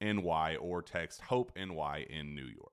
NY 0.00 0.56
or 0.60 0.82
text 0.82 1.22
Hope 1.22 1.52
NY 1.56 2.06
in 2.08 2.34
New 2.34 2.44
York. 2.44 2.72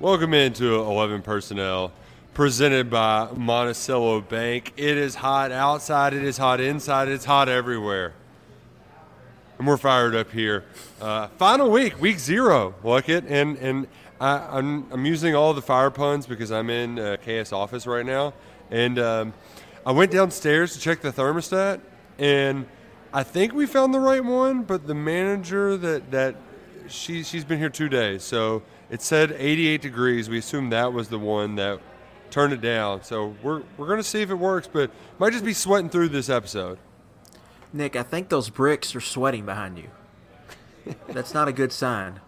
Welcome 0.00 0.34
into 0.34 0.74
11 0.74 1.22
Personnel, 1.22 1.92
presented 2.34 2.90
by 2.90 3.28
Monticello 3.36 4.20
Bank. 4.20 4.72
It 4.76 4.96
is 4.96 5.14
hot 5.14 5.52
outside, 5.52 6.12
it 6.12 6.24
is 6.24 6.38
hot 6.38 6.60
inside, 6.60 7.08
it's 7.08 7.24
hot 7.24 7.48
everywhere 7.48 8.14
and 9.62 9.68
we're 9.68 9.76
fired 9.76 10.12
up 10.16 10.32
here. 10.32 10.64
Uh, 11.00 11.28
final 11.38 11.70
week, 11.70 12.00
week 12.00 12.18
zero, 12.18 12.74
look 12.82 13.08
it, 13.08 13.24
and 13.28 13.56
and 13.58 13.86
I, 14.20 14.58
am 14.58 14.86
I'm, 14.90 14.92
I'm 14.92 15.06
using 15.06 15.36
all 15.36 15.54
the 15.54 15.62
fire 15.62 15.88
puns 15.88 16.26
because 16.26 16.50
I'm 16.50 16.68
in 16.68 16.98
uh, 16.98 17.16
KS 17.18 17.52
office 17.52 17.86
right 17.86 18.04
now, 18.04 18.34
and 18.72 18.98
um, 18.98 19.32
I 19.86 19.92
went 19.92 20.10
downstairs 20.10 20.72
to 20.72 20.80
check 20.80 21.00
the 21.00 21.12
thermostat, 21.12 21.80
and 22.18 22.66
I 23.12 23.22
think 23.22 23.52
we 23.52 23.66
found 23.66 23.94
the 23.94 24.00
right 24.00 24.24
one, 24.24 24.64
but 24.64 24.88
the 24.88 24.96
manager 24.96 25.76
that 25.76 26.10
that 26.10 26.34
she 26.88 27.22
she's 27.22 27.44
been 27.44 27.60
here 27.60 27.70
two 27.70 27.88
days, 27.88 28.24
so 28.24 28.64
it 28.90 29.00
said 29.00 29.30
88 29.30 29.80
degrees. 29.80 30.28
We 30.28 30.38
assumed 30.38 30.72
that 30.72 30.92
was 30.92 31.06
the 31.06 31.20
one 31.20 31.54
that 31.54 31.78
turned 32.30 32.52
it 32.52 32.62
down. 32.62 33.04
So 33.04 33.36
we're 33.44 33.62
we're 33.76 33.86
gonna 33.86 34.02
see 34.02 34.22
if 34.22 34.30
it 34.30 34.34
works, 34.34 34.66
but 34.66 34.90
might 35.20 35.32
just 35.32 35.44
be 35.44 35.54
sweating 35.54 35.88
through 35.88 36.08
this 36.08 36.28
episode. 36.28 36.80
Nick, 37.72 37.96
I 37.96 38.02
think 38.02 38.28
those 38.28 38.50
bricks 38.50 38.94
are 38.94 39.00
sweating 39.00 39.46
behind 39.46 39.78
you. 39.78 39.90
That's 41.08 41.32
not 41.32 41.48
a 41.48 41.52
good 41.52 41.72
sign. 41.72 42.20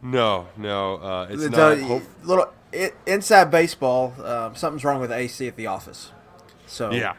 No, 0.00 0.48
no, 0.56 0.96
uh, 0.96 1.26
it's 1.30 1.48
not. 1.48 1.78
Hope- 1.78 2.02
little 2.24 2.52
it, 2.72 2.94
inside 3.06 3.50
baseball, 3.50 4.12
um, 4.22 4.54
something's 4.54 4.84
wrong 4.84 5.00
with 5.00 5.10
the 5.10 5.16
AC 5.16 5.48
at 5.48 5.56
the 5.56 5.66
office. 5.66 6.10
So 6.66 6.90
yeah, 6.90 7.14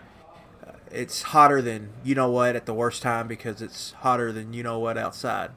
uh, 0.66 0.74
it's 0.92 1.24
hotter 1.24 1.62
than 1.62 1.90
you 2.04 2.14
know 2.14 2.30
what 2.30 2.56
at 2.56 2.66
the 2.66 2.74
worst 2.74 3.02
time 3.02 3.28
because 3.28 3.62
it's 3.62 3.94
hotter 4.00 4.32
than 4.32 4.54
you 4.54 4.64
know 4.64 4.78
what 4.78 4.98
outside. 4.98 5.52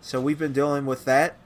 So 0.00 0.20
we've 0.20 0.38
been 0.38 0.52
dealing 0.52 0.86
with 0.86 1.04
that 1.04 1.36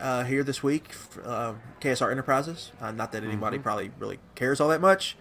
uh, 0.00 0.24
here 0.24 0.44
this 0.44 0.62
week, 0.62 0.90
uh, 1.24 1.54
KSR 1.80 2.10
Enterprises. 2.10 2.72
Uh, 2.80 2.90
not 2.90 3.12
that 3.12 3.24
anybody 3.24 3.56
mm-hmm. 3.56 3.62
probably 3.62 3.90
really 3.98 4.18
cares 4.34 4.60
all 4.60 4.68
that 4.68 4.80
much, 4.80 5.16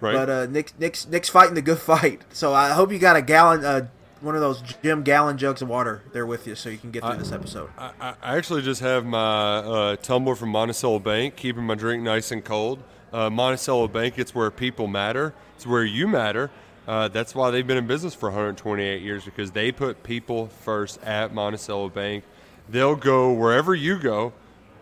Right. 0.00 0.14
But 0.14 0.30
uh, 0.30 0.46
Nick, 0.46 0.78
Nick's 0.78 1.06
Nick's 1.06 1.28
fighting 1.28 1.54
the 1.54 1.62
good 1.62 1.78
fight. 1.78 2.22
So 2.32 2.54
I 2.54 2.70
hope 2.70 2.92
you 2.92 2.98
got 2.98 3.16
a 3.16 3.22
gallon, 3.22 3.64
uh, 3.64 3.88
one 4.20 4.34
of 4.34 4.40
those 4.40 4.62
Jim 4.82 5.02
gallon 5.02 5.38
jugs 5.38 5.62
of 5.62 5.68
water 5.68 6.02
there 6.12 6.26
with 6.26 6.46
you, 6.46 6.54
so 6.54 6.68
you 6.70 6.78
can 6.78 6.90
get 6.90 7.02
through 7.02 7.12
I, 7.12 7.16
this 7.16 7.32
episode. 7.32 7.70
I, 7.78 8.14
I, 8.22 8.36
actually 8.36 8.62
just 8.62 8.80
have 8.80 9.04
my 9.04 9.18
uh, 9.58 9.96
tumbler 9.96 10.34
from 10.34 10.50
Monticello 10.50 10.98
Bank, 10.98 11.36
keeping 11.36 11.64
my 11.64 11.74
drink 11.74 12.02
nice 12.02 12.30
and 12.30 12.44
cold. 12.44 12.82
Uh, 13.12 13.28
Monticello 13.28 13.88
Bank, 13.88 14.18
it's 14.18 14.34
where 14.34 14.50
people 14.50 14.86
matter. 14.86 15.34
It's 15.56 15.66
where 15.66 15.84
you 15.84 16.06
matter. 16.06 16.50
Uh, 16.86 17.08
that's 17.08 17.34
why 17.34 17.50
they've 17.50 17.66
been 17.66 17.76
in 17.76 17.86
business 17.86 18.14
for 18.14 18.30
128 18.30 19.02
years 19.02 19.24
because 19.24 19.50
they 19.52 19.70
put 19.70 20.02
people 20.02 20.48
first 20.48 21.02
at 21.02 21.32
Monticello 21.32 21.88
Bank. 21.88 22.24
They'll 22.68 22.96
go 22.96 23.32
wherever 23.32 23.74
you 23.74 23.98
go 23.98 24.32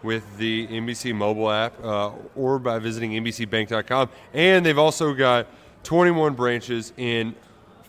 with 0.02 0.38
the 0.38 0.66
MBC 0.68 1.14
mobile 1.14 1.50
app 1.50 1.82
uh, 1.84 2.12
or 2.36 2.58
by 2.58 2.78
visiting 2.78 3.12
MBCBank.com. 3.12 4.08
And 4.32 4.64
they've 4.64 4.78
also 4.78 5.14
got 5.14 5.46
21 5.82 6.34
branches 6.34 6.92
in 6.96 7.34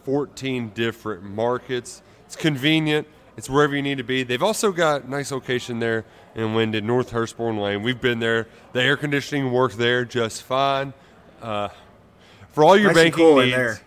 14 0.04 0.70
different 0.70 1.24
markets. 1.24 2.02
It's 2.26 2.36
convenient. 2.36 3.08
It's 3.38 3.50
wherever 3.50 3.76
you 3.76 3.82
need 3.82 4.00
to 4.00 4.04
be. 4.04 4.24
They've 4.24 4.44
also 4.44 4.72
got 4.72 5.08
nice 5.08 5.32
location 5.32 5.80
there 5.80 6.04
in 6.36 6.56
Lyndon, 6.56 6.86
North 6.86 7.12
Hurstbourne 7.12 7.60
Lane. 7.62 7.84
We've 7.84 8.02
been 8.02 8.20
there. 8.20 8.48
The 8.74 8.82
air 8.82 8.98
conditioning 8.98 9.52
works 9.52 9.76
there 9.76 10.04
just 10.04 10.44
fine. 10.44 10.94
Uh, 11.42 11.70
for 12.52 12.64
all 12.64 12.78
your 12.78 12.88
nice 12.88 12.96
banking 12.96 13.24
cool 13.24 13.42
needs, 13.42 13.82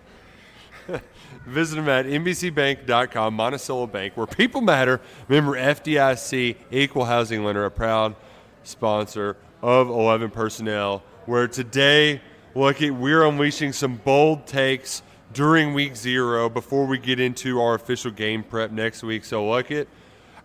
Visit 1.47 1.77
them 1.77 1.89
at 1.89 2.07
MBCBank.com, 2.07 3.35
Monticello 3.35 3.87
Bank, 3.87 4.17
where 4.17 4.27
people 4.27 4.61
matter. 4.61 5.01
Member 5.29 5.53
FDIC, 5.53 6.57
Equal 6.71 7.05
Housing 7.05 7.45
Lender, 7.45 7.65
a 7.65 7.71
proud 7.71 8.15
sponsor 8.63 9.37
of 9.61 9.89
11 9.89 10.31
Personnel, 10.31 11.03
where 11.27 11.49
today, 11.49 12.21
look, 12.55 12.79
we're 12.81 13.25
unleashing 13.25 13.73
some 13.73 13.97
bold 13.97 14.47
takes 14.47 15.03
during 15.33 15.75
week 15.75 15.97
zero 15.97 16.49
before 16.49 16.87
we 16.87 16.99
get 16.99 17.19
into 17.19 17.61
our 17.61 17.75
official 17.75 18.11
game 18.11 18.45
prep 18.45 18.71
next 18.71 19.03
week. 19.03 19.25
So, 19.25 19.49
look 19.49 19.71
it, 19.71 19.89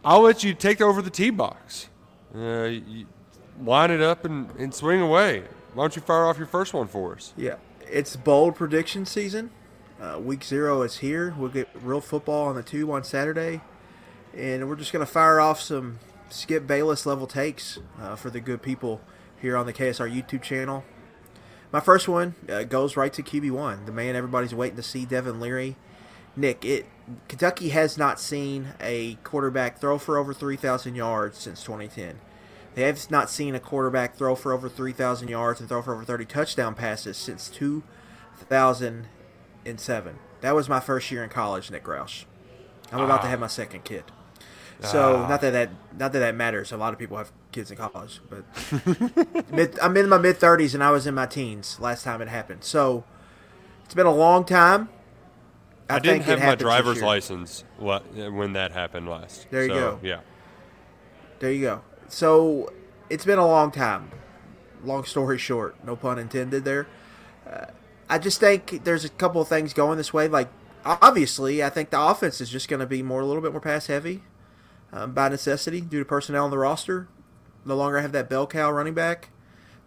I'll 0.03 0.21
let 0.21 0.43
you 0.43 0.53
take 0.53 0.81
over 0.81 1.01
the 1.01 1.09
tee 1.09 1.29
box. 1.29 1.89
Uh, 2.33 2.71
line 3.63 3.91
it 3.91 4.01
up 4.01 4.25
and, 4.25 4.49
and 4.57 4.73
swing 4.73 5.01
away. 5.01 5.43
Why 5.73 5.83
don't 5.83 5.95
you 5.95 6.01
fire 6.01 6.25
off 6.25 6.37
your 6.37 6.47
first 6.47 6.73
one 6.73 6.87
for 6.87 7.15
us? 7.15 7.33
Yeah, 7.37 7.55
it's 7.81 8.15
bold 8.15 8.55
prediction 8.55 9.05
season. 9.05 9.51
Uh, 9.99 10.19
week 10.19 10.43
zero 10.43 10.83
is 10.83 10.97
here. 10.97 11.33
We'll 11.37 11.49
get 11.49 11.69
real 11.81 12.01
football 12.01 12.47
on 12.47 12.55
the 12.55 12.61
tube 12.61 12.89
on 12.91 13.03
Saturday, 13.03 13.61
and 14.35 14.69
we're 14.69 14.75
just 14.75 14.93
going 14.93 15.05
to 15.05 15.11
fire 15.11 15.39
off 15.39 15.59
some 15.59 15.97
Skip 16.29 16.67
Bayless 16.67 17.05
level 17.07 17.25
takes 17.25 17.79
uh, 17.99 18.15
for 18.15 18.29
the 18.29 18.39
good 18.39 18.61
people 18.61 19.01
here 19.41 19.57
on 19.57 19.65
the 19.65 19.73
KSR 19.73 20.13
YouTube 20.13 20.43
channel. 20.43 20.83
My 21.71 21.79
first 21.79 22.07
one 22.07 22.35
uh, 22.47 22.63
goes 22.63 22.95
right 22.95 23.11
to 23.11 23.23
QB1, 23.23 23.87
the 23.87 23.91
man 23.91 24.15
everybody's 24.15 24.53
waiting 24.53 24.77
to 24.77 24.83
see, 24.83 25.05
Devin 25.05 25.39
Leary. 25.39 25.75
Nick, 26.35 26.63
it 26.63 26.85
Kentucky 27.27 27.69
has 27.69 27.97
not 27.97 28.19
seen 28.19 28.73
a 28.79 29.15
quarterback 29.23 29.79
throw 29.79 29.97
for 29.97 30.17
over 30.17 30.33
3,000 30.33 30.93
yards 30.93 31.39
since 31.39 31.63
2010. 31.63 32.19
They 32.75 32.83
have 32.83 33.09
not 33.09 33.31
seen 33.31 33.55
a 33.55 33.59
quarterback 33.59 34.15
throw 34.15 34.35
for 34.35 34.53
over 34.53 34.69
3,000 34.69 35.27
yards 35.27 35.59
and 35.59 35.67
throw 35.67 35.81
for 35.81 35.95
over 35.95 36.03
30 36.03 36.25
touchdown 36.25 36.75
passes 36.75 37.17
since 37.17 37.49
2007. 39.75 40.19
That 40.41 40.55
was 40.55 40.69
my 40.69 40.79
first 40.79 41.11
year 41.11 41.23
in 41.23 41.29
college, 41.29 41.69
Nick 41.71 41.83
Roush. 41.83 42.25
I'm 42.91 43.01
about 43.01 43.21
to 43.23 43.27
have 43.27 43.39
my 43.39 43.47
second 43.47 43.83
kid. 43.83 44.03
So 44.79 45.23
Ah. 45.23 45.27
not 45.27 45.41
that 45.41 45.51
that 45.51 45.69
not 45.97 46.13
that 46.13 46.19
that 46.19 46.35
matters. 46.35 46.71
A 46.71 46.77
lot 46.77 46.93
of 46.93 46.99
people 46.99 47.17
have 47.17 47.31
kids 47.51 47.71
in 47.71 47.77
college, 47.77 48.21
but 48.29 48.43
mid, 49.51 49.77
I'm 49.79 49.97
in 49.97 50.07
my 50.07 50.19
mid 50.19 50.39
30s 50.39 50.73
and 50.75 50.83
I 50.83 50.91
was 50.91 51.07
in 51.07 51.15
my 51.15 51.25
teens 51.25 51.79
last 51.79 52.03
time 52.03 52.21
it 52.21 52.27
happened. 52.27 52.63
So 52.63 53.03
it's 53.85 53.95
been 53.95 54.05
a 54.05 54.13
long 54.13 54.45
time. 54.45 54.89
I, 55.89 55.93
think 55.99 56.25
didn't 56.25 56.39
have 56.39 56.47
my 56.49 56.55
driver's 56.55 57.01
license 57.01 57.63
when 57.79 58.53
that 58.53 58.71
happened 58.73 59.09
last. 59.09 59.47
There 59.49 59.63
you 59.63 59.69
So, 59.69 59.75
go. 59.75 59.99
Yeah. 60.03 60.19
There 61.39 61.51
you 61.51 61.61
go. 61.61 61.81
So 62.07 62.71
it's 63.09 63.25
been 63.25 63.39
a 63.39 63.47
long 63.47 63.71
time. 63.71 64.11
Long 64.83 65.05
story 65.05 65.39
short, 65.39 65.75
no 65.83 65.95
pun 65.95 66.19
intended 66.19 66.65
there. 66.65 66.87
Uh, 67.49 67.65
I 68.09 68.19
just 68.19 68.39
think 68.39 68.83
there's 68.83 69.05
a 69.05 69.09
couple 69.09 69.41
of 69.41 69.47
things 69.47 69.73
going 69.73 69.97
this 69.97 70.13
way. 70.13 70.27
Like 70.27 70.49
obviously, 70.85 71.63
I 71.63 71.69
think 71.69 71.89
the 71.89 72.01
offense 72.01 72.39
is 72.41 72.49
just 72.49 72.69
going 72.69 72.79
to 72.79 72.85
be 72.85 73.03
more 73.03 73.21
a 73.21 73.25
little 73.25 73.41
bit 73.41 73.51
more 73.51 73.61
pass 73.61 73.87
heavy 73.87 74.23
um, 74.91 75.13
by 75.13 75.29
necessity 75.29 75.81
due 75.81 75.99
to 75.99 76.05
personnel 76.05 76.45
on 76.45 76.51
the 76.51 76.57
roster. 76.57 77.07
No 77.65 77.75
longer 77.75 77.99
have 77.99 78.13
that 78.13 78.29
bell 78.29 78.47
cow 78.47 78.71
running 78.71 78.93
back. 78.93 79.29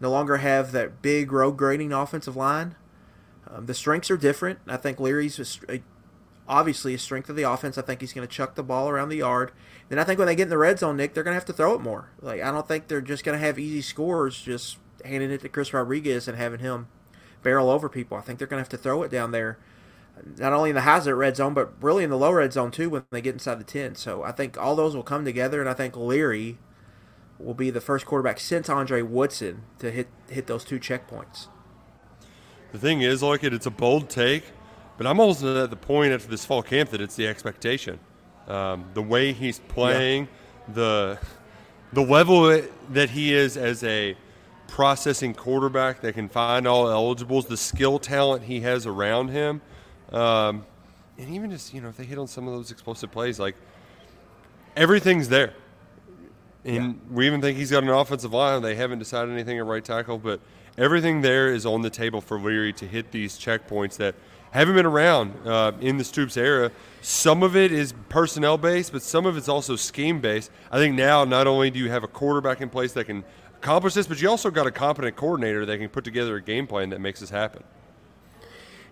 No 0.00 0.11
longer 0.11 0.38
have 0.38 0.72
that 0.72 1.02
big 1.02 1.32
road 1.32 1.56
grading 1.56 1.93
offensive 1.93 2.37
line. 2.37 2.75
Um, 3.49 3.67
the 3.67 3.75
strengths 3.75 4.11
are 4.11 4.17
different. 4.17 4.58
I 4.67 4.76
think 4.76 5.00
Leary's 5.00 5.61
a, 5.69 5.81
obviously 6.49 6.94
a 6.94 6.99
strength 6.99 7.28
of 7.31 7.37
the 7.37 7.43
offense. 7.43 7.78
I 7.78 7.82
think 7.82 8.00
he's 8.00 8.12
going 8.12 8.26
to 8.26 8.32
chuck 8.32 8.55
the 8.55 8.62
ball 8.62 8.88
around 8.88 9.08
the 9.08 9.17
yard. 9.17 9.52
Then 9.88 9.99
I 9.99 10.05
think 10.05 10.19
when 10.19 10.26
they 10.26 10.37
get 10.37 10.44
in 10.44 10.49
the 10.50 10.58
red 10.58 10.78
zone, 10.78 10.96
Nick, 10.96 11.14
they're 11.14 11.25
going 11.25 11.32
to 11.32 11.38
have 11.38 11.46
to 11.46 11.52
throw 11.52 11.75
it 11.75 11.81
more. 11.81 12.11
Like 12.20 12.43
I 12.43 12.50
don't 12.50 12.69
think 12.69 12.88
they're 12.88 13.00
just 13.00 13.25
going 13.25 13.38
to 13.38 13.44
have 13.44 13.58
easy 13.58 13.82
scores 13.82 14.40
just 14.40 14.78
handing 15.05 15.31
it 15.31 15.40
to 15.40 15.49
Chris 15.49 15.72
Rodriguez 15.72 16.28
and 16.28 16.37
having 16.37 16.61
him 16.61 16.88
barrel 17.42 17.70
over 17.70 17.88
people. 17.88 18.16
I 18.16 18.20
think 18.20 18.38
they're 18.38 18.48
going 18.48 18.58
to 18.58 18.62
have 18.62 18.69
to 18.70 18.76
throw 18.76 19.02
it 19.02 19.10
down 19.10 19.32
there, 19.32 19.58
not 20.38 20.52
only 20.52 20.70
in 20.70 20.76
the 20.76 20.82
hazard 20.82 21.16
red 21.16 21.37
zone, 21.37 21.54
but 21.54 21.72
really 21.82 22.04
in 22.04 22.10
the 22.10 22.19
low 22.19 22.32
red 22.32 22.52
zone 22.52 22.70
too 22.70 22.90
when 22.90 23.04
they 23.10 23.20
get 23.20 23.34
inside 23.34 23.58
the 23.58 23.64
ten. 23.64 23.94
So 23.94 24.22
I 24.22 24.32
think 24.32 24.58
all 24.58 24.76
those 24.76 24.94
will 24.94 25.02
come 25.02 25.25
together, 25.25 25.60
and 25.60 25.69
I 25.69 25.75
think 25.75 25.96
Leary 25.96 26.58
will 27.38 27.54
be 27.54 27.70
the 27.70 27.81
first 27.81 28.06
quarterback 28.06 28.38
since 28.38 28.69
Andre 28.69 29.02
Woodson 29.02 29.62
to 29.78 29.90
hit 29.90 30.08
hit 30.28 30.46
those 30.46 30.64
two 30.64 30.78
checkpoints. 30.78 31.48
The 32.72 32.78
thing 32.78 33.00
is, 33.00 33.22
like 33.22 33.43
it, 33.43 33.52
it's 33.52 33.66
a 33.66 33.70
bold 33.70 34.08
take, 34.08 34.44
but 34.96 35.06
I'm 35.06 35.19
almost 35.19 35.43
at 35.43 35.70
the 35.70 35.76
point 35.76 36.12
after 36.12 36.28
this 36.28 36.44
fall 36.44 36.62
camp 36.62 36.90
that 36.90 37.00
it's 37.00 37.16
the 37.16 37.26
expectation. 37.26 37.98
Um, 38.46 38.84
the 38.94 39.02
way 39.02 39.32
he's 39.32 39.58
playing, 39.58 40.28
the 40.69 41.19
the 41.93 42.02
level 42.02 42.62
that 42.90 43.10
he 43.10 43.34
is 43.34 43.56
as 43.56 43.82
a 43.82 44.16
processing 44.70 45.34
quarterback 45.34 46.00
that 46.00 46.14
can 46.14 46.28
find 46.28 46.67
all 46.67 46.88
eligibles, 46.88 47.46
the 47.46 47.56
skill 47.56 47.99
talent 47.99 48.44
he 48.44 48.61
has 48.61 48.87
around 48.87 49.28
him, 49.28 49.61
um, 50.12 50.64
and 51.19 51.28
even 51.34 51.50
just 51.50 51.75
you 51.75 51.81
know 51.81 51.88
if 51.88 51.96
they 51.96 52.05
hit 52.05 52.19
on 52.19 52.26
some 52.26 52.46
of 52.46 52.55
those 52.55 52.70
explosive 52.70 53.11
plays, 53.11 53.38
like 53.38 53.56
everything's 54.76 55.28
there. 55.28 55.52
And 56.64 57.00
we 57.11 57.26
even 57.26 57.40
think 57.40 57.56
he's 57.56 57.70
got 57.70 57.82
an 57.82 57.88
offensive 57.88 58.32
line. 58.32 58.62
They 58.62 58.75
haven't 58.75 58.99
decided 58.99 59.32
anything 59.32 59.58
at 59.58 59.64
right 59.64 59.84
tackle, 59.84 60.19
but 60.19 60.40
everything 60.76 61.22
there 61.22 61.52
is 61.52 61.64
on 61.64 61.82
the 61.82 61.90
table 61.90 62.20
for 62.20 62.38
Leary 62.38 62.72
to 62.75 62.87
hit 62.87 63.12
these 63.12 63.38
checkpoints 63.38 63.96
that 63.96 64.14
haven't 64.50 64.75
been 64.75 64.87
around 64.87 65.34
uh, 65.46 65.72
in 65.81 65.96
the 65.96 66.05
Stoops 66.05 66.37
era. 66.37 66.70
Some 67.00 67.43
of 67.43 67.56
it 67.56 67.72
is 67.72 67.94
personnel 68.08 68.58
based, 68.58 68.93
but 68.93 69.02
some 69.02 69.25
of 69.25 69.37
it's 69.37 69.49
also 69.49 69.75
scheme 69.75 70.20
based. 70.20 70.50
I 70.70 70.78
think 70.78 70.94
now 70.96 71.25
not 71.25 71.46
only 71.46 71.70
do 71.70 71.78
you 71.78 71.90
have 71.90 72.05
a 72.05 72.08
quarterback 72.08 72.61
in 72.61 72.69
place 72.69 72.93
that 72.93 73.05
can 73.05 73.25
accomplish 73.62 73.94
this, 73.94 74.06
but 74.06 74.20
you 74.20 74.28
also 74.28 74.50
got 74.50 74.66
a 74.66 74.70
competent 74.70 75.16
coordinator 75.16 75.66
that 75.66 75.78
can 75.78 75.88
put 75.88 76.04
together 76.04 76.36
a 76.36 76.42
game 76.42 76.66
plan 76.66 76.90
that 76.90 77.00
makes 77.00 77.20
this 77.20 77.30
happen. 77.30 77.62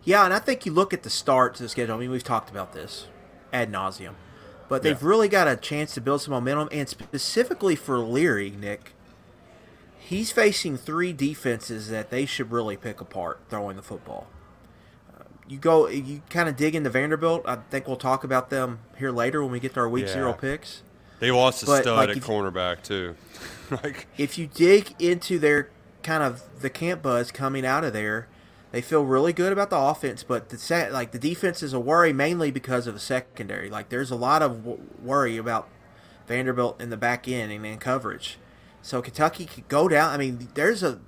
Yeah, 0.04 0.24
and 0.24 0.32
I 0.34 0.38
think 0.38 0.64
you 0.66 0.72
look 0.72 0.92
at 0.94 1.02
the 1.02 1.10
start 1.10 1.54
to 1.56 1.62
the 1.62 1.68
schedule. 1.68 1.94
I 1.96 1.98
mean, 1.98 2.10
we've 2.10 2.22
talked 2.24 2.50
about 2.50 2.72
this 2.72 3.06
ad 3.52 3.72
nauseum, 3.72 4.14
but 4.68 4.82
they've 4.82 5.00
Yeah. 5.00 5.08
really 5.08 5.28
got 5.28 5.48
a 5.48 5.56
chance 5.56 5.94
to 5.94 6.00
build 6.00 6.22
some 6.22 6.32
momentum. 6.32 6.68
And 6.70 6.88
specifically 6.88 7.74
for 7.76 7.98
Leary, 7.98 8.50
Nick, 8.50 8.92
he's 9.98 10.30
facing 10.30 10.76
three 10.76 11.12
defenses 11.12 11.88
that 11.90 12.10
they 12.10 12.26
should 12.26 12.50
really 12.52 12.76
pick 12.76 13.00
apart 13.00 13.40
throwing 13.50 13.76
the 13.76 13.82
football. 13.82 14.26
Uh, 15.18 15.24
You 15.46 15.58
go, 15.58 15.88
you 15.88 16.22
kind 16.30 16.48
of 16.48 16.56
dig 16.56 16.74
into 16.74 16.90
Vanderbilt. 16.90 17.42
I 17.46 17.56
think 17.70 17.86
we'll 17.86 17.96
talk 17.96 18.22
about 18.24 18.50
them 18.50 18.80
here 18.96 19.10
later 19.10 19.42
when 19.42 19.50
we 19.52 19.60
get 19.60 19.74
to 19.74 19.80
our 19.80 19.88
week 19.88 20.06
Yeah. 20.06 20.12
zero 20.12 20.32
picks. 20.34 20.82
They 21.20 21.30
lost 21.30 21.62
a 21.64 21.66
But, 21.66 21.82
stud 21.82 22.08
like, 22.08 22.16
at 22.16 22.22
cornerback 22.22 22.82
too. 22.82 23.16
like 23.84 24.06
if 24.16 24.38
you 24.38 24.46
dig 24.46 24.94
into 24.98 25.38
their 25.38 25.70
kind 26.02 26.22
of 26.22 26.42
the 26.60 26.70
camp 26.70 27.02
buzz 27.02 27.30
coming 27.30 27.66
out 27.66 27.84
of 27.84 27.92
there, 27.92 28.28
they 28.70 28.80
feel 28.80 29.04
really 29.04 29.32
good 29.32 29.52
about 29.52 29.70
the 29.70 29.78
offense, 29.78 30.22
but 30.22 30.48
the 30.50 30.58
set 30.58 30.92
like 30.92 31.12
the 31.12 31.18
defense 31.18 31.62
is 31.62 31.72
a 31.72 31.80
worry 31.80 32.12
mainly 32.12 32.50
because 32.50 32.86
of 32.86 32.94
the 32.94 33.00
secondary. 33.00 33.70
Like 33.70 33.88
there's 33.88 34.10
a 34.10 34.16
lot 34.16 34.42
of 34.42 34.64
w- 34.64 34.82
worry 35.02 35.36
about 35.36 35.68
Vanderbilt 36.26 36.80
in 36.80 36.90
the 36.90 36.96
back 36.96 37.26
end 37.26 37.52
and 37.52 37.64
in 37.64 37.78
coverage. 37.78 38.38
So 38.82 39.02
Kentucky 39.02 39.46
could 39.46 39.68
go 39.68 39.88
down. 39.88 40.12
I 40.12 40.16
mean, 40.16 40.48
there's 40.54 40.82
a 40.82 41.00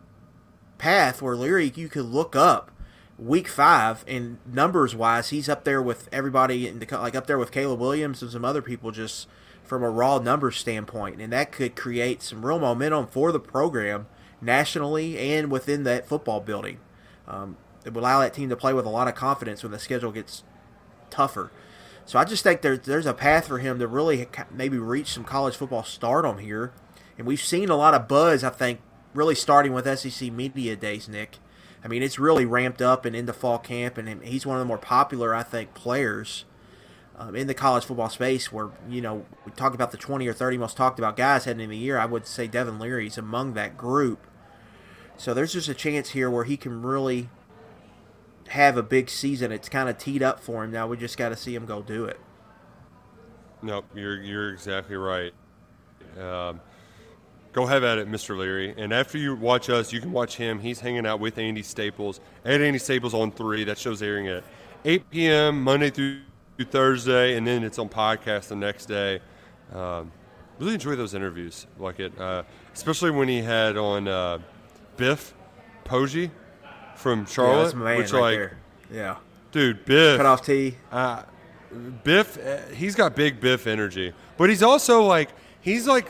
path 0.79 1.21
where 1.21 1.37
Leary 1.37 1.73
you 1.75 1.89
could 1.89 2.07
look 2.07 2.35
up 2.35 2.71
week 3.19 3.49
five 3.49 4.05
and 4.09 4.39
numbers 4.47 4.97
wise, 4.97 5.29
he's 5.29 5.49
up 5.49 5.65
there 5.65 5.83
with 5.83 6.09
everybody 6.11 6.67
in 6.67 6.79
the 6.79 6.99
like 6.99 7.15
up 7.15 7.27
there 7.27 7.39
with 7.39 7.53
Caleb 7.53 7.81
Williams 7.81 8.23
and 8.23 8.31
some 8.31 8.45
other 8.45 8.63
people 8.63 8.91
just 8.91 9.29
from 9.71 9.85
a 9.85 9.89
raw 9.89 10.19
numbers 10.19 10.57
standpoint, 10.57 11.21
and 11.21 11.33
that 11.33 11.53
could 11.53 11.77
create 11.77 12.23
some 12.23 12.45
real 12.45 12.59
momentum 12.59 13.07
for 13.07 13.31
the 13.31 13.39
program 13.39 14.09
nationally 14.41 15.17
and 15.17 15.49
within 15.49 15.85
that 15.85 16.09
football 16.09 16.41
building. 16.41 16.81
Um, 17.29 17.57
it 17.85 17.95
would 17.95 18.01
allow 18.01 18.19
that 18.19 18.35
team 18.35 18.49
to 18.49 18.57
play 18.57 18.73
with 18.73 18.85
a 18.85 18.89
lot 18.91 19.07
of 19.07 19.15
confidence 19.15 19.63
when 19.63 19.71
the 19.71 19.79
schedule 19.79 20.11
gets 20.11 20.43
tougher. 21.09 21.53
So 22.05 22.19
I 22.19 22.25
just 22.25 22.43
think 22.43 22.63
there's 22.63 22.81
there's 22.81 23.07
a 23.07 23.15
path 23.15 23.47
for 23.47 23.59
him 23.59 23.79
to 23.79 23.87
really 23.87 24.27
maybe 24.51 24.77
reach 24.77 25.13
some 25.13 25.23
college 25.23 25.55
football 25.55 25.85
stardom 25.85 26.39
here, 26.39 26.73
and 27.17 27.25
we've 27.25 27.41
seen 27.41 27.69
a 27.69 27.77
lot 27.77 27.95
of 27.95 28.09
buzz. 28.09 28.43
I 28.43 28.51
think 28.51 28.81
really 29.15 29.37
starting 29.37 29.73
with 29.73 29.87
SEC 30.01 30.33
media 30.33 30.75
days, 30.75 31.09
Nick. 31.09 31.39
I 31.85 31.87
mean, 31.87 32.03
it's 32.03 32.19
really 32.19 32.45
ramped 32.45 32.83
up 32.83 33.05
and 33.05 33.15
into 33.15 33.33
fall 33.33 33.61
camp, 33.61 33.99
and 33.99 34.21
he's 34.25 34.45
one 34.45 34.57
of 34.57 34.61
the 34.61 34.67
more 34.67 34.79
popular, 34.79 35.33
I 35.33 35.45
think, 35.45 35.75
players 35.75 36.45
um, 37.21 37.37
in 37.37 37.47
the 37.47 37.55
college 37.55 37.85
football 37.85 38.09
space. 38.09 38.51
Where 38.51 38.71
you 38.89 39.01
know 39.01 39.27
we 39.45 39.53
talk 39.53 39.75
about 39.75 39.93
the 39.93 39.97
20 39.97 40.27
or 40.27 40.33
30 40.33 40.57
most 40.59 40.77
talked 40.77 40.99
about 40.99 41.17
guys 41.17 41.45
heading 41.45 41.61
into 41.61 41.73
the 41.73 41.77
year. 41.77 41.99
I 41.99 42.07
would 42.07 42.27
say 42.27 42.49
Devin 42.49 42.79
Leary 42.79 43.07
is 43.07 43.19
among 43.19 43.53
that 43.55 43.77
group. 43.77 44.27
So 45.17 45.35
there's 45.35 45.53
just 45.53 45.69
a 45.69 45.75
chance 45.75 46.11
here 46.11 46.31
where 46.31 46.45
he 46.45 46.57
can 46.57 46.83
really 46.83 47.29
have 48.49 48.79
a 48.79 48.83
big 48.83 49.11
season. 49.11 49.53
It's 49.53 49.69
kind 49.69 49.89
of 49.89 49.99
teed 49.99 50.23
up 50.23 50.41
for 50.41 50.65
him 50.65 50.71
now. 50.71 50.87
We 50.87 50.97
just 50.97 51.19
got 51.19 51.29
to 51.29 51.37
see 51.37 51.55
him 51.55 51.67
go 51.67 51.83
do 51.83 52.07
it. 52.07 52.19
Nope, 53.63 53.85
you're 53.95 54.21
you're 54.23 54.51
exactly 54.51 54.97
right. 54.97 55.33
Um, 56.19 56.61
go 57.53 57.67
have 57.67 57.85
at 57.85 57.99
it, 57.99 58.09
Mr. 58.09 58.37
Leary. 58.37 58.75
And 58.79 58.95
after 58.95 59.19
you 59.19 59.35
watch 59.35 59.69
us, 59.69 59.93
you 59.93 60.01
can 60.01 60.11
watch 60.11 60.37
him. 60.37 60.59
He's 60.59 60.81
hanging 60.81 61.05
out 61.05 61.21
with 61.21 61.37
Andy 61.37 61.63
Staples 61.63 62.21
at 62.47 62.63
Andy 62.63 62.79
Staples 62.79 63.13
on 63.13 63.31
three. 63.31 63.65
That 63.65 63.77
show's 63.77 64.03
airing 64.03 64.27
at 64.29 64.43
8 64.87 65.11
p.m. 65.11 65.63
Monday 65.63 65.91
through 65.91 66.21
through 66.61 66.71
Thursday, 66.71 67.37
and 67.37 67.47
then 67.47 67.65
it's 67.65 67.79
on 67.79 67.89
podcast 67.89 68.49
the 68.49 68.57
next 68.57 68.87
day. 68.87 69.21
Um, 69.73 70.13
really 70.59 70.75
enjoy 70.75 70.95
those 70.95 71.15
interviews, 71.15 71.67
like 71.79 72.01
it, 72.01 72.19
uh, 72.21 72.43
especially 72.75 73.11
when 73.11 73.29
he 73.29 73.41
had 73.41 73.79
on 73.79 74.07
uh, 74.07 74.39
Biff 74.97 75.33
Poggi 75.85 76.31
from 76.97 77.21
Yeah, 77.21 77.27
Charlotte, 77.27 77.75
man 77.77 77.97
which 77.97 78.13
right 78.13 78.21
like, 78.21 78.37
there. 78.37 78.59
Yeah, 78.93 79.17
dude, 79.53 79.85
Biff 79.87 80.19
cut 80.19 80.27
off 80.27 80.45
tee. 80.45 80.77
uh, 80.93 81.23
Biff, 82.05 82.37
uh, 82.37 82.59
he's 82.75 82.95
got 82.95 83.17
big 83.17 83.41
Biff 83.41 83.67
energy, 83.67 84.13
but 84.37 84.51
he's 84.51 84.63
also 84.63 85.03
like 85.03 85.31
he's 85.63 85.87
like 85.87 86.09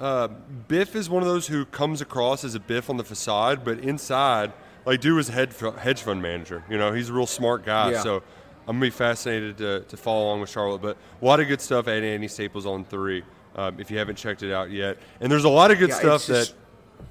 uh, 0.00 0.28
Biff 0.68 0.96
is 0.96 1.10
one 1.10 1.22
of 1.22 1.28
those 1.28 1.46
who 1.48 1.66
comes 1.66 2.00
across 2.00 2.42
as 2.42 2.54
a 2.54 2.60
Biff 2.60 2.88
on 2.88 2.96
the 2.96 3.04
facade, 3.04 3.64
but 3.64 3.80
inside, 3.80 4.52
like, 4.86 5.00
dude 5.00 5.16
was 5.16 5.28
a 5.28 5.32
hedge 5.32 5.52
hedge 5.78 6.00
fund 6.00 6.22
manager. 6.22 6.64
You 6.70 6.78
know, 6.78 6.92
he's 6.92 7.10
a 7.10 7.12
real 7.12 7.26
smart 7.26 7.66
guy. 7.66 7.90
Yeah. 7.92 8.02
So 8.02 8.22
I'm 8.66 8.76
gonna 8.76 8.86
be 8.86 8.90
fascinated 8.90 9.58
to, 9.58 9.80
to 9.80 9.96
follow 9.96 10.24
along 10.24 10.40
with 10.40 10.50
Charlotte. 10.50 10.80
But 10.82 10.96
a 11.20 11.24
lot 11.24 11.40
of 11.40 11.48
good 11.48 11.60
stuff 11.60 11.86
at 11.88 12.02
Andy 12.02 12.28
Staples 12.28 12.66
on 12.66 12.84
three. 12.84 13.22
Um, 13.56 13.78
if 13.78 13.90
you 13.90 13.98
haven't 13.98 14.16
checked 14.16 14.42
it 14.42 14.52
out 14.52 14.70
yet, 14.70 14.98
and 15.20 15.30
there's 15.30 15.44
a 15.44 15.48
lot 15.48 15.70
of 15.70 15.78
good 15.78 15.90
Yeah, 15.90 15.94
stuff 15.98 16.26
just- 16.26 16.52
that. 16.52 17.04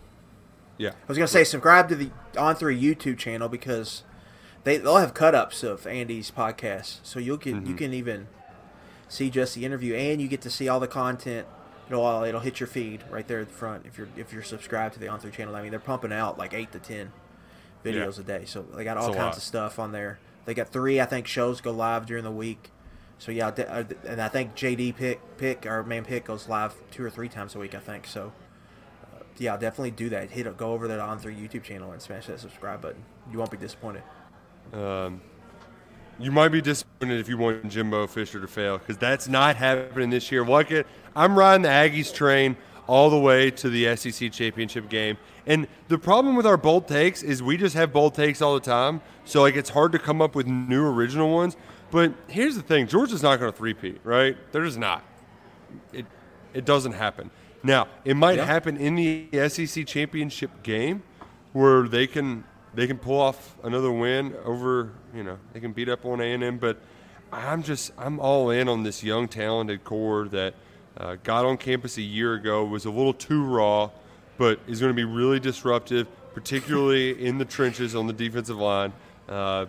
Yeah, 0.78 0.90
I 0.90 0.94
was 1.08 1.18
gonna 1.18 1.28
say 1.28 1.44
subscribe 1.44 1.88
to 1.90 1.96
the 1.96 2.10
On 2.38 2.56
Three 2.56 2.80
YouTube 2.82 3.18
channel 3.18 3.48
because 3.48 4.04
they 4.64 4.78
they'll 4.78 4.98
have 4.98 5.14
cut 5.14 5.36
ups 5.36 5.64
of 5.64 5.86
Andy's 5.86 6.32
podcast, 6.32 6.98
so 7.04 7.20
you'll 7.20 7.38
get 7.38 7.56
Mm-hmm. 7.56 7.68
you 7.68 7.76
can 7.76 7.94
even 7.94 8.28
see 9.08 9.30
just 9.30 9.54
the 9.56 9.66
interview 9.66 9.94
and 9.94 10.20
you 10.22 10.28
get 10.28 10.42
to 10.42 10.50
see 10.50 10.68
all 10.68 10.80
the 10.80 10.88
content. 10.88 11.46
It'll 11.88 12.24
it'll 12.24 12.42
hit 12.42 12.60
your 12.60 12.68
feed 12.68 13.04
right 13.12 13.28
there 13.28 13.42
at 13.42 13.50
the 13.50 13.54
front 13.54 13.86
if 13.86 13.98
you're 13.98 14.08
if 14.18 14.34
you're 14.34 14.42
subscribed 14.44 14.96
to 14.96 15.00
the 15.00 15.08
On 15.08 15.20
Three 15.20 15.32
channel. 15.32 15.56
I 15.56 15.62
mean 15.62 15.70
they're 15.72 15.80
pumping 15.80 16.12
out 16.12 16.38
like 16.40 16.54
eight 16.56 16.72
to 16.72 16.80
ten 16.80 17.12
videos 17.86 18.16
Yeah. 18.18 18.22
a 18.22 18.40
day, 18.40 18.46
so 18.46 18.64
they 18.76 18.84
got 18.84 18.98
all 18.98 19.14
a 19.14 19.16
kinds 19.16 19.38
of 19.38 19.44
stuff 19.44 19.78
on 19.78 19.92
there. 19.92 20.18
They 20.46 20.54
got 20.54 20.70
three, 20.70 21.00
I 21.00 21.06
think, 21.06 21.28
shows 21.28 21.62
go 21.62 21.72
live 21.72 22.06
during 22.06 22.24
the 22.24 22.32
week. 22.32 22.72
So 23.18 23.32
yeah, 23.32 23.52
and 24.06 24.22
I 24.22 24.28
think 24.28 24.56
JD 24.56 24.98
pick 24.98 25.38
pick 25.38 25.66
our 25.66 25.84
main 25.84 26.04
pick 26.04 26.26
goes 26.26 26.50
live 26.50 26.76
two 26.92 27.06
or 27.06 27.10
three 27.10 27.30
times 27.30 27.56
a 27.56 27.60
week. 27.60 27.74
I 27.74 27.80
think 27.80 28.06
so. 28.06 28.34
Uh, 29.04 29.24
yeah, 29.38 29.56
definitely 29.56 29.92
do 29.92 30.10
that. 30.10 30.32
Hit 30.32 30.58
go 30.58 30.74
over 30.74 30.88
the 30.88 31.00
On 31.00 31.18
Three 31.20 31.36
YouTube 31.36 31.64
channel 31.64 31.92
and 31.92 32.02
smash 32.02 32.26
that 32.28 32.40
subscribe 32.40 32.82
button. 32.82 33.04
You 33.32 33.38
won't 33.38 33.52
be 33.52 33.58
disappointed. 33.58 34.04
Um, 34.74 35.22
you 36.20 36.32
might 36.32 36.50
be 36.50 36.62
disappointed 36.62 37.20
if 37.20 37.30
you 37.30 37.38
want 37.38 37.70
Jimbo 37.70 38.08
Fisher 38.08 38.42
to 38.42 38.48
fail 38.48 38.78
because 38.78 38.98
that's 38.98 39.30
not 39.30 39.56
happening 39.56 40.10
this 40.10 40.32
year. 40.32 40.46
Look 40.46 40.72
at 40.72 40.86
I'm 41.16 41.38
riding 41.38 41.62
the 41.62 41.70
Aggies 41.70 42.14
train 42.14 42.58
all 42.88 43.10
the 43.10 43.18
way 43.18 43.52
to 43.52 43.70
the 43.70 43.96
SEC 43.96 44.32
championship 44.32 44.90
game. 44.90 45.18
And 45.46 45.68
the 45.88 45.98
problem 45.98 46.36
with 46.36 46.46
our 46.46 46.58
bold 46.58 46.88
takes 46.88 47.24
is 47.24 47.44
we 47.44 47.58
just 47.58 47.76
have 47.76 47.92
bold 47.92 48.14
takes 48.14 48.42
all 48.42 48.54
the 48.54 48.60
time. 48.60 49.02
So 49.26 49.42
like 49.42 49.56
it's 49.56 49.70
hard 49.70 49.92
to 49.94 50.00
come 50.00 50.22
up 50.22 50.36
with 50.36 50.48
new 50.48 50.86
original 50.86 51.34
ones. 51.34 51.58
But 51.92 52.14
here's 52.28 52.56
the 52.56 52.62
thing: 52.62 52.88
Georgia's 52.88 53.22
not 53.22 53.40
going 53.40 53.52
to 53.52 53.58
three-peat, 53.58 54.02
right? 54.04 54.36
They're 54.52 54.66
just 54.66 54.80
not. 54.80 55.04
It 55.92 56.06
it 56.54 56.66
doesn't 56.66 56.94
happen. 56.94 57.30
Now 57.62 57.88
it 58.04 58.16
might 58.16 58.38
yeah. 58.38 58.46
happen 58.46 58.78
in 58.78 58.96
the 58.96 59.50
SEC 59.50 59.86
championship 59.86 60.64
game 60.64 61.04
where 61.54 61.88
they 61.88 62.08
can 62.08 62.44
they 62.74 62.88
can 62.88 62.98
pull 62.98 63.20
off 63.20 63.56
another 63.64 63.92
win 63.92 64.36
over 64.44 64.92
you 65.14 65.24
know 65.24 65.38
they 65.54 65.60
can 65.60 65.72
beat 65.72 65.90
up 65.90 66.06
on 66.06 66.20
A 66.20 66.34
and 66.34 66.44
M. 66.44 66.58
But 66.58 66.78
I'm 67.32 67.64
just 67.64 67.92
I'm 67.98 68.20
all 68.20 68.50
in 68.50 68.68
on 68.68 68.84
this 68.84 69.04
young 69.04 69.28
talented 69.28 69.84
core 69.84 70.28
that 70.30 70.56
uh, 70.98 71.18
got 71.24 71.46
on 71.46 71.58
campus 71.58 71.98
a 71.98 72.02
year 72.02 72.34
ago, 72.36 72.66
was 72.66 72.86
a 72.86 72.92
little 72.92 73.14
too 73.14 73.44
raw, 73.44 73.90
but 74.38 74.60
is 74.68 74.80
going 74.80 74.92
to 74.92 74.96
be 74.96 75.04
really 75.04 75.40
disruptive, 75.40 76.08
particularly 76.34 77.26
in 77.26 77.38
the 77.38 77.46
trenches 77.46 77.96
on 77.96 78.08
the 78.08 78.14
defensive 78.14 78.58
line. 78.58 78.94
Uh, 79.28 79.66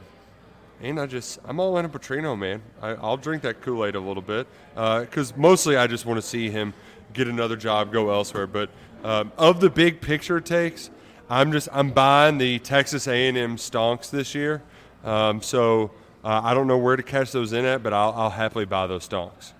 and 0.81 1.01
I 1.01 1.07
just, 1.07 1.39
I'm 1.45 1.61
all 1.61 1.79
in 1.79 1.85
a 1.85 1.89
Petrino, 1.89 2.39
man. 2.39 2.61
I, 2.83 2.95
will 2.95 3.17
drink 3.17 3.43
that 3.43 3.61
Kool 3.63 3.87
Aid 3.87 3.95
a 3.95 4.01
little 4.01 4.23
bit 4.23 4.47
because 4.75 5.33
uh, 5.33 5.37
mostly 5.37 5.77
I 5.77 5.87
just 5.87 6.05
want 6.05 6.19
to 6.19 6.27
see 6.27 6.51
him 6.51 6.75
get 7.13 7.29
another 7.29 7.57
job, 7.57 7.93
go 7.93 8.11
elsewhere. 8.11 8.47
But 8.47 8.71
um, 9.03 9.33
of 9.39 9.61
the 9.61 9.71
big 9.71 10.01
picture 10.01 10.41
takes, 10.41 10.91
I'm 11.31 11.53
just, 11.53 11.69
I'm 11.73 11.91
buying 11.91 12.39
the 12.39 12.59
Texas 12.59 13.07
A&M 13.07 13.57
stonks 13.57 14.11
this 14.11 14.35
year. 14.35 14.63
Um, 15.05 15.41
so 15.41 15.93
uh, 16.23 16.41
I 16.45 16.55
don't 16.55 16.67
know 16.67 16.79
where 16.79 16.97
to 16.97 17.03
catch 17.03 17.33
those 17.33 17.53
in 17.53 17.65
at, 17.65 17.83
but 17.83 17.93
I'll, 17.93 18.13
I'll 18.13 18.31
happily 18.31 18.65
buy 18.65 18.87
those 18.87 19.09
stonks. 19.09 19.53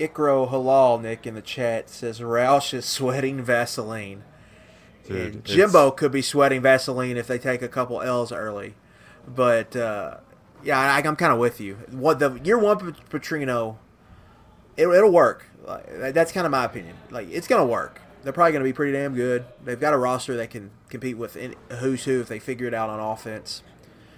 Ikro 0.00 0.50
Halal, 0.50 1.00
Nick, 1.00 1.26
in 1.26 1.34
the 1.34 1.42
chat 1.42 1.90
says 1.90 2.20
Roush 2.20 2.72
is 2.72 2.86
sweating 2.86 3.42
Vaseline. 3.42 4.24
Dude, 5.06 5.34
and 5.34 5.44
Jimbo 5.44 5.90
could 5.90 6.10
be 6.10 6.22
sweating 6.22 6.62
Vaseline 6.62 7.16
if 7.16 7.26
they 7.26 7.38
take 7.38 7.60
a 7.60 7.68
couple 7.68 8.00
L's 8.00 8.32
early. 8.32 8.74
But 9.28 9.76
uh, 9.76 10.18
yeah, 10.64 10.78
I, 10.78 11.06
am 11.06 11.16
kind 11.16 11.32
of 11.32 11.38
with 11.38 11.60
you. 11.60 11.74
What 11.90 12.18
the 12.18 12.40
year 12.42 12.58
one 12.58 12.78
Petrino, 13.10 13.76
it, 14.76 14.86
will 14.86 15.12
work. 15.12 15.46
Like, 15.64 16.14
that's 16.14 16.32
kind 16.32 16.46
of 16.46 16.50
my 16.50 16.64
opinion. 16.64 16.96
Like 17.10 17.28
it's 17.30 17.46
gonna 17.46 17.66
work. 17.66 18.00
They're 18.22 18.32
probably 18.32 18.52
gonna 18.52 18.64
be 18.64 18.72
pretty 18.72 18.92
damn 18.92 19.14
good. 19.14 19.44
They've 19.62 19.78
got 19.78 19.92
a 19.92 19.98
roster 19.98 20.34
that 20.38 20.50
can 20.50 20.70
compete 20.88 21.18
with 21.18 21.36
any, 21.36 21.56
who's 21.78 22.04
who 22.04 22.22
if 22.22 22.28
they 22.28 22.38
figure 22.38 22.66
it 22.66 22.74
out 22.74 22.88
on 22.88 23.00
offense. 23.00 23.62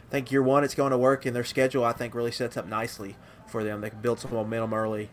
I 0.08 0.10
think 0.12 0.30
year 0.30 0.42
one 0.42 0.62
it's 0.62 0.74
going 0.74 0.90
to 0.90 0.98
work, 0.98 1.26
and 1.26 1.34
their 1.34 1.42
schedule 1.42 1.84
I 1.84 1.92
think 1.92 2.14
really 2.14 2.30
sets 2.30 2.56
up 2.56 2.66
nicely 2.66 3.16
for 3.48 3.64
them. 3.64 3.80
They 3.80 3.90
can 3.90 4.00
build 4.00 4.20
some 4.20 4.32
momentum 4.32 4.74
early. 4.74 5.10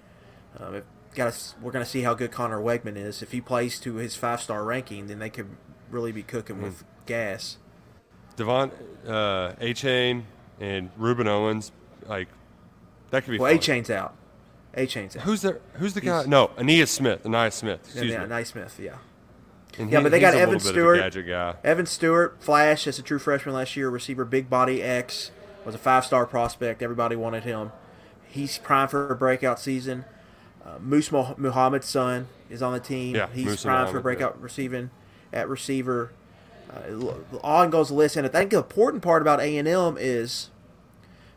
Um, 0.57 0.81
got 1.15 1.53
we're 1.61 1.71
going 1.71 1.83
to 1.83 1.89
see 1.89 2.01
how 2.01 2.13
good 2.13 2.31
Conner 2.31 2.59
Weigman 2.59 2.95
is. 2.95 3.21
If 3.21 3.31
he 3.31 3.41
plays 3.41 3.79
to 3.81 3.95
his 3.95 4.15
five 4.15 4.41
star 4.41 4.63
ranking, 4.63 5.07
then 5.07 5.19
they 5.19 5.29
could 5.29 5.49
really 5.89 6.11
be 6.11 6.23
cooking 6.23 6.57
mm. 6.57 6.63
with 6.63 6.83
gas. 7.05 7.57
Devon, 8.35 8.71
uh, 9.05 9.53
Achane, 9.59 10.23
and 10.59 10.95
Rueben 10.97 11.27
Owens, 11.27 11.71
like 12.07 12.27
that 13.11 13.23
could 13.23 13.31
be. 13.31 13.39
Well, 13.39 13.53
Achane's 13.53 13.89
out. 13.89 14.15
Achane's 14.75 15.17
out. 15.17 15.23
Who's 15.23 15.41
the 15.41 15.59
Who's 15.73 15.93
the 15.93 16.01
guy? 16.01 16.25
No, 16.25 16.47
Ainias 16.57 16.87
Smith. 16.87 17.23
Ainias 17.23 17.53
Smith. 17.53 17.81
Excuse 17.83 18.11
yeah, 18.11 18.25
me. 18.25 18.25
Ainias 18.25 18.47
Smith. 18.47 18.79
Yeah. 18.81 18.95
And 19.77 19.89
yeah, 19.89 19.99
he, 19.99 20.03
but 20.03 20.11
they 20.11 20.19
got 20.19 20.33
Evan 20.33 20.59
Stewart. 20.59 21.15
Evan 21.63 21.85
Stewart, 21.85 22.37
Flash 22.39 22.87
as 22.87 22.99
a 22.99 23.01
true 23.01 23.19
freshman 23.19 23.55
last 23.55 23.77
year, 23.77 23.89
receiver, 23.89 24.25
big 24.25 24.49
body 24.49 24.81
X, 24.81 25.31
was 25.65 25.75
a 25.75 25.77
five 25.77 26.05
star 26.05 26.25
prospect. 26.25 26.81
Everybody 26.81 27.15
wanted 27.15 27.43
him. 27.43 27.71
He's 28.27 28.57
primed 28.57 28.91
for 28.91 29.09
a 29.09 29.15
breakout 29.15 29.59
season. 29.59 30.05
Uh, 30.69 30.77
Moose 30.79 31.11
Muhammad's 31.11 31.87
son 31.87 32.27
is 32.49 32.61
on 32.61 32.73
the 32.73 32.79
team. 32.79 33.15
Yeah, 33.15 33.27
He's 33.33 33.45
Moose 33.45 33.63
primed 33.63 33.89
for 33.89 33.99
breakout 34.01 34.35
yeah. 34.37 34.43
receiving 34.43 34.91
at 35.33 35.49
receiver. 35.49 36.11
Uh, 36.69 37.13
on 37.43 37.71
goes 37.71 37.87
the 37.87 37.95
list, 37.95 38.15
and 38.15 38.27
I 38.27 38.29
think 38.29 38.51
the 38.51 38.57
important 38.57 39.01
part 39.01 39.21
about 39.21 39.39
A 39.39 39.57
and 39.57 39.67
M 39.67 39.97
is 39.99 40.49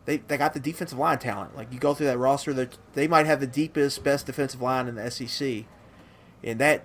they 0.05 0.19
they 0.19 0.37
got 0.37 0.53
the 0.53 0.61
defensive 0.61 0.99
line 0.99 1.19
talent. 1.19 1.57
Like 1.57 1.73
you 1.73 1.79
go 1.79 1.95
through 1.95 2.07
that 2.07 2.19
roster, 2.19 2.53
that 2.53 2.77
they 2.93 3.09
might 3.09 3.27
have 3.27 3.41
the 3.41 3.47
deepest, 3.47 4.05
best 4.05 4.27
defensive 4.27 4.61
line 4.61 4.89
in 4.89 4.97
the 4.97 5.11
SEC, 5.11 5.65
and 6.45 6.59
that 6.59 6.85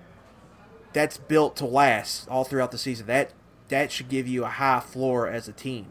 that's 0.93 1.17
built 1.17 1.57
to 1.57 1.65
last 1.65 2.29
all 2.29 2.45
throughout 2.45 2.71
the 2.71 2.77
season. 2.77 3.07
That 3.07 3.33
that 3.67 3.91
should 3.91 4.07
give 4.07 4.27
you 4.27 4.45
a 4.45 4.49
high 4.49 4.79
floor 4.79 5.27
as 5.27 5.49
a 5.49 5.53
team. 5.53 5.87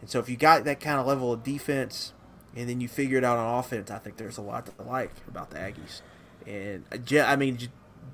And 0.00 0.08
so 0.08 0.20
if 0.20 0.28
you 0.28 0.36
got 0.36 0.62
that 0.64 0.78
kind 0.78 1.00
of 1.00 1.06
level 1.06 1.32
of 1.32 1.42
defense 1.42 2.12
and 2.58 2.68
then 2.68 2.80
you 2.80 2.88
figure 2.88 3.18
it 3.18 3.24
out 3.24 3.38
on 3.38 3.58
offense, 3.58 3.90
I 3.90 3.98
think 3.98 4.16
there's 4.16 4.36
a 4.36 4.42
lot 4.42 4.66
to 4.66 4.82
like 4.82 5.12
about 5.28 5.50
the 5.50 5.58
Aggies. 5.58 6.02
And 6.44 6.84
uh, 6.92 7.20
I 7.22 7.36
mean, 7.36 7.58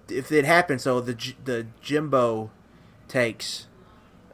if 0.08 0.30
it 0.30 0.44
happens, 0.44 0.82
so 0.82 1.00
the 1.00 1.16
the 1.44 1.66
Jimbo 1.80 2.50
takes 3.08 3.66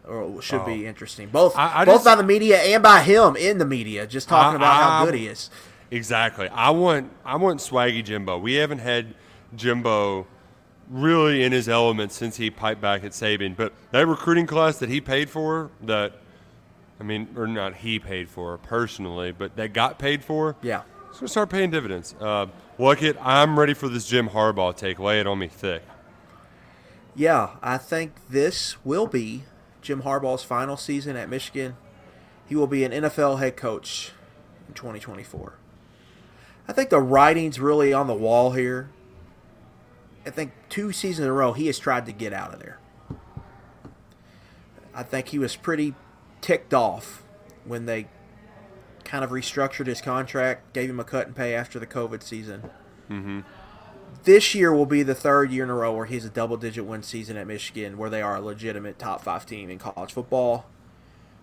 or 0.06 0.42
should 0.42 0.62
oh. 0.62 0.66
be 0.66 0.84
interesting. 0.84 1.28
Both 1.28 1.56
I, 1.56 1.82
I 1.82 1.84
both 1.84 1.96
just, 1.96 2.04
by 2.04 2.16
the 2.16 2.24
media 2.24 2.58
and 2.58 2.82
by 2.82 3.02
him 3.02 3.36
in 3.36 3.58
the 3.58 3.64
media, 3.64 4.06
just 4.06 4.28
talking 4.28 4.54
I, 4.54 4.56
about 4.56 4.82
how 4.82 5.04
good 5.04 5.14
he 5.14 5.28
is. 5.28 5.48
Exactly. 5.92 6.48
I 6.48 6.70
want 6.70 7.12
I 7.24 7.36
want 7.36 7.60
swaggy 7.60 8.04
Jimbo. 8.04 8.38
We 8.38 8.54
haven't 8.54 8.80
had 8.80 9.14
Jimbo 9.54 10.26
really 10.88 11.44
in 11.44 11.52
his 11.52 11.68
element 11.68 12.10
since 12.10 12.36
he 12.36 12.50
piped 12.50 12.80
back 12.80 13.04
at 13.04 13.12
Saban. 13.12 13.56
But 13.56 13.72
that 13.92 14.08
recruiting 14.08 14.46
class 14.46 14.78
that 14.78 14.88
he 14.88 15.00
paid 15.00 15.30
for, 15.30 15.70
that 15.82 16.14
I 17.00 17.02
mean, 17.02 17.28
or 17.34 17.46
not 17.46 17.76
he 17.76 17.98
paid 17.98 18.28
for 18.28 18.58
personally, 18.58 19.32
but 19.32 19.56
that 19.56 19.72
got 19.72 19.98
paid 19.98 20.22
for. 20.22 20.54
Yeah, 20.60 20.82
it's 21.08 21.18
gonna 21.18 21.28
start 21.28 21.48
paying 21.48 21.70
dividends. 21.70 22.14
Uh, 22.20 22.46
look 22.78 23.02
it, 23.02 23.16
I'm 23.20 23.58
ready 23.58 23.72
for 23.72 23.88
this 23.88 24.06
Jim 24.06 24.28
Harbaugh 24.28 24.76
take. 24.76 24.98
Lay 24.98 25.18
it 25.18 25.26
on 25.26 25.38
me 25.38 25.48
thick. 25.48 25.82
Yeah, 27.16 27.56
I 27.62 27.78
think 27.78 28.28
this 28.28 28.76
will 28.84 29.06
be 29.06 29.44
Jim 29.82 30.02
Harbaugh's 30.02 30.44
final 30.44 30.76
season 30.76 31.16
at 31.16 31.28
Michigan. 31.28 31.76
He 32.46 32.54
will 32.54 32.66
be 32.66 32.84
an 32.84 32.92
NFL 32.92 33.38
head 33.38 33.56
coach 33.56 34.12
in 34.68 34.74
2024. 34.74 35.54
I 36.68 36.72
think 36.72 36.90
the 36.90 37.00
writing's 37.00 37.58
really 37.58 37.92
on 37.92 38.06
the 38.06 38.14
wall 38.14 38.52
here. 38.52 38.90
I 40.26 40.30
think 40.30 40.52
two 40.68 40.92
seasons 40.92 41.24
in 41.24 41.30
a 41.30 41.32
row 41.32 41.52
he 41.52 41.66
has 41.66 41.78
tried 41.78 42.06
to 42.06 42.12
get 42.12 42.32
out 42.32 42.52
of 42.52 42.60
there. 42.60 42.78
I 44.94 45.02
think 45.02 45.28
he 45.28 45.38
was 45.38 45.56
pretty 45.56 45.94
ticked 46.40 46.74
off 46.74 47.22
when 47.64 47.86
they 47.86 48.06
kind 49.04 49.24
of 49.24 49.30
restructured 49.30 49.86
his 49.86 50.00
contract, 50.00 50.72
gave 50.72 50.88
him 50.88 51.00
a 51.00 51.04
cut 51.04 51.26
and 51.26 51.36
pay 51.36 51.54
after 51.54 51.78
the 51.78 51.86
COVID 51.86 52.22
season. 52.22 52.70
Mm-hmm. 53.10 53.40
This 54.24 54.54
year 54.54 54.72
will 54.72 54.86
be 54.86 55.02
the 55.02 55.14
third 55.14 55.50
year 55.50 55.64
in 55.64 55.70
a 55.70 55.74
row 55.74 55.94
where 55.94 56.06
he's 56.06 56.24
a 56.24 56.30
double 56.30 56.56
digit 56.56 56.84
win 56.84 57.02
season 57.02 57.36
at 57.36 57.46
Michigan, 57.46 57.96
where 57.96 58.10
they 58.10 58.22
are 58.22 58.36
a 58.36 58.40
legitimate 58.40 58.98
top 58.98 59.22
five 59.22 59.46
team 59.46 59.70
in 59.70 59.78
college 59.78 60.12
football. 60.12 60.66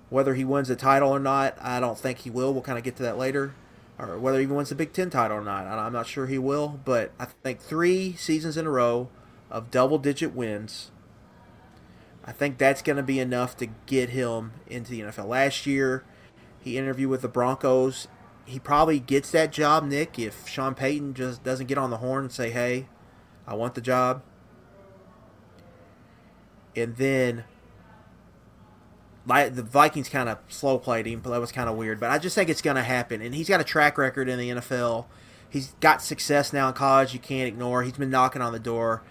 Whether 0.09 0.35
he 0.35 0.45
wins 0.45 0.69
the 0.69 0.75
title 0.75 1.09
or 1.09 1.19
not, 1.19 1.57
I 1.59 1.79
don't 1.79 1.97
think 1.97 2.19
he 2.19 2.29
will. 2.29 2.53
We'll 2.53 2.61
kind 2.61 2.77
of 2.77 2.83
get 2.83 2.95
to 2.97 3.03
that 3.03 3.17
later. 3.17 3.53
Or 3.99 4.19
whether 4.19 4.39
he 4.39 4.45
wins 4.45 4.69
the 4.69 4.75
Big 4.75 4.93
Ten 4.93 5.09
title 5.09 5.37
or 5.37 5.43
not, 5.43 5.65
I'm 5.65 5.91
not 5.91 6.07
sure 6.07 6.27
he 6.27 6.37
will. 6.37 6.79
But 6.85 7.11
I 7.19 7.25
think 7.25 7.59
three 7.59 8.13
seasons 8.13 8.55
in 8.55 8.67
a 8.67 8.71
row 8.71 9.09
of 9.49 9.71
double 9.71 9.97
digit 9.97 10.35
wins 10.35 10.91
I 12.27 12.33
think 12.33 12.57
that's 12.57 12.81
going 12.81 12.97
to 12.97 13.03
be 13.03 13.19
enough 13.19 13.55
to 13.57 13.67
get 13.85 14.09
him 14.09 14.51
into 14.67 14.91
the 14.91 14.99
NFL. 14.99 15.29
Last 15.29 15.65
year, 15.65 16.03
he 16.59 16.77
interviewed 16.77 17.09
with 17.09 17.21
the 17.21 17.29
Broncos. 17.29 18.09
He 18.43 18.59
probably 18.59 18.99
gets 18.99 19.31
that 19.31 19.53
job, 19.53 19.85
Nick, 19.85 20.19
if 20.19 20.47
Sean 20.47 20.75
Payton 20.75 21.13
just 21.13 21.43
doesn't 21.43 21.67
get 21.67 21.77
on 21.77 21.89
the 21.89 21.97
horn 21.97 22.25
and 22.25 22.31
say, 22.31 22.49
hey, 22.51 22.87
I 23.47 23.55
want 23.55 23.75
the 23.75 23.81
job. 23.81 24.21
And 26.75 26.97
then 26.97 27.45
the 29.25 29.63
Vikings 29.63 30.09
kind 30.09 30.29
of 30.29 30.37
slow 30.49 30.77
played 30.77 31.05
him, 31.05 31.21
but 31.21 31.29
that 31.31 31.39
was 31.41 31.51
kind 31.51 31.69
of 31.69 31.75
weird. 31.75 31.99
But 31.99 32.11
I 32.11 32.19
just 32.19 32.35
think 32.35 32.49
it's 32.49 32.61
going 32.61 32.75
to 32.75 32.83
happen. 32.83 33.21
And 33.21 33.33
he's 33.33 33.49
got 33.49 33.61
a 33.61 33.65
track 33.65 33.97
record 33.97 34.29
in 34.29 34.37
the 34.37 34.49
NFL. 34.49 35.05
He's 35.49 35.73
got 35.79 36.01
success 36.01 36.51
now 36.51 36.67
in 36.67 36.73
college. 36.73 37.13
You 37.13 37.19
can't 37.19 37.47
ignore. 37.47 37.83
He's 37.83 37.93
been 37.93 38.09
knocking 38.09 38.41
on 38.41 38.51
the 38.51 38.59
door. 38.59 39.01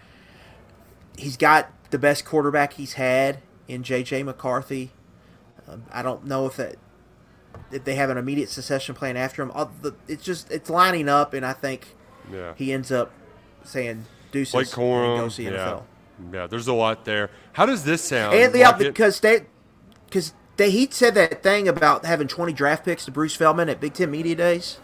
He's 1.19 1.37
got 1.37 1.71
the 1.91 1.99
best 1.99 2.25
quarterback 2.25 2.75
he's 2.75 2.95
had 2.95 3.39
in 3.69 3.83
J.J. 3.83 4.23
McCarthy. 4.23 4.91
Um, 5.69 5.85
I 5.93 6.03
don't 6.03 6.25
know 6.25 6.47
if 6.47 6.57
that 6.57 6.77
if 7.71 7.85
they 7.85 7.95
have 7.97 8.11
an 8.11 8.19
immediate 8.19 8.49
succession 8.49 8.95
plan 8.95 9.17
after 9.17 9.43
him. 9.43 9.53
It's 10.09 10.25
just 10.25 10.51
it's 10.51 10.71
lining 10.71 11.09
up, 11.09 11.35
and 11.35 11.45
I 11.45 11.53
think 11.53 11.95
yeah. 12.33 12.55
he 12.57 12.73
ends 12.73 12.93
up 12.93 13.11
saying 13.65 14.05
deuces 14.33 14.53
Blake 14.53 14.69
Corum, 14.69 15.15
and 15.15 15.21
go 15.21 15.29
see 15.29 15.45
yeah. 15.45 15.51
NFL. 15.51 15.83
Yeah, 16.33 16.47
there's 16.47 16.69
a 16.69 16.73
lot 16.73 17.05
there. 17.05 17.31
How 17.53 17.67
does 17.67 17.85
this 17.85 18.03
sound? 18.03 18.35
And 18.35 18.53
the 18.53 18.61
like 18.61 18.79
because 18.79 19.21
they 19.21 19.47
because 20.07 20.33
they 20.57 20.71
he 20.71 20.89
said 20.91 21.15
that 21.15 21.43
thing 21.43 21.69
about 21.69 22.05
having 22.05 22.29
20 22.29 22.53
draft 22.53 22.85
picks 22.85 23.05
to 23.05 23.11
Bruce 23.11 23.37
Feldman 23.37 23.69
at 23.69 23.81
Big 23.81 23.95
Ten 23.95 24.11
Media 24.11 24.35
Days. 24.35 24.79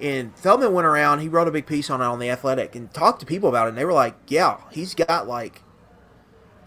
And 0.00 0.34
Feldman 0.36 0.72
went 0.72 0.86
around, 0.86 1.18
he 1.18 1.28
wrote 1.28 1.46
a 1.46 1.50
big 1.50 1.66
piece 1.66 1.90
on 1.90 2.00
it 2.00 2.04
on 2.04 2.18
The 2.18 2.30
Athletic 2.30 2.74
and 2.74 2.92
talked 2.92 3.20
to 3.20 3.26
people 3.26 3.50
about 3.50 3.66
it. 3.66 3.70
And 3.70 3.78
they 3.78 3.84
were 3.84 3.92
like, 3.92 4.16
yeah, 4.28 4.56
he's 4.70 4.94
got 4.94 5.28
like 5.28 5.62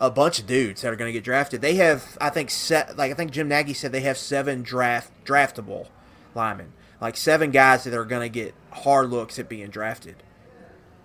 a 0.04 0.12
bunch 0.12 0.38
of 0.38 0.46
dudes 0.46 0.82
that 0.82 0.92
are 0.92 0.98
going 0.98 1.08
to 1.08 1.14
get 1.14 1.24
drafted. 1.24 1.62
They 1.62 1.76
have, 1.76 2.18
I 2.20 2.30
think, 2.30 2.50
set, 2.50 2.98
like 2.98 3.10
I 3.10 3.14
think 3.14 3.32
Jim 3.32 3.48
Nagy 3.48 3.74
said 3.74 3.94
they 3.94 4.02
have 4.02 4.18
seven 4.18 4.62
draft 4.62 5.12
draftable 5.24 5.88
linemen, 6.36 6.74
like 7.00 7.16
seven 7.16 7.52
guys 7.52 7.86
that 7.86 7.94
are 7.94 8.04
going 8.04 8.22
to 8.22 8.30
get 8.30 8.54
hard 8.72 9.10
looks 9.10 9.40
at 9.40 9.48
being 9.48 9.70
drafted. 9.70 10.18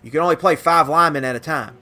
You 0.03 0.11
can 0.11 0.19
only 0.19 0.35
play 0.35 0.57
five 0.57 0.89
linemen 0.89 1.25
at 1.25 1.37
a 1.37 1.41
time, 1.41 1.79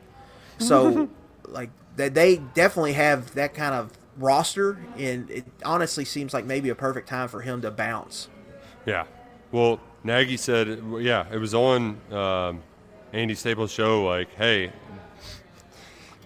so 0.58 1.08
like 1.48 1.70
they, 1.96 2.10
they 2.10 2.36
definitely 2.36 2.92
have 2.92 3.32
that 3.34 3.54
kind 3.54 3.74
of 3.74 3.92
roster, 4.18 4.78
and 4.98 5.30
it 5.30 5.46
honestly 5.64 6.04
seems 6.04 6.34
like 6.34 6.44
maybe 6.44 6.68
a 6.68 6.74
perfect 6.74 7.08
time 7.08 7.28
for 7.28 7.40
him 7.40 7.62
to 7.62 7.70
bounce. 7.70 8.28
Yeah. 8.84 9.06
Well, 9.52 9.80
Nagy 10.04 10.36
said, 10.36 10.82
yeah, 10.98 11.26
it 11.32 11.38
was 11.38 11.54
on 11.54 11.98
um, 12.12 12.62
Andy 13.14 13.34
Staples' 13.34 13.70
show. 13.70 14.04
Like, 14.04 14.34
hey, 14.34 14.70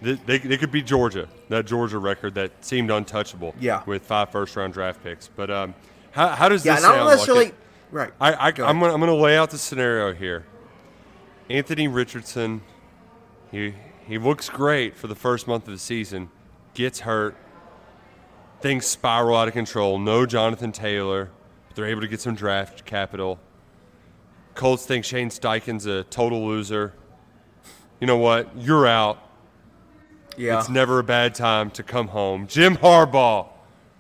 they, 0.03 0.15
they, 0.15 0.39
they 0.39 0.57
could 0.57 0.71
be 0.73 0.83
Georgia, 0.83 1.29
that 1.49 1.67
Georgia 1.67 1.99
record 1.99 2.35
that 2.35 2.53
seemed 2.65 2.91
untouchable. 2.91 3.55
Yeah. 3.61 3.83
With 3.87 4.03
five 4.03 4.31
first 4.31 4.57
round 4.57 4.73
draft 4.73 5.03
picks. 5.03 5.29
But 5.29 5.51
um, 5.51 5.75
how, 6.13 6.29
how 6.29 6.49
does 6.49 6.65
Yeah, 6.65 6.77
this 6.77 6.85
not 6.85 6.95
sound? 6.95 7.11
necessarily 7.11 7.45
Like 7.47 7.55
right. 7.91 8.13
I, 8.21 8.47
I, 8.47 8.51
Go 8.53 8.67
I'm 8.67 8.81
gonna 8.81 8.95
I'm 8.95 9.01
gonna 9.01 9.15
lay 9.15 9.37
out 9.37 9.51
the 9.51 9.59
scenario 9.59 10.15
here. 10.15 10.47
Anthony 11.49 11.89
Richardson, 11.89 12.63
he 13.51 13.75
he 14.07 14.19
looks 14.19 14.49
great 14.49 14.97
for 14.97 15.07
the 15.07 15.15
first 15.15 15.47
month 15.47 15.67
of 15.67 15.73
the 15.73 15.79
season, 15.79 16.31
gets 16.75 17.01
hurt, 17.01 17.37
things 18.61 18.87
spiral 18.87 19.37
out 19.37 19.49
of 19.49 19.55
control. 19.55 19.99
No 19.99 20.27
Jonathan 20.27 20.73
Taylor, 20.73 21.31
but 21.69 21.77
they're 21.77 21.87
able 21.87 22.01
to 22.01 22.09
get 22.09 22.21
some 22.21 22.35
draft 22.35 22.85
capital. 22.85 23.39
Colts 24.55 24.85
think 24.85 25.05
Shane 25.05 25.31
Steichen's 25.31 25.87
a 25.87 26.05
total 26.05 26.47
loser. 26.47 26.93
You 28.01 28.07
know 28.07 28.17
what? 28.17 28.49
You're 28.57 28.87
out. 28.87 29.19
Yeah, 30.41 30.59
It's 30.59 30.71
never 30.71 30.99
a 30.99 31.05
bad 31.05 31.35
time 31.35 31.71
to 31.73 31.83
come 31.83 32.09
home. 32.09 32.47
Jim 32.47 32.77
Harbaugh, 32.79 33.49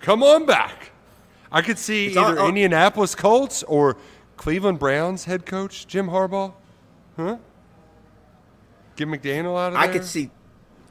come 0.00 0.22
on 0.22 0.46
back. 0.46 0.90
I 1.52 1.60
could 1.60 1.78
see 1.78 2.06
It's 2.06 2.16
either 2.16 2.38
on- 2.38 2.38
oh. 2.38 2.48
Indianapolis 2.48 3.14
Colts 3.14 3.62
or 3.64 3.96
Cleveland 4.36 4.78
Browns 4.78 5.26
head 5.26 5.44
coach 5.44 5.86
Jim 5.86 6.08
Harbaugh. 6.08 6.54
Huh? 7.16 7.36
Get 8.96 9.08
McDaniel 9.08 9.58
out 9.58 9.68
of 9.68 9.72
there. 9.74 9.82
I 9.82 9.88
could 9.88 10.04
see, 10.04 10.30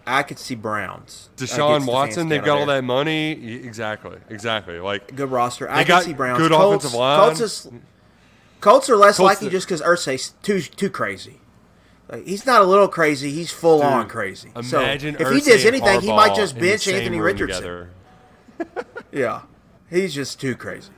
I 0.05 0.21
could 0.21 0.37
see 0.37 0.53
Browns. 0.53 1.29
Deshaun 1.35 1.87
Watson. 1.87 2.29
They've 2.29 2.43
got 2.43 2.59
all 2.59 2.65
that 2.67 2.83
money. 2.83 3.31
Exactly. 3.31 4.17
Exactly. 4.29 4.79
Like 4.79 5.15
good 5.15 5.31
roster. 5.31 5.69
I 5.69 5.83
got 5.83 6.03
can 6.03 6.11
see 6.11 6.13
Browns. 6.15 6.37
good 6.37 6.51
Colts, 6.51 6.83
offensive 6.85 6.99
line. 6.99 7.19
Colts, 7.19 7.41
is, 7.41 7.67
Colts 8.61 8.89
are 8.89 8.97
less 8.97 9.17
Colts 9.17 9.27
likely 9.41 9.49
just 9.49 9.67
because 9.67 9.81
Irsay's 9.81 10.33
too 10.43 10.61
too 10.61 10.89
crazy. 10.91 11.39
Like, 12.09 12.25
he's 12.25 12.45
not 12.45 12.61
a 12.61 12.65
little 12.65 12.87
crazy. 12.87 13.31
He's 13.31 13.51
full 13.51 13.83
on 13.83 14.03
dude, 14.03 14.11
crazy. 14.11 14.49
So 14.63 14.79
Imagine 14.79 15.15
if 15.15 15.19
he 15.29 15.39
Irsay 15.39 15.45
does 15.45 15.65
anything, 15.65 16.01
he 16.01 16.07
might 16.07 16.35
just 16.35 16.57
bench 16.57 16.87
Anthony 16.87 17.19
Richardson. 17.19 17.89
Yeah, 19.11 19.41
he's 19.89 20.13
just 20.13 20.39
too 20.39 20.55
crazy. 20.55 20.91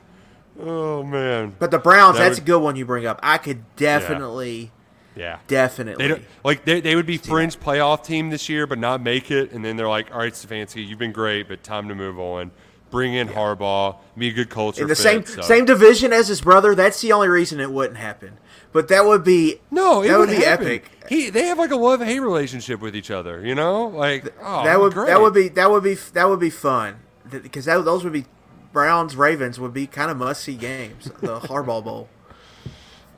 Oh 0.60 1.02
man. 1.02 1.54
But 1.58 1.70
the 1.70 1.78
Browns—that's 1.78 2.36
would- 2.36 2.42
a 2.42 2.46
good 2.46 2.58
one 2.58 2.76
you 2.76 2.84
bring 2.84 3.06
up. 3.06 3.18
I 3.22 3.38
could 3.38 3.64
definitely, 3.76 4.70
Yeah. 5.16 5.38
definitely. 5.46 6.08
They 6.08 6.22
like 6.44 6.64
they, 6.64 6.80
they 6.80 6.94
would 6.96 7.06
be 7.06 7.16
fringe 7.16 7.58
playoff 7.58 8.04
team 8.04 8.28
this 8.30 8.48
year, 8.48 8.66
but 8.66 8.78
not 8.78 9.00
make 9.02 9.30
it. 9.30 9.52
And 9.52 9.64
then 9.64 9.76
they're 9.76 9.88
like, 9.88 10.12
"All 10.12 10.18
right, 10.18 10.32
Stefanski, 10.32 10.86
you've 10.86 10.98
been 10.98 11.12
great, 11.12 11.48
but 11.48 11.62
time 11.62 11.88
to 11.88 11.94
move 11.94 12.18
on. 12.18 12.50
Bring 12.90 13.14
in 13.14 13.28
Harbaugh, 13.28 13.96
be 14.18 14.28
a 14.28 14.32
good 14.32 14.50
culture 14.50 14.82
in 14.82 14.88
the 14.88 14.94
fit." 14.94 15.02
same 15.02 15.24
So- 15.24 15.40
same 15.42 15.64
division 15.64 16.12
as 16.12 16.28
his 16.28 16.42
brother. 16.42 16.74
That's 16.74 17.00
the 17.00 17.12
only 17.12 17.28
reason 17.28 17.60
it 17.60 17.70
wouldn't 17.72 17.96
happen. 17.98 18.36
But 18.72 18.88
that 18.88 19.04
would 19.04 19.22
be 19.22 19.60
No, 19.70 20.02
it 20.02 20.08
that 20.08 20.18
would, 20.18 20.28
would 20.30 20.36
be 20.38 20.42
happen. 20.44 20.66
epic. 20.66 20.90
He 21.08 21.30
they 21.30 21.46
have 21.46 21.58
like 21.58 21.70
a 21.70 21.76
love 21.76 22.00
hate 22.00 22.20
relationship 22.20 22.80
with 22.80 22.96
each 22.96 23.10
other. 23.10 23.44
You 23.44 23.54
know, 23.54 23.88
like 23.88 24.32
oh, 24.42 24.64
that 24.64 24.80
would 24.80 24.94
great. 24.94 25.08
that 25.08 25.20
would 25.20 25.34
be 25.34 25.48
that 25.48 25.70
would 25.70 25.82
be 25.84 25.94
that 25.94 26.28
would 26.28 26.40
be 26.40 26.50
fun 26.50 27.00
because 27.28 27.66
that, 27.66 27.84
those 27.84 28.02
would 28.04 28.12
be 28.12 28.24
Browns 28.72 29.14
Ravens 29.14 29.60
would 29.60 29.74
be 29.74 29.86
kind 29.86 30.10
of 30.10 30.16
must 30.16 30.42
see 30.42 30.54
games. 30.56 31.10
The 31.20 31.40
Harbaugh 31.40 31.84
Bowl. 31.84 32.08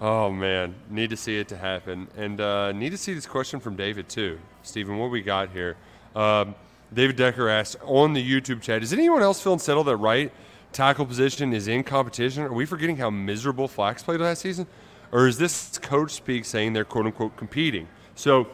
Oh 0.01 0.31
man, 0.31 0.75
need 0.91 1.11
to 1.11 1.17
see 1.17 1.39
it 1.39 1.47
to 1.49 1.57
happen, 1.57 2.09
and 2.17 2.41
uh, 2.41 2.73
need 2.73 2.91
to 2.91 2.99
see 2.99 3.15
this 3.15 3.27
question 3.27 3.61
from 3.61 3.77
David 3.77 4.09
too. 4.09 4.39
Stephen, 4.63 4.99
what 4.99 5.11
we 5.11 5.23
got 5.23 5.51
here? 5.51 5.77
Um, 6.17 6.57
David 6.93 7.17
Decker 7.17 7.49
asked 7.49 7.77
on 7.85 8.13
the 8.13 8.23
YouTube 8.23 8.61
chat: 8.61 8.83
Is 8.83 8.93
anyone 8.93 9.23
else 9.23 9.41
feeling 9.41 9.61
settled 9.61 9.87
that 9.87 9.97
right 9.97 10.33
tackle 10.73 11.07
position 11.07 11.53
is 11.53 11.69
in 11.69 11.85
competition? 11.85 12.43
Are 12.43 12.53
we 12.53 12.67
forgetting 12.67 12.97
how 12.97 13.09
miserable 13.09 13.69
Flax 13.69 14.03
played 14.03 14.21
last 14.21 14.43
season, 14.43 14.67
or 15.15 15.29
is 15.29 15.39
this 15.39 15.79
coach 15.79 16.11
speak 16.11 16.45
saying 16.45 16.73
they're 16.73 16.85
quote 16.85 17.07
unquote 17.07 17.37
competing? 17.37 17.87
So, 18.17 18.49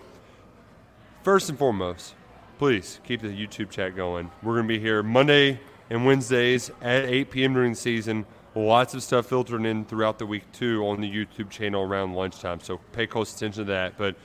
first 1.22 1.48
and 1.48 1.58
foremost, 1.58 2.14
please 2.58 3.00
keep 3.02 3.22
the 3.22 3.28
YouTube 3.28 3.70
chat 3.70 3.96
going. 3.96 4.30
We're 4.42 4.56
going 4.56 4.68
to 4.68 4.74
be 4.74 4.78
here 4.78 5.02
Monday 5.02 5.58
and 5.88 6.04
Wednesdays 6.04 6.70
at 6.82 7.06
8 7.06 7.30
p.m. 7.30 7.54
during 7.54 7.72
the 7.72 7.78
season. 7.78 8.26
Lots 8.54 8.92
of 8.92 9.02
stuff 9.02 9.26
filtering 9.26 9.64
in 9.64 9.86
throughout 9.86 10.18
the 10.18 10.26
week 10.26 10.44
too 10.52 10.86
on 10.86 11.00
the 11.00 11.10
YouTube 11.10 11.48
channel 11.48 11.82
around 11.82 12.14
lunchtime. 12.14 12.60
So 12.60 12.78
pay 12.92 13.06
close 13.06 13.34
attention 13.34 13.64
to 13.64 13.72
that. 13.72 13.96
But 13.96 14.16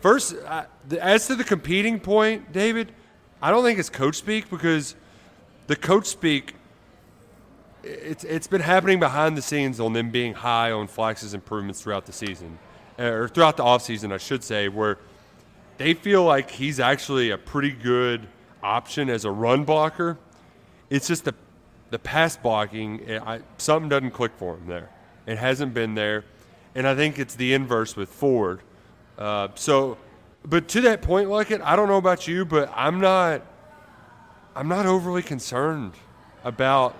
first, 0.00 0.36
as 0.98 1.26
to 1.26 1.34
the 1.34 1.44
competing 1.44 2.00
point, 2.00 2.50
David, 2.50 2.92
I 3.42 3.50
don't 3.50 3.62
think 3.62 3.78
it's 3.78 3.90
coach 3.90 4.16
speak 4.16 4.48
because 4.48 4.96
the 5.66 5.76
coach 5.76 6.06
speak. 6.06 6.54
It's 7.84 8.24
it's 8.24 8.46
been 8.46 8.62
happening 8.62 8.98
behind 8.98 9.36
the 9.36 9.42
scenes 9.42 9.78
on 9.78 9.92
them 9.92 10.10
being 10.10 10.32
high 10.32 10.72
on 10.72 10.86
Flax's 10.86 11.34
improvements 11.34 11.82
throughout 11.82 12.06
the 12.06 12.12
season, 12.12 12.58
or 12.98 13.28
throughout 13.28 13.56
the 13.56 13.64
offseason, 13.64 14.12
I 14.12 14.18
should 14.18 14.42
say, 14.42 14.68
where 14.68 14.98
they 15.76 15.92
feel 15.94 16.24
like 16.24 16.50
he's 16.50 16.80
actually 16.80 17.30
a 17.30 17.38
pretty 17.38 17.70
good 17.70 18.26
option 18.62 19.10
as 19.10 19.24
a 19.24 19.30
run 19.30 19.64
blocker. 19.64 20.18
It's 20.88 21.06
just 21.06 21.24
the 21.24 21.34
the 21.90 21.98
pass 21.98 22.36
blocking, 22.36 23.08
eh, 23.08 23.20
I, 23.24 23.40
something 23.58 23.88
doesn't 23.88 24.10
click 24.10 24.32
for 24.36 24.56
him 24.56 24.66
there. 24.66 24.90
It 25.26 25.38
hasn't 25.38 25.74
been 25.74 25.94
there, 25.94 26.24
and 26.74 26.88
I 26.88 26.94
think 26.96 27.18
it's 27.18 27.36
the 27.36 27.54
inverse 27.54 27.94
with 27.94 28.08
Ford. 28.08 28.60
Uh, 29.16 29.48
so, 29.54 29.96
but 30.44 30.66
to 30.68 30.80
that 30.80 31.02
point, 31.02 31.30
like 31.30 31.52
I 31.52 31.76
don't 31.76 31.88
know 31.88 31.98
about 31.98 32.26
you, 32.26 32.44
but 32.44 32.72
I'm 32.74 33.00
not. 33.00 33.42
I'm 34.56 34.68
not 34.68 34.86
overly 34.86 35.22
concerned 35.22 35.94
about 36.44 36.96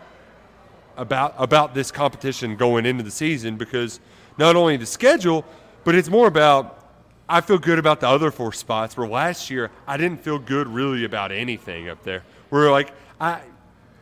about 0.96 1.35
about 1.38 1.74
this 1.74 1.90
competition 1.90 2.57
going 2.57 2.87
into 2.87 3.02
the 3.02 3.11
season 3.11 3.57
because 3.57 4.00
not 4.38 4.57
only 4.57 4.76
the 4.76 4.87
schedule, 4.87 5.44
but 5.85 5.94
it's 5.94 6.09
more 6.09 6.26
about 6.26 6.80
I 7.28 7.40
feel 7.40 7.59
good 7.59 7.78
about 7.78 8.00
the 8.00 8.09
other 8.09 8.30
four 8.30 8.52
spots. 8.52 8.96
Where 8.96 9.09
last 9.09 9.50
year 9.50 9.70
I 9.87 9.96
didn't 9.96 10.20
feel 10.20 10.38
good 10.38 10.68
really 10.68 11.04
about 11.04 11.33
anything 11.33 11.88
up 11.88 12.02
there. 12.02 12.22
Where 12.50 12.70
like 12.70 12.92
I, 13.20 13.40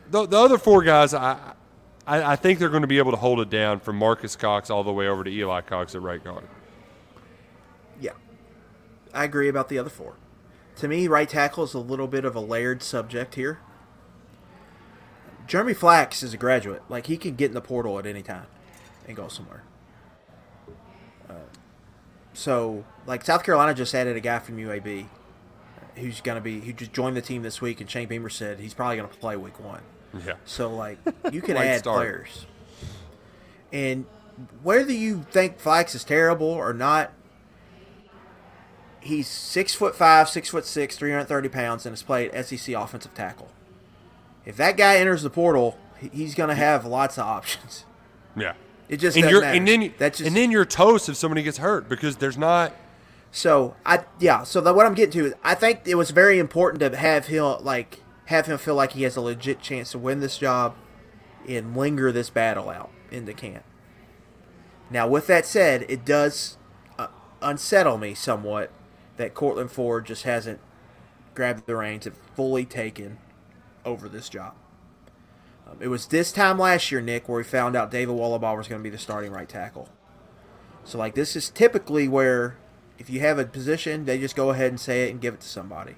the, 0.09 0.25
the 0.25 0.37
other 0.37 0.57
four 0.57 0.83
guys, 0.83 1.13
I, 1.13 1.53
I 2.05 2.33
I 2.33 2.35
think 2.35 2.59
they're 2.59 2.69
going 2.69 2.81
to 2.81 2.87
be 2.87 2.97
able 2.97 3.11
to 3.11 3.17
hold 3.17 3.39
it 3.39 3.49
down 3.49 3.79
from 3.79 3.97
Marques 3.97 4.35
Cox 4.35 4.69
all 4.69 4.83
the 4.83 4.91
way 4.91 5.07
over 5.07 5.23
to 5.23 5.31
Eli 5.31 5.61
Cox 5.61 5.95
at 5.95 6.01
right 6.01 6.23
guard. 6.23 6.47
Yeah, 7.99 8.11
I 9.13 9.23
agree 9.23 9.47
about 9.47 9.69
the 9.69 9.77
other 9.77 9.89
four. 9.89 10.15
To 10.77 10.87
me, 10.87 11.07
right 11.07 11.29
tackle 11.29 11.63
is 11.63 11.73
a 11.73 11.79
little 11.79 12.07
bit 12.07 12.25
of 12.25 12.35
a 12.35 12.39
layered 12.39 12.81
subject 12.81 13.35
here. 13.35 13.59
Jeremy 15.47 15.73
Flax 15.73 16.23
is 16.23 16.33
a 16.33 16.37
graduate; 16.37 16.81
like 16.89 17.07
he 17.07 17.17
can 17.17 17.35
get 17.35 17.47
in 17.47 17.53
the 17.53 17.61
portal 17.61 17.99
at 17.99 18.05
any 18.05 18.21
time 18.21 18.47
and 19.07 19.15
go 19.15 19.27
somewhere. 19.27 19.63
Uh, 21.29 21.33
so, 22.33 22.85
like 23.05 23.25
South 23.25 23.43
Carolina 23.43 23.73
just 23.73 23.93
added 23.93 24.15
a 24.15 24.21
guy 24.21 24.39
from 24.39 24.57
UAB 24.57 25.07
who's 25.95 26.21
going 26.21 26.35
to 26.35 26.41
be 26.41 26.61
who 26.61 26.73
just 26.73 26.93
joined 26.93 27.15
the 27.15 27.21
team 27.21 27.43
this 27.43 27.61
week, 27.61 27.81
and 27.81 27.89
Shane 27.89 28.07
Beamer 28.07 28.29
said 28.29 28.59
he's 28.59 28.73
probably 28.73 28.97
going 28.97 29.09
to 29.09 29.15
play 29.17 29.35
week 29.35 29.59
one. 29.59 29.81
Yeah. 30.25 30.35
So 30.45 30.73
like 30.73 30.99
you 31.31 31.41
can 31.41 31.57
add 31.57 31.79
start. 31.79 31.97
players. 31.97 32.45
And 33.71 34.05
whether 34.61 34.91
you 34.91 35.25
think 35.31 35.59
Flax 35.59 35.95
is 35.95 36.03
terrible 36.03 36.47
or 36.47 36.73
not, 36.73 37.11
he's 38.99 39.27
six 39.27 39.73
foot 39.73 39.95
five, 39.95 40.29
six 40.29 40.49
foot 40.49 40.65
six, 40.65 40.97
three 40.97 41.11
hundred 41.11 41.25
thirty 41.25 41.49
pounds, 41.49 41.85
and 41.85 41.93
has 41.93 42.03
played 42.03 42.31
SEC 42.45 42.75
offensive 42.75 43.13
tackle. 43.13 43.49
If 44.45 44.57
that 44.57 44.77
guy 44.77 44.97
enters 44.97 45.23
the 45.23 45.29
portal, 45.29 45.77
he's 46.11 46.35
going 46.35 46.49
to 46.49 46.55
have 46.55 46.85
lots 46.85 47.17
of 47.17 47.25
options. 47.25 47.85
Yeah. 48.35 48.53
It 48.89 48.97
just 48.97 49.17
And 49.17 49.29
you're 49.29 49.43
and 49.43 49.67
then 49.67 49.93
That's 49.97 50.17
just, 50.17 50.27
and 50.27 50.35
then 50.35 50.51
you're 50.51 50.65
toast 50.65 51.07
if 51.09 51.15
somebody 51.15 51.41
gets 51.43 51.57
hurt 51.57 51.87
because 51.87 52.17
there's 52.17 52.37
not 52.37 52.73
So 53.31 53.75
I 53.85 54.03
yeah. 54.19 54.43
So 54.43 54.61
that 54.61 54.75
what 54.75 54.85
I'm 54.85 54.93
getting 54.93 55.13
to 55.13 55.25
is 55.27 55.33
I 55.43 55.55
think 55.55 55.81
it 55.85 55.95
was 55.95 56.11
very 56.11 56.37
important 56.37 56.81
to 56.81 56.95
have 56.95 57.27
him 57.27 57.63
like 57.63 58.01
have 58.25 58.45
him 58.45 58.57
feel 58.57 58.75
like 58.75 58.91
he 58.91 59.03
has 59.03 59.15
a 59.15 59.21
legit 59.21 59.61
chance 59.61 59.91
to 59.91 59.99
win 59.99 60.19
this 60.19 60.37
job 60.37 60.75
and 61.47 61.75
linger 61.75 62.11
this 62.11 62.29
battle 62.29 62.69
out 62.69 62.91
in 63.11 63.25
the 63.25 63.33
camp. 63.33 63.63
Now, 64.89 65.07
with 65.07 65.27
that 65.27 65.45
said, 65.45 65.85
it 65.89 66.05
does 66.05 66.57
uh, 66.99 67.07
unsettle 67.41 67.97
me 67.97 68.13
somewhat 68.13 68.71
that 69.17 69.33
Courtland 69.33 69.71
Ford 69.71 70.05
just 70.05 70.23
hasn't 70.23 70.59
grabbed 71.33 71.65
the 71.65 71.75
reins 71.75 72.05
and 72.05 72.15
fully 72.35 72.65
taken 72.65 73.17
over 73.85 74.09
this 74.09 74.29
job. 74.29 74.53
Um, 75.69 75.77
it 75.79 75.87
was 75.87 76.07
this 76.07 76.31
time 76.31 76.59
last 76.59 76.91
year, 76.91 77.01
Nick, 77.01 77.27
where 77.27 77.37
we 77.37 77.43
found 77.43 77.75
out 77.75 77.91
David 77.91 78.15
Wohlabaugh 78.15 78.57
was 78.57 78.67
going 78.67 78.81
to 78.81 78.83
be 78.83 78.89
the 78.89 78.97
starting 78.97 79.31
right 79.31 79.47
tackle. 79.47 79.89
So, 80.83 80.97
like, 80.97 81.15
this 81.15 81.35
is 81.35 81.49
typically 81.49 82.07
where 82.07 82.57
if 82.97 83.09
you 83.09 83.19
have 83.21 83.39
a 83.39 83.45
position, 83.45 84.05
they 84.05 84.17
just 84.17 84.35
go 84.35 84.49
ahead 84.49 84.69
and 84.69 84.79
say 84.79 85.07
it 85.07 85.11
and 85.11 85.21
give 85.21 85.33
it 85.33 85.41
to 85.41 85.47
somebody. 85.47 85.95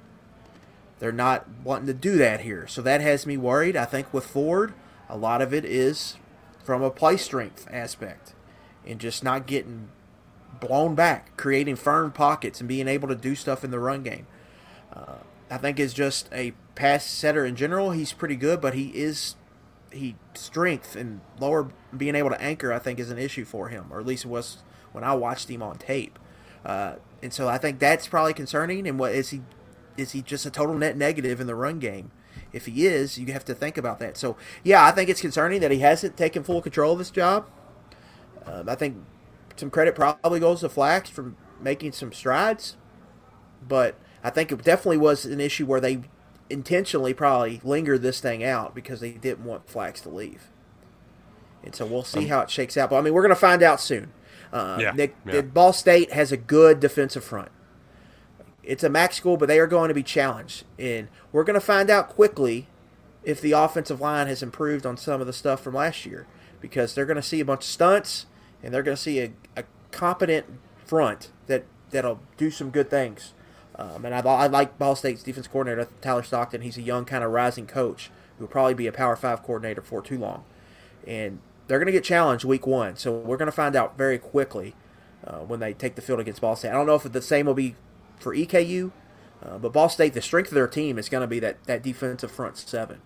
They're 0.99 1.11
not 1.11 1.47
wanting 1.63 1.87
to 1.87 1.93
do 1.93 2.17
that 2.17 2.41
here. 2.41 2.67
So 2.67 2.81
that 2.81 3.01
has 3.01 3.25
me 3.25 3.37
worried. 3.37 3.75
I 3.75 3.85
think 3.85 4.13
with 4.13 4.25
Ford, 4.25 4.73
a 5.09 5.17
lot 5.17 5.41
of 5.41 5.53
it 5.53 5.65
is 5.65 6.15
from 6.63 6.81
a 6.81 6.89
play 6.89 7.17
strength 7.17 7.67
aspect 7.69 8.33
and 8.85 8.99
just 8.99 9.23
not 9.23 9.45
getting 9.45 9.89
blown 10.59 10.95
back, 10.95 11.35
creating 11.37 11.75
firm 11.75 12.11
pockets 12.11 12.59
and 12.59 12.69
being 12.69 12.87
able 12.87 13.07
to 13.07 13.15
do 13.15 13.35
stuff 13.35 13.63
in 13.63 13.71
the 13.71 13.79
run 13.79 14.03
game. 14.03 14.25
Uh, 14.93 15.17
I 15.49 15.57
think 15.57 15.79
is 15.79 15.93
just 15.93 16.29
a 16.33 16.53
pass 16.75 17.05
setter 17.05 17.45
in 17.45 17.55
general. 17.55 17.91
He's 17.91 18.13
pretty 18.13 18.35
good, 18.35 18.61
but 18.61 18.73
he 18.73 18.89
is 18.89 19.35
he 19.91 20.15
strength 20.33 20.95
and 20.95 21.21
lower 21.39 21.69
being 21.95 22.15
able 22.15 22.29
to 22.29 22.41
anchor. 22.41 22.71
I 22.71 22.79
think 22.79 22.99
is 22.99 23.09
an 23.09 23.17
issue 23.17 23.45
for 23.45 23.69
him, 23.69 23.87
or 23.89 23.99
at 23.99 24.05
least 24.05 24.25
it 24.25 24.27
was 24.27 24.57
when 24.91 25.03
I 25.03 25.13
watched 25.13 25.49
him 25.49 25.63
on 25.63 25.77
tape. 25.77 26.19
Uh, 26.65 26.95
and 27.23 27.33
so 27.33 27.47
I 27.47 27.57
think 27.57 27.79
that's 27.79 28.07
probably 28.07 28.33
concerning. 28.33 28.87
And 28.87 28.99
what 28.99 29.13
is 29.13 29.29
he? 29.29 29.41
Is 29.97 30.11
he 30.11 30.21
just 30.21 30.45
a 30.45 30.51
total 30.51 30.75
net 30.75 30.97
negative 30.97 31.39
in 31.39 31.47
the 31.47 31.55
run 31.55 31.79
game? 31.79 32.11
If 32.51 32.65
he 32.65 32.85
is, 32.85 33.17
you 33.17 33.31
have 33.33 33.45
to 33.45 33.55
think 33.55 33.77
about 33.77 33.99
that. 33.99 34.17
So 34.17 34.37
yeah, 34.63 34.85
I 34.85 34.91
think 34.91 35.09
it's 35.09 35.21
concerning 35.21 35.61
that 35.61 35.71
he 35.71 35.79
hasn't 35.79 36.17
taken 36.17 36.43
full 36.43 36.61
control 36.61 36.93
of 36.93 36.99
this 36.99 37.09
job. 37.09 37.49
Um, 38.45 38.69
I 38.69 38.75
think 38.75 38.97
some 39.55 39.69
credit 39.69 39.95
probably 39.95 40.39
goes 40.39 40.61
to 40.61 40.69
Flax 40.69 41.09
for 41.09 41.33
making 41.61 41.93
some 41.93 42.11
strides, 42.11 42.77
but 43.67 43.95
I 44.23 44.29
think 44.29 44.51
it 44.51 44.63
definitely 44.63 44.97
was 44.97 45.25
an 45.25 45.39
issue 45.39 45.65
where 45.65 45.79
they 45.79 46.01
intentionally 46.49 47.13
probably 47.13 47.59
lingered 47.63 48.01
this 48.01 48.19
thing 48.19 48.43
out 48.43 48.75
because 48.75 48.99
they 48.99 49.11
didn't 49.11 49.45
want 49.45 49.67
Flax 49.67 50.01
to 50.01 50.09
leave. 50.09 50.49
And 51.63 51.75
so 51.75 51.85
we'll 51.85 52.03
see 52.03 52.19
um, 52.19 52.27
how 52.27 52.41
it 52.41 52.51
shakes 52.51 52.77
out. 52.77 52.89
But 52.89 52.97
I 52.97 53.01
mean, 53.01 53.13
we're 53.13 53.23
going 53.23 53.29
to 53.29 53.35
find 53.35 53.63
out 53.63 53.81
soon. 53.81 54.11
Uh, 54.53 54.77
yeah, 54.79 54.91
Nick, 54.91 55.15
yeah. 55.25 55.41
Ball 55.41 55.73
State 55.73 56.11
has 56.11 56.31
a 56.31 56.37
good 56.37 56.79
defensive 56.79 57.23
front. 57.23 57.49
It's 58.63 58.83
a 58.83 58.89
MAC 58.89 59.13
school, 59.13 59.37
but 59.37 59.47
they 59.47 59.59
are 59.59 59.67
going 59.67 59.89
to 59.89 59.93
be 59.93 60.03
challenged, 60.03 60.63
and 60.79 61.07
we're 61.31 61.43
going 61.43 61.55
to 61.55 61.65
find 61.65 61.89
out 61.89 62.09
quickly 62.09 62.67
if 63.23 63.41
the 63.41 63.51
offensive 63.51 63.99
line 63.99 64.27
has 64.27 64.41
improved 64.41 64.85
on 64.85 64.97
some 64.97 65.19
of 65.19 65.27
the 65.27 65.33
stuff 65.33 65.61
from 65.61 65.73
last 65.73 66.05
year 66.05 66.27
because 66.61 66.93
they're 66.93 67.05
going 67.05 67.15
to 67.15 67.21
see 67.21 67.39
a 67.39 67.45
bunch 67.45 67.61
of 67.61 67.65
stunts 67.65 68.27
and 68.63 68.73
they're 68.73 68.83
going 68.83 68.95
to 68.95 69.01
see 69.01 69.19
a, 69.19 69.31
a 69.55 69.63
competent 69.91 70.45
front 70.83 71.29
that 71.47 71.65
that'll 71.91 72.19
do 72.37 72.49
some 72.49 72.69
good 72.69 72.89
things. 72.89 73.33
Um, 73.77 74.05
and 74.05 74.15
I, 74.15 74.19
I 74.19 74.47
like 74.47 74.77
Ball 74.77 74.95
State's 74.95 75.23
defense 75.23 75.47
coordinator 75.47 75.89
Tyler 76.01 76.23
Stockton. 76.23 76.61
He's 76.61 76.77
a 76.77 76.81
young 76.81 77.05
kind 77.05 77.23
of 77.23 77.31
rising 77.31 77.67
coach 77.67 78.09
who 78.37 78.45
will 78.45 78.51
probably 78.51 78.73
be 78.73 78.87
a 78.87 78.91
Power 78.91 79.15
Five 79.15 79.43
coordinator 79.43 79.81
for 79.81 80.01
too 80.01 80.17
long, 80.17 80.45
and 81.05 81.39
they're 81.67 81.79
going 81.79 81.87
to 81.87 81.91
get 81.91 82.03
challenged 82.03 82.45
week 82.45 82.65
one. 82.65 82.95
So 82.95 83.11
we're 83.11 83.37
going 83.37 83.47
to 83.47 83.51
find 83.51 83.75
out 83.75 83.97
very 83.97 84.17
quickly 84.17 84.75
uh, 85.25 85.39
when 85.39 85.59
they 85.59 85.73
take 85.73 85.95
the 85.95 86.01
field 86.01 86.19
against 86.19 86.41
Ball 86.41 86.55
State. 86.55 86.69
I 86.69 86.73
don't 86.73 86.87
know 86.87 86.95
if 86.95 87.03
the 87.03 87.21
same 87.21 87.47
will 87.47 87.53
be 87.53 87.75
for 88.19 88.35
EKU, 88.35 88.91
uh, 89.43 89.57
but 89.57 89.73
Ball 89.73 89.89
State, 89.89 90.13
the 90.13 90.21
strength 90.21 90.49
of 90.49 90.55
their 90.55 90.67
team 90.67 90.97
is 90.97 91.09
going 91.09 91.21
to 91.21 91.27
be 91.27 91.39
that 91.39 91.63
that 91.65 91.83
defensive 91.83 92.31
front 92.31 92.57
seven. 92.57 93.01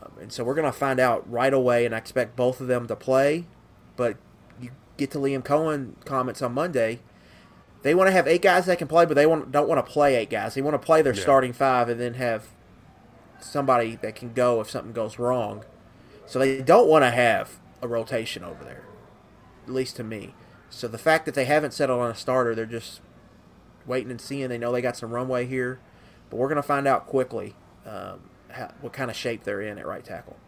Um, 0.00 0.12
and 0.20 0.32
so 0.32 0.44
we're 0.44 0.54
going 0.54 0.70
to 0.70 0.72
find 0.72 0.98
out 0.98 1.30
right 1.30 1.52
away, 1.52 1.84
and 1.84 1.94
I 1.94 1.98
expect 1.98 2.36
both 2.36 2.60
of 2.60 2.68
them 2.68 2.86
to 2.86 2.96
play. 2.96 3.46
But 3.96 4.16
you 4.60 4.70
get 4.96 5.10
to 5.12 5.18
Liam 5.18 5.42
Coen 5.44 5.92
comments 6.04 6.40
on 6.40 6.52
Monday. 6.54 7.00
They 7.84 7.94
want 7.94 8.08
to 8.08 8.12
have 8.12 8.26
eight 8.26 8.40
guys 8.40 8.64
that 8.64 8.78
can 8.78 8.88
play, 8.88 9.04
but 9.04 9.12
they 9.12 9.26
want, 9.26 9.52
don't 9.52 9.68
want 9.68 9.84
to 9.84 9.92
play 9.92 10.16
eight 10.16 10.30
guys. 10.30 10.54
They 10.54 10.62
want 10.62 10.72
to 10.72 10.78
play 10.78 11.02
their 11.02 11.14
yeah. 11.14 11.20
starting 11.20 11.52
five 11.52 11.90
and 11.90 12.00
then 12.00 12.14
have 12.14 12.46
somebody 13.40 13.96
that 13.96 14.16
can 14.16 14.32
go 14.32 14.62
if 14.62 14.70
something 14.70 14.94
goes 14.94 15.18
wrong. 15.18 15.64
So 16.24 16.38
they 16.38 16.62
don't 16.62 16.88
want 16.88 17.04
to 17.04 17.10
have 17.10 17.58
a 17.82 17.86
rotation 17.86 18.42
over 18.42 18.64
there, 18.64 18.84
at 19.66 19.72
least 19.74 19.96
to 19.96 20.02
me. 20.02 20.34
So 20.70 20.88
the 20.88 20.96
fact 20.96 21.26
that 21.26 21.34
they 21.34 21.44
haven't 21.44 21.74
settled 21.74 22.00
on 22.00 22.10
a 22.10 22.14
starter, 22.14 22.54
they're 22.54 22.64
just 22.64 23.02
waiting 23.84 24.10
and 24.10 24.20
seeing. 24.20 24.48
They 24.48 24.56
know 24.56 24.72
they 24.72 24.80
got 24.80 24.96
some 24.96 25.10
runway 25.10 25.44
here, 25.44 25.78
but 26.30 26.38
we're 26.38 26.48
going 26.48 26.56
to 26.56 26.62
find 26.62 26.88
out 26.88 27.06
quickly 27.06 27.54
um, 27.84 28.20
how, 28.48 28.72
what 28.80 28.94
kind 28.94 29.10
of 29.10 29.16
shape 29.16 29.44
they're 29.44 29.60
in 29.60 29.76
at 29.76 29.86
right 29.86 30.02
tackle. 30.02 30.38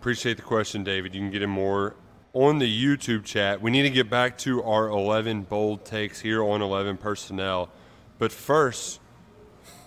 Appreciate 0.00 0.38
the 0.38 0.42
question, 0.42 0.82
David. 0.82 1.14
You 1.14 1.20
can 1.20 1.30
get 1.30 1.42
in 1.42 1.50
more 1.50 1.96
on 2.36 2.58
the 2.58 2.84
YouTube 2.84 3.24
chat. 3.24 3.62
We 3.62 3.70
need 3.70 3.84
to 3.84 3.90
get 3.90 4.10
back 4.10 4.36
to 4.38 4.62
our 4.62 4.88
11 4.88 5.44
bold 5.44 5.86
takes 5.86 6.20
here 6.20 6.44
on 6.44 6.60
11 6.60 6.98
personnel. 6.98 7.70
But 8.18 8.30
first, 8.30 9.00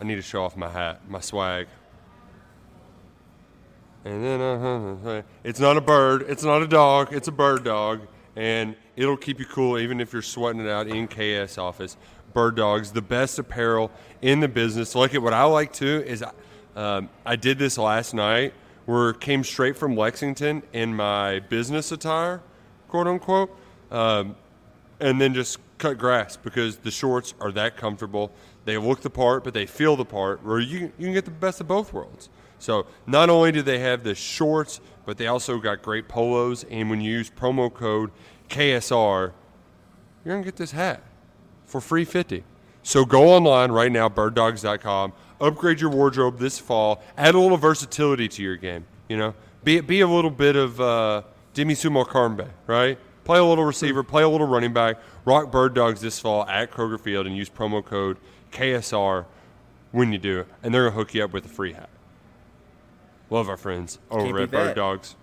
I 0.02 0.04
need 0.04 0.16
to 0.16 0.24
show 0.24 0.44
off 0.44 0.58
my 0.58 0.68
hat, 0.68 1.08
my 1.08 1.20
swag. 1.20 1.68
And 4.04 4.26
then, 4.26 4.42
uh, 4.42 5.22
it's 5.44 5.60
not 5.60 5.78
a 5.78 5.82
bird, 5.82 6.26
it's 6.28 6.44
not 6.44 6.64
a 6.64 6.68
dog, 6.68 7.14
it's 7.14 7.28
a 7.28 7.32
bird 7.32 7.64
dog. 7.64 8.08
And 8.36 8.76
it'll 8.96 9.18
keep 9.18 9.38
you 9.40 9.46
cool 9.46 9.78
even 9.78 10.02
if 10.02 10.12
you're 10.12 10.24
sweating 10.24 10.66
it 10.66 10.70
out 10.70 10.88
in 10.88 11.08
KS 11.08 11.60
office. 11.60 11.98
Bird 12.34 12.56
Dogs, 12.56 12.92
the 12.92 13.02
best 13.02 13.38
apparel 13.38 13.92
in 14.24 14.40
the 14.40 14.48
business. 14.48 14.96
Look 14.96 15.14
at 15.14 15.22
what 15.22 15.34
I 15.34 15.44
like 15.44 15.72
too 15.72 16.04
is 16.06 16.24
um, 16.76 17.10
I 17.28 17.36
did 17.36 17.60
this 17.60 17.78
last 17.78 18.16
night 18.16 18.54
where 18.90 19.14
came 19.14 19.44
straight 19.44 19.78
from 19.78 19.96
Lexington 19.96 20.64
in 20.74 20.96
my 20.96 21.38
business 21.42 21.92
attire, 21.92 22.42
quote 22.88 23.06
unquote, 23.06 23.56
um, 23.92 24.36
and 25.00 25.22
then 25.22 25.32
just 25.32 25.60
cut 25.78 26.00
grass 26.00 26.36
because 26.36 26.78
the 26.78 26.90
shorts 26.90 27.36
are 27.40 27.52
that 27.52 27.78
comfortable. 27.78 28.32
They 28.66 28.80
look 28.80 29.02
the 29.02 29.10
part, 29.12 29.44
but 29.44 29.54
they 29.54 29.68
feel 29.68 29.96
the 29.96 30.06
part. 30.06 30.44
Where 30.44 30.60
you 30.60 30.92
you 30.98 31.06
can 31.06 31.14
get 31.14 31.26
the 31.26 31.32
best 31.32 31.62
of 31.62 31.68
both 31.68 31.94
worlds. 31.94 32.30
So 32.58 32.88
not 33.06 33.30
only 33.30 33.52
do 33.52 33.62
they 33.62 33.78
have 33.78 34.04
the 34.04 34.16
shorts, 34.16 34.82
but 35.06 35.20
they 35.20 35.28
also 35.28 35.60
got 35.60 35.84
great 35.84 36.08
polos. 36.08 36.64
And 36.64 36.90
when 36.90 37.00
you 37.00 37.12
use 37.12 37.30
promo 37.30 37.72
code 37.72 38.10
KSR, 38.50 39.34
you're 40.26 40.34
gonna 40.34 40.44
get 40.44 40.56
this 40.56 40.72
hat 40.72 41.04
for 41.68 41.80
free 41.80 42.06
50. 42.06 42.44
So 42.82 43.06
go 43.06 43.30
online 43.30 43.72
right 43.72 43.92
now, 43.92 44.10
birddogs.com. 44.10 45.14
Upgrade 45.42 45.80
your 45.80 45.90
wardrobe 45.90 46.38
this 46.40 46.60
fall. 46.60 47.02
Add 47.18 47.36
a 47.36 47.40
little 47.40 47.58
versatility 47.58 48.28
to 48.28 48.44
your 48.44 48.58
game. 48.58 48.86
You 49.08 49.18
know, 49.18 49.34
be 49.64 49.80
be 49.82 50.02
a 50.02 50.08
little 50.08 50.32
bit 50.32 50.56
of 50.56 50.80
uh, 50.80 51.24
Demie 51.54 51.76
Sumo-Karngbaye, 51.76 52.50
right? 52.68 52.98
Play 53.24 53.40
a 53.40 53.44
little 53.44 53.66
receiver, 53.66 54.04
play 54.04 54.24
a 54.24 54.30
little 54.30 54.48
running 54.48 54.74
back. 54.74 54.98
Rock 55.26 55.52
Bird 55.52 55.74
Dogs 55.74 56.02
this 56.02 56.20
fall 56.20 56.46
at 56.46 56.72
Kroger 56.72 57.00
Field 57.00 57.28
and 57.28 57.38
use 57.38 57.50
promo 57.50 57.84
code 57.84 58.18
KSR 58.52 59.26
when 59.92 60.12
you 60.12 60.18
do, 60.18 60.42
it, 60.42 60.48
and 60.64 60.74
they're 60.74 60.86
gonna 60.86 60.96
hook 60.96 61.14
you 61.14 61.24
up 61.24 61.34
with 61.34 61.46
a 61.46 61.50
free 61.50 61.74
hat. 61.74 61.90
Love 63.30 63.50
our 63.50 63.58
friends 63.58 64.00
over 64.10 64.40
at 64.40 64.52
Bird 64.52 64.76
Dogs. 64.76 65.16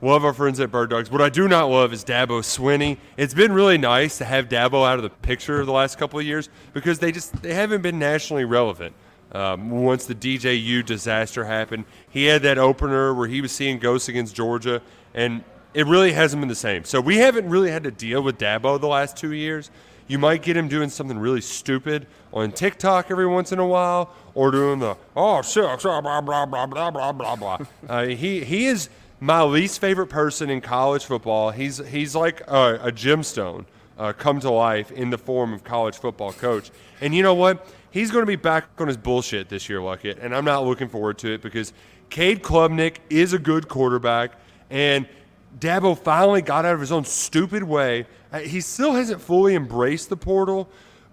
Love 0.00 0.24
our 0.24 0.32
friends 0.32 0.58
at 0.58 0.70
Bird 0.72 0.90
Dogs. 0.90 1.10
What 1.10 1.20
I 1.20 1.28
do 1.28 1.46
not 1.46 1.66
love 1.66 1.92
is 1.92 2.04
Dabo 2.04 2.40
Swinney. 2.40 2.98
It's 3.16 3.34
been 3.34 3.52
really 3.52 3.78
nice 3.78 4.18
to 4.18 4.24
have 4.24 4.48
Dabo 4.48 4.86
out 4.86 4.96
of 4.96 5.04
the 5.04 5.10
picture 5.10 5.64
the 5.64 5.72
last 5.72 5.96
couple 5.96 6.18
of 6.18 6.26
years 6.26 6.48
because 6.72 6.98
they 6.98 7.12
just 7.12 7.40
they 7.42 7.54
haven't 7.54 7.82
been 7.82 8.00
nationally 8.00 8.44
relevant. 8.44 8.94
Um, 9.32 9.70
once 9.70 10.04
the 10.04 10.14
DJU 10.14 10.84
disaster 10.84 11.44
happened, 11.44 11.84
he 12.10 12.24
had 12.26 12.42
that 12.42 12.58
opener 12.58 13.14
where 13.14 13.28
he 13.28 13.40
was 13.40 13.50
seeing 13.50 13.78
ghosts 13.78 14.08
against 14.08 14.34
Georgia, 14.34 14.82
and 15.14 15.42
it 15.74 15.86
really 15.86 16.12
hasn't 16.12 16.40
been 16.40 16.48
the 16.48 16.54
same. 16.54 16.84
So 16.84 17.00
we 17.00 17.16
haven't 17.16 17.48
really 17.48 17.70
had 17.70 17.84
to 17.84 17.90
deal 17.90 18.22
with 18.22 18.38
Dabo 18.38 18.78
the 18.78 18.88
last 18.88 19.16
two 19.16 19.32
years. 19.32 19.70
You 20.06 20.18
might 20.18 20.42
get 20.42 20.56
him 20.56 20.68
doing 20.68 20.90
something 20.90 21.18
really 21.18 21.40
stupid 21.40 22.06
on 22.32 22.52
TikTok 22.52 23.10
every 23.10 23.26
once 23.26 23.52
in 23.52 23.58
a 23.58 23.66
while, 23.66 24.12
or 24.34 24.50
doing 24.50 24.80
the 24.80 24.96
oh 25.16 25.40
shucks 25.40 25.86
ah, 25.86 26.00
blah 26.00 26.20
blah 26.20 26.44
blah 26.44 26.66
blah 26.66 26.90
blah 26.90 27.12
blah 27.12 27.36
blah. 27.36 27.58
uh, 27.88 28.04
he 28.06 28.44
he 28.44 28.66
is 28.66 28.90
my 29.20 29.42
least 29.42 29.80
favorite 29.80 30.08
person 30.08 30.50
in 30.50 30.60
college 30.60 31.04
football. 31.04 31.50
He's 31.50 31.78
he's 31.78 32.14
like 32.14 32.42
a, 32.48 32.80
a 32.82 32.92
gemstone 32.92 33.64
uh, 33.98 34.12
come 34.12 34.40
to 34.40 34.50
life 34.50 34.90
in 34.90 35.10
the 35.10 35.18
form 35.18 35.52
of 35.52 35.64
college 35.64 35.96
football 35.96 36.32
coach. 36.32 36.70
And 37.00 37.14
you 37.14 37.22
know 37.22 37.34
what? 37.34 37.66
He's 37.92 38.10
going 38.10 38.22
to 38.22 38.26
be 38.26 38.36
back 38.36 38.64
on 38.78 38.88
his 38.88 38.96
bullshit 38.96 39.50
this 39.50 39.68
year, 39.68 39.78
Luckett, 39.78 40.18
and 40.20 40.34
I'm 40.34 40.46
not 40.46 40.64
looking 40.64 40.88
forward 40.88 41.18
to 41.18 41.34
it 41.34 41.42
because 41.42 41.74
Cade 42.08 42.42
Klubnik 42.42 42.96
is 43.10 43.34
a 43.34 43.38
good 43.38 43.68
quarterback, 43.68 44.32
and 44.70 45.06
Dabo 45.58 45.96
finally 45.96 46.40
got 46.40 46.64
out 46.64 46.74
of 46.74 46.80
his 46.80 46.90
own 46.90 47.04
stupid 47.04 47.62
way. 47.62 48.06
Uh, 48.32 48.38
he 48.40 48.62
still 48.62 48.94
hasn't 48.94 49.20
fully 49.20 49.54
embraced 49.54 50.08
the 50.08 50.16
portal, 50.16 50.68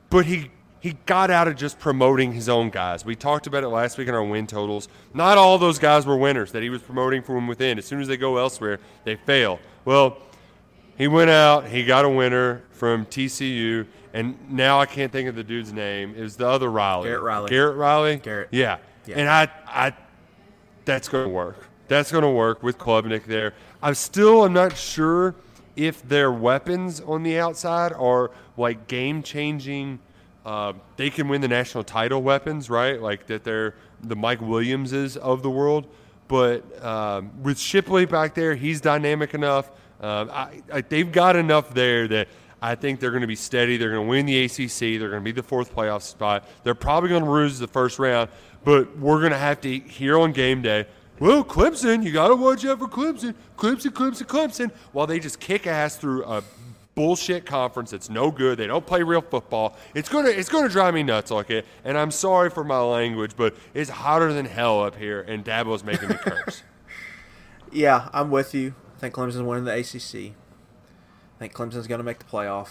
but 0.09 0.25
he 0.25 0.51
he 0.79 0.95
got 1.05 1.29
out 1.29 1.49
of 1.49 1.57
just 1.57 1.77
promoting 1.77 2.31
his 2.31 2.47
own 2.47 2.69
guys. 2.69 3.03
We 3.03 3.13
talked 3.13 3.47
about 3.47 3.65
it 3.65 3.67
last 3.67 3.97
week 3.97 4.07
in 4.07 4.13
our 4.13 4.23
win 4.23 4.47
totals. 4.47 4.87
Not 5.13 5.37
all 5.37 5.57
those 5.57 5.77
guys 5.77 6.05
were 6.05 6.15
winners 6.15 6.53
that 6.53 6.63
he 6.63 6.69
was 6.69 6.81
promoting 6.81 7.21
from 7.21 7.47
within. 7.47 7.77
As 7.77 7.85
soon 7.85 7.99
as 7.99 8.07
they 8.07 8.15
go 8.15 8.37
elsewhere, 8.37 8.79
they 9.03 9.17
fail. 9.17 9.59
Well, 9.83 10.17
he 10.97 11.09
went 11.09 11.29
out, 11.29 11.67
he 11.67 11.83
got 11.83 12.05
a 12.05 12.09
winner 12.09 12.63
from 12.71 13.05
TCU, 13.05 13.87
and 14.13 14.37
now 14.51 14.79
I 14.79 14.85
can't 14.85 15.11
think 15.11 15.29
of 15.29 15.35
the 15.35 15.43
dude's 15.43 15.71
name. 15.73 16.13
It 16.15 16.21
was 16.21 16.37
the 16.37 16.47
other 16.47 16.69
Riley. 16.69 17.09
Garrett 17.09 17.23
Riley. 17.23 17.49
Garrett 17.49 17.77
Riley? 17.77 18.17
Garrett. 18.17 18.49
Yeah. 18.51 18.77
yeah. 19.05 19.19
And 19.19 19.29
I, 19.29 19.49
I, 19.67 19.93
that's 20.85 21.07
going 21.07 21.25
to 21.25 21.29
work. 21.29 21.67
That's 21.87 22.11
going 22.11 22.23
to 22.23 22.29
work 22.29 22.63
with 22.63 22.77
Klubnik 22.77 23.25
there. 23.25 23.53
I'm 23.81 23.95
still 23.95 24.45
I'm 24.45 24.53
not 24.53 24.77
sure 24.77 25.35
if 25.75 26.07
their 26.07 26.31
weapons 26.31 27.01
on 27.01 27.23
the 27.23 27.39
outside 27.39 27.93
are 27.93 28.31
like 28.57 28.87
game 28.87 29.23
changing– 29.23 29.99
uh, 30.45 30.73
they 30.97 31.09
can 31.09 31.27
win 31.27 31.41
the 31.41 31.47
national 31.47 31.83
title 31.83 32.23
weapons, 32.23 32.69
right? 32.69 33.01
Like 33.01 33.27
that 33.27 33.43
they're 33.43 33.75
the 34.01 34.15
Mike 34.15 34.41
Williamses 34.41 35.17
of 35.17 35.43
the 35.43 35.49
world. 35.49 35.87
but 36.27 36.83
um, 36.83 37.31
with 37.43 37.59
Shipley 37.59 38.05
back 38.05 38.33
there, 38.33 38.55
he's 38.55 38.81
dynamic 38.81 39.33
enough. 39.33 39.69
Um, 39.99 40.29
I, 40.31 40.61
I, 40.71 40.81
they've 40.81 41.11
got 41.11 41.35
enough 41.35 41.73
there 41.73 42.07
that 42.07 42.27
I 42.61 42.75
think 42.75 42.99
they're 42.99 43.11
going 43.11 43.21
to 43.21 43.27
be 43.27 43.35
steady. 43.35 43.77
They're 43.77 43.91
going 43.91 44.05
to 44.05 44.09
win 44.09 44.25
the 44.25 44.43
ACC. 44.43 44.99
They're 44.99 45.09
going 45.09 45.21
to 45.21 45.25
be 45.25 45.31
the 45.31 45.43
fourth 45.43 45.73
playoff 45.73 46.01
spot. 46.01 46.47
They're 46.63 46.75
probably 46.75 47.09
going 47.09 47.23
to 47.23 47.31
lose 47.31 47.59
the 47.59 47.67
first 47.67 47.99
round, 47.99 48.29
but 48.63 48.97
we're 48.97 49.19
going 49.19 49.31
to 49.31 49.37
have 49.37 49.61
to 49.61 49.79
hear 49.79 50.19
on 50.19 50.31
game 50.31 50.61
day. 50.61 50.85
Well, 51.19 51.43
Clemson, 51.43 52.03
you 52.03 52.11
got 52.11 52.29
to 52.29 52.35
watch 52.35 52.65
out 52.65 52.79
for 52.79 52.87
Clemson. 52.87 53.35
Clemson, 53.57 53.91
Clemson, 53.91 54.23
Clemson. 54.23 54.71
While 54.93 55.07
they 55.07 55.19
just 55.19 55.39
kick 55.39 55.67
ass 55.67 55.97
through 55.97 56.23
a 56.23 56.43
bullshit 56.99 57.45
conference 57.45 57.91
that's 57.91 58.09
no 58.09 58.29
good. 58.29 58.57
They 58.57 58.67
don't 58.67 58.85
play 58.85 59.03
real 59.03 59.21
football. 59.21 59.77
It's 59.95 60.09
gonna 60.09 60.27
it's 60.27 60.49
gonna 60.49 60.67
drive 60.67 60.93
me 60.93 61.01
nuts 61.01 61.31
like 61.31 61.49
it. 61.49 61.65
And 61.85 61.97
I'm 61.97 62.11
sorry 62.11 62.49
for 62.49 62.61
my 62.61 62.79
language, 62.79 63.37
but 63.37 63.55
it's 63.73 63.89
hotter 63.89 64.33
than 64.33 64.45
hell 64.45 64.83
up 64.83 64.97
here, 64.97 65.21
and 65.21 65.45
Dabo's 65.45 65.81
making 65.81 66.09
me 66.09 66.15
curse. 66.15 66.61
yeah, 67.71 68.09
I'm 68.11 68.31
with 68.31 68.53
you. 68.53 68.73
I 68.97 68.99
think 68.99 69.13
Clemson's 69.13 69.43
winning 69.43 69.63
the 69.63 69.77
ACC. 69.77 70.33
I 71.39 71.47
think 71.47 71.53
Clemson's 71.53 71.87
gonna 71.87 72.03
make 72.03 72.19
the 72.19 72.25
playoff. 72.25 72.69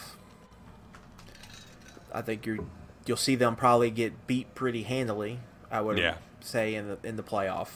I 2.12 2.20
think 2.20 2.44
you 2.44 2.68
you'll 3.06 3.16
see 3.16 3.34
them 3.34 3.56
probably 3.56 3.90
get 3.90 4.26
beat 4.26 4.54
pretty 4.54 4.82
handily. 4.82 5.40
I 5.70 5.80
would 5.80 5.98
yeah. 5.98 6.16
say 6.40 6.74
in 6.74 6.88
the 6.88 6.98
in 7.02 7.16
the 7.16 7.22
playoff, 7.22 7.68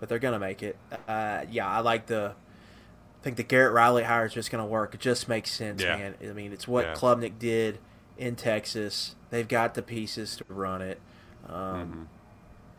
but 0.00 0.08
they're 0.08 0.18
gonna 0.18 0.40
make 0.40 0.60
it. 0.60 0.76
Uh, 1.06 1.44
yeah, 1.48 1.68
I 1.68 1.80
like 1.80 2.06
the 2.06 2.34
I 2.34 3.22
think 3.22 3.36
the 3.36 3.42
Garrett 3.44 3.72
Riley 3.72 4.02
hire 4.02 4.26
is 4.26 4.34
just 4.34 4.50
going 4.50 4.62
to 4.62 4.68
work. 4.68 4.92
It 4.92 5.00
just 5.00 5.30
makes 5.30 5.50
sense, 5.50 5.82
yeah. 5.82 5.96
man. 5.96 6.14
I 6.22 6.34
mean, 6.34 6.52
it's 6.52 6.68
what 6.68 6.84
yeah. 6.84 6.92
Klubnik 6.92 7.38
did 7.38 7.78
in 8.18 8.36
Texas. 8.36 9.14
They've 9.30 9.48
got 9.48 9.72
the 9.72 9.80
pieces 9.80 10.36
to 10.36 10.44
run 10.48 10.82
it. 10.82 11.00
Um, 11.48 11.54
mm-hmm. 11.56 12.02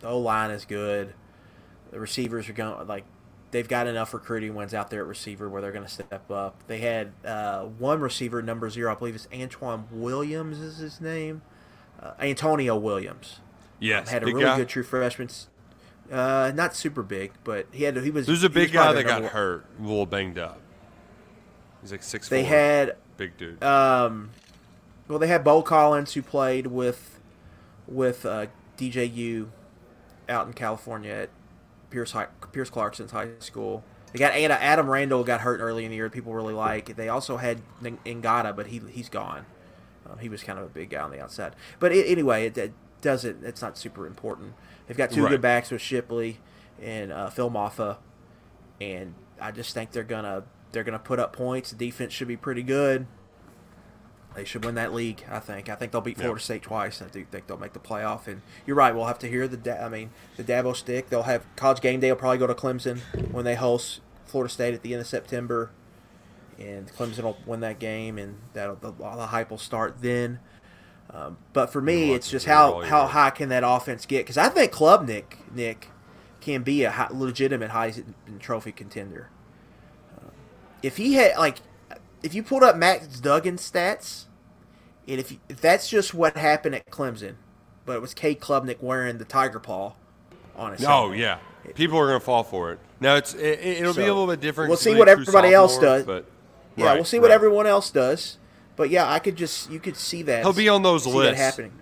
The 0.01 0.07
O 0.07 0.19
line 0.19 0.51
is 0.51 0.65
good. 0.65 1.15
The 1.89 1.99
receivers 1.99 2.47
are 2.47 2.53
going 2.53 2.87
like 2.87 3.05
they've 3.55 3.67
got 3.67 3.87
enough 3.87 4.13
recruiting 4.13 4.53
wins 4.53 4.73
out 4.73 4.89
there 4.89 5.01
at 5.01 5.07
receiver 5.07 5.49
where 5.49 5.61
they're 5.61 5.71
going 5.71 5.85
to 5.85 5.91
step 5.91 6.29
up. 6.29 6.61
They 6.67 6.79
had 6.79 7.13
uh, 7.23 7.63
one 7.63 8.01
receiver, 8.01 8.41
number 8.41 8.69
zero, 8.69 8.91
I 8.91 8.95
believe 8.95 9.15
it's 9.15 9.27
Antoine 9.33 9.85
Williams 9.91 10.59
is 10.59 10.77
his 10.77 10.99
name. 10.99 11.41
Uh, 12.01 12.11
Antonio 12.19 12.75
Williams. 12.75 13.39
Yes, 13.79 14.07
um, 14.07 14.13
had 14.13 14.23
a 14.23 14.25
really 14.25 14.43
guy. 14.43 14.57
good 14.57 14.69
true 14.69 14.83
freshman 14.83 15.29
uh, 16.11 16.51
not 16.53 16.75
super 16.75 17.03
big, 17.03 17.31
but 17.43 17.67
he 17.71 17.83
had 17.83 17.97
he 17.97 18.11
was. 18.11 18.27
There's 18.27 18.43
a 18.43 18.49
big 18.49 18.71
guy 18.71 18.93
that 18.93 19.03
got 19.03 19.23
hurt, 19.23 19.65
a 19.79 19.81
little 19.81 20.05
banged 20.05 20.37
up. 20.37 20.59
He's 21.81 21.91
like 21.91 22.03
six. 22.03 22.29
They 22.29 22.43
had 22.43 22.95
big 23.17 23.37
dude. 23.37 23.63
Um, 23.63 24.31
well, 25.07 25.19
they 25.19 25.27
had 25.27 25.43
Beaux 25.43 25.63
Collins 25.63 26.13
who 26.13 26.21
played 26.21 26.67
with 26.67 27.19
with 27.87 28.25
uh, 28.25 28.47
DJU 28.77 29.47
out 30.29 30.47
in 30.47 30.53
California 30.53 31.11
at 31.11 31.29
Pierce 31.95 32.11
High, 32.11 32.27
Pierce 32.51 32.69
Clarkson's 32.69 33.11
high 33.11 33.29
school. 33.39 33.81
They 34.11 34.19
got 34.19 34.33
Adam 34.33 34.89
Randall 34.89 35.23
got 35.23 35.39
hurt 35.39 35.61
early 35.61 35.85
in 35.85 35.91
the 35.91 35.95
year. 35.95 36.09
People 36.09 36.33
really 36.33 36.53
like. 36.53 36.97
They 36.97 37.07
also 37.07 37.37
had 37.37 37.61
Ngata, 37.81 38.53
but 38.53 38.67
he 38.67 38.81
he's 38.91 39.07
gone. 39.07 39.45
Uh, 40.05 40.17
he 40.17 40.27
was 40.27 40.43
kind 40.43 40.59
of 40.59 40.65
a 40.65 40.67
big 40.67 40.89
guy 40.89 40.99
on 40.99 41.11
the 41.11 41.21
outside. 41.21 41.55
But 41.79 41.93
it, 41.93 42.05
anyway, 42.07 42.47
it, 42.47 42.57
it, 42.57 42.73
doesn't. 42.99 43.45
It's 43.45 43.61
not 43.61 43.77
super 43.77 44.05
important. 44.07 44.55
They've 44.87 44.97
got 44.97 45.09
two 45.09 45.23
right. 45.23 45.29
good 45.29 45.41
backs 45.41 45.71
with 45.71 45.79
Shipley 45.79 46.39
and 46.81 47.13
uh, 47.13 47.29
Phil 47.29 47.49
Mafah, 47.49 47.95
and 48.81 49.13
I 49.39 49.51
just 49.51 49.73
think 49.73 49.91
they're 49.91 50.03
gonna 50.03 50.43
they're 50.73 50.83
gonna 50.83 50.99
put 50.99 51.17
up 51.17 51.31
points. 51.31 51.69
The 51.69 51.77
defense 51.77 52.11
should 52.11 52.27
be 52.27 52.35
pretty 52.35 52.63
good. 52.63 53.07
They 54.35 54.43
should 54.43 54.65
win 54.65 54.75
that 54.75 54.93
league. 54.93 55.23
I 55.29 55.39
think. 55.39 55.69
I 55.69 55.75
think 55.75 55.91
they'll 55.91 56.01
beat 56.01 56.17
Florida 56.17 56.39
yep. 56.39 56.43
State 56.43 56.61
twice. 56.61 57.01
I 57.01 57.07
do 57.07 57.23
think 57.25 57.47
they'll 57.47 57.57
make 57.57 57.73
the 57.73 57.79
playoff. 57.79 58.27
And 58.27 58.41
you're 58.65 58.75
right. 58.75 58.93
We'll 58.93 59.05
have 59.05 59.19
to 59.19 59.27
hear 59.27 59.47
the. 59.47 59.57
Da- 59.57 59.85
I 59.85 59.89
mean, 59.89 60.09
the 60.35 60.43
Dabo 60.43 60.75
stick. 60.75 61.09
They'll 61.09 61.23
have 61.23 61.45
college 61.55 61.81
game 61.81 61.99
day. 61.99 62.11
Will 62.11 62.17
probably 62.17 62.37
go 62.37 62.47
to 62.47 62.53
Clemson 62.53 62.99
when 63.31 63.45
they 63.45 63.55
host 63.55 64.01
Florida 64.25 64.51
State 64.51 64.73
at 64.73 64.81
the 64.81 64.93
end 64.93 65.01
of 65.01 65.07
September, 65.07 65.71
and 66.59 66.91
Clemson 66.91 67.23
will 67.23 67.37
win 67.45 67.61
that 67.61 67.79
game, 67.79 68.17
and 68.17 68.39
that 68.53 68.81
the, 68.81 68.91
the 68.91 69.27
hype 69.27 69.49
will 69.49 69.57
start 69.57 70.01
then. 70.01 70.39
Um, 71.09 71.37
but 71.53 71.71
for 71.71 71.81
me, 71.81 72.13
it's 72.13 72.29
just 72.29 72.45
how, 72.45 72.81
how 72.81 73.07
high 73.07 73.29
can 73.29 73.49
that 73.49 73.63
offense 73.65 74.05
get? 74.05 74.25
Because 74.25 74.37
I 74.37 74.49
think 74.49 74.71
Klubnik 74.73 75.37
Nick 75.53 75.89
can 76.41 76.63
be 76.63 76.83
a 76.83 76.91
high, 76.91 77.07
legitimate 77.11 77.71
Heisman 77.71 78.39
Trophy 78.39 78.71
contender. 78.71 79.29
Uh, 80.17 80.31
if 80.81 80.97
he 80.97 81.13
had 81.13 81.37
like, 81.37 81.59
if 82.25 82.33
you 82.33 82.41
pulled 82.41 82.63
up 82.63 82.75
Max 82.75 83.05
Duggan's 83.21 83.69
stats, 83.69 84.25
and 85.07 85.19
if, 85.19 85.31
if 85.47 85.61
that's 85.61 85.87
just 85.87 86.13
what 86.13 86.35
happened 86.35 86.73
at 86.73 86.89
Clemson, 86.89 87.35
but 87.85 87.95
it 87.95 88.01
was 88.01 88.15
Cade 88.15 88.41
Klubnik 88.41 88.81
wearing 88.81 89.19
the 89.19 89.25
tiger 89.25 89.59
paw 89.59 89.93
on 90.55 90.71
his. 90.71 90.83
Oh 90.83 91.11
yeah, 91.11 91.37
people 91.75 91.99
are 91.99 92.07
going 92.07 92.19
to 92.19 92.25
fall 92.25 92.43
for 92.43 92.71
it. 92.71 92.79
Now 92.99 93.15
it's 93.15 93.35
it, 93.35 93.83
will 93.83 93.93
so, 93.93 94.01
be 94.01 94.07
a 94.07 94.13
little 94.13 94.27
bit 94.27 94.41
different. 94.41 94.69
We'll 94.69 94.77
see 94.77 94.95
what 94.95 95.07
everybody 95.07 95.53
else 95.53 95.77
does. 95.77 96.03
But, 96.03 96.25
yeah, 96.75 96.87
right, 96.87 96.95
we'll 96.95 97.05
see 97.05 97.19
what 97.19 97.29
right. 97.29 97.35
everyone 97.35 97.67
else 97.67 97.91
does. 97.91 98.39
But 98.75 98.89
yeah, 98.89 99.09
I 99.09 99.19
could 99.19 99.35
just 99.35 99.69
you 99.69 99.79
could 99.79 99.95
see 99.95 100.23
that. 100.23 100.41
He'll 100.41 100.51
be 100.51 100.67
on 100.67 100.81
those 100.81 101.05
lists. 101.05 101.39
happening. 101.39 101.73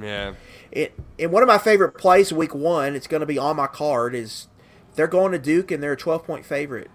Yeah. 0.00 0.32
It 0.72 0.98
and 1.18 1.30
one 1.30 1.42
of 1.42 1.46
my 1.46 1.58
favorite 1.58 1.92
plays 1.92 2.32
week 2.32 2.54
one. 2.54 2.96
It's 2.96 3.06
going 3.06 3.20
to 3.20 3.26
be 3.26 3.38
on 3.38 3.56
my 3.56 3.66
card. 3.66 4.14
Is 4.14 4.48
they're 4.94 5.06
going 5.06 5.32
to 5.32 5.38
Duke 5.38 5.70
and 5.70 5.82
they're 5.82 5.92
a 5.92 5.96
twelve 5.96 6.24
point 6.24 6.46
favorite. 6.46 6.90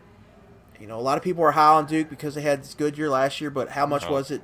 You 0.79 0.87
know, 0.87 0.97
a 0.97 1.01
lot 1.01 1.17
of 1.17 1.23
people 1.23 1.43
are 1.43 1.51
high 1.51 1.73
on 1.73 1.85
Duke 1.85 2.09
because 2.09 2.35
they 2.35 2.41
had 2.41 2.63
this 2.63 2.73
good 2.73 2.97
year 2.97 3.09
last 3.09 3.41
year, 3.41 3.49
but 3.49 3.69
how 3.69 3.85
much 3.85 4.03
uh-huh. 4.03 4.13
was 4.13 4.31
it 4.31 4.41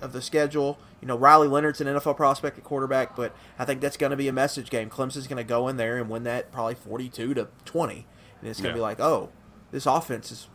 of 0.00 0.12
the 0.12 0.22
schedule? 0.22 0.78
You 1.00 1.08
know, 1.08 1.16
Riley 1.16 1.48
Leonard's 1.48 1.80
an 1.80 1.86
NFL 1.86 2.16
prospect 2.16 2.58
at 2.58 2.64
quarterback, 2.64 3.14
but 3.14 3.34
I 3.58 3.64
think 3.64 3.80
that's 3.80 3.96
going 3.96 4.10
to 4.10 4.16
be 4.16 4.28
a 4.28 4.32
message 4.32 4.70
game. 4.70 4.88
Clemson's 4.90 5.26
going 5.26 5.36
to 5.36 5.44
go 5.44 5.68
in 5.68 5.76
there 5.76 5.98
and 5.98 6.08
win 6.08 6.24
that 6.24 6.52
probably 6.52 6.74
forty-two 6.74 7.34
to 7.34 7.48
twenty, 7.64 8.06
and 8.40 8.48
it's 8.48 8.60
going 8.60 8.74
to 8.74 8.78
yeah. 8.78 8.80
be 8.80 8.80
like, 8.80 9.00
oh, 9.00 9.30
this 9.70 9.86
offense 9.86 10.32
is 10.32 10.48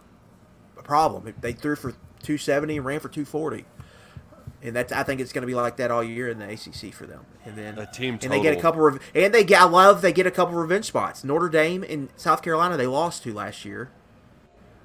a 0.77 0.84
problem. 0.84 1.34
They 1.39 1.53
threw 1.53 1.75
for 1.75 1.93
two 2.23 2.38
seventy 2.38 2.77
and 2.77 2.86
ran 2.86 2.99
for 2.99 3.10
two 3.10 3.25
forty 3.25 3.65
and 4.63 4.75
that's 4.75 4.91
I 4.91 5.03
think 5.03 5.21
it's 5.21 5.34
going 5.34 5.41
to 5.41 5.47
be 5.47 5.55
like 5.55 5.77
that 5.77 5.91
all 5.91 6.03
year 6.03 6.29
in 6.29 6.39
the 6.39 6.49
ACC 6.49 6.93
for 6.93 7.05
them. 7.05 7.25
And 7.45 7.57
then 7.57 7.77
a 7.77 7.86
team 7.86 8.17
total. 8.17 8.36
and 8.36 8.43
they 8.43 8.49
get 8.49 8.57
a 8.57 8.62
couple 8.62 8.86
of 8.88 8.99
and 9.15 9.34
they 9.34 9.43
get 9.43 9.62
I 9.62 9.65
love 9.65 10.01
they 10.01 10.13
get 10.13 10.27
a 10.27 10.31
couple 10.31 10.55
revenge 10.55 10.86
spots. 10.86 11.23
Notre 11.23 11.49
Dame 11.49 11.84
and 11.84 12.10
South 12.15 12.41
Carolina 12.41 12.77
they 12.77 12.88
lost 12.88 13.23
to 13.23 13.34
last 13.34 13.65
year. 13.65 13.91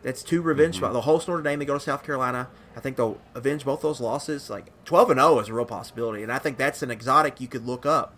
That's 0.06 0.22
two 0.22 0.40
revenge 0.40 0.76
mm-hmm. 0.76 0.84
spots. 0.84 0.92
They'll 0.92 1.02
host 1.02 1.26
Notre 1.26 1.42
Dame. 1.42 1.58
They 1.58 1.64
go 1.64 1.74
to 1.74 1.80
South 1.80 2.04
Carolina. 2.04 2.48
I 2.76 2.80
think 2.80 2.96
they'll 2.96 3.20
avenge 3.34 3.64
both 3.64 3.82
those 3.82 4.00
losses. 4.00 4.48
Like 4.48 4.66
twelve 4.84 5.10
and 5.10 5.18
zero 5.18 5.40
is 5.40 5.48
a 5.48 5.52
real 5.52 5.64
possibility, 5.64 6.22
and 6.22 6.30
I 6.30 6.38
think 6.38 6.58
that's 6.58 6.80
an 6.82 6.92
exotic 6.92 7.40
you 7.40 7.48
could 7.48 7.66
look 7.66 7.84
up 7.84 8.14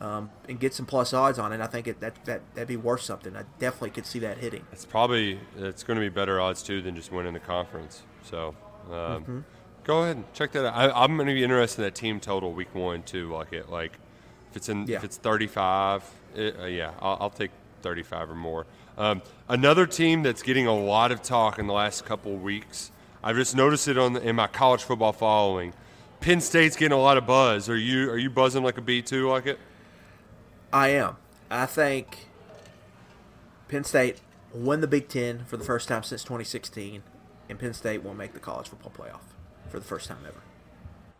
um, 0.00 0.30
and 0.48 0.58
get 0.58 0.74
some 0.74 0.84
plus 0.84 1.14
odds 1.14 1.38
on 1.38 1.52
it. 1.52 1.60
I 1.60 1.68
think 1.68 1.86
it, 1.86 2.00
that 2.00 2.24
that 2.24 2.42
that'd 2.54 2.66
be 2.66 2.76
worth 2.76 3.02
something. 3.02 3.36
I 3.36 3.44
definitely 3.60 3.90
could 3.90 4.04
see 4.04 4.18
that 4.18 4.38
hitting. 4.38 4.66
It's 4.72 4.84
probably 4.84 5.38
it's 5.56 5.84
going 5.84 5.94
to 5.94 6.00
be 6.00 6.08
better 6.08 6.40
odds 6.40 6.60
too 6.60 6.82
than 6.82 6.96
just 6.96 7.12
winning 7.12 7.34
the 7.34 7.40
conference. 7.40 8.02
So. 8.24 8.56
Um, 8.90 8.94
mm-hmm 8.94 9.40
Go 9.84 10.02
ahead 10.02 10.16
and 10.16 10.32
check 10.32 10.52
that 10.52 10.64
out. 10.66 10.74
I, 10.74 11.04
am 11.04 11.16
going 11.16 11.26
to 11.26 11.34
be 11.34 11.42
interested 11.42 11.82
in 11.82 11.86
that 11.86 11.94
team 11.94 12.20
total 12.20 12.52
week 12.52 12.72
one 12.74 13.02
too. 13.02 13.32
Like 13.32 13.52
it, 13.52 13.68
like 13.68 13.98
if 14.50 14.56
it's 14.56 14.68
in, 14.68 14.86
yeah. 14.86 14.98
if 14.98 15.04
it's 15.04 15.16
35, 15.16 16.08
it, 16.36 16.56
uh, 16.60 16.64
yeah, 16.66 16.92
I'll, 17.00 17.18
I'll, 17.22 17.30
take 17.30 17.50
35 17.82 18.30
or 18.30 18.34
more. 18.34 18.66
Um, 18.98 19.22
another 19.48 19.86
team 19.86 20.22
that's 20.22 20.42
getting 20.42 20.66
a 20.66 20.74
lot 20.74 21.12
of 21.12 21.22
talk 21.22 21.58
in 21.58 21.66
the 21.66 21.72
last 21.72 22.04
couple 22.04 22.36
weeks. 22.36 22.90
I've 23.22 23.36
just 23.36 23.56
noticed 23.56 23.88
it 23.88 23.96
on 23.96 24.14
the, 24.14 24.28
in 24.28 24.36
my 24.36 24.46
college 24.46 24.82
football 24.82 25.12
following. 25.12 25.72
Penn 26.20 26.40
State's 26.40 26.76
getting 26.76 26.96
a 26.96 27.00
lot 27.00 27.16
of 27.16 27.26
buzz. 27.26 27.68
Are 27.68 27.76
you 27.76 28.10
are 28.10 28.18
you 28.18 28.30
buzzing 28.30 28.62
like 28.62 28.78
a 28.78 28.80
bee 28.80 29.02
too? 29.02 29.28
Like 29.28 29.46
it? 29.46 29.58
I 30.72 30.88
am. 30.88 31.16
I 31.50 31.66
think 31.66 32.28
Penn 33.68 33.84
State 33.84 34.20
won 34.54 34.80
the 34.80 34.86
Big 34.86 35.08
Ten 35.08 35.44
for 35.46 35.56
the 35.56 35.64
first 35.64 35.88
time 35.88 36.02
since 36.02 36.22
2016, 36.22 37.02
and 37.48 37.58
Penn 37.58 37.74
State 37.74 38.04
will 38.04 38.14
make 38.14 38.34
the 38.34 38.40
college 38.40 38.68
football 38.68 38.92
playoff 38.96 39.20
for 39.68 39.78
the 39.78 39.84
first 39.84 40.08
time 40.08 40.18
ever. 40.26 40.40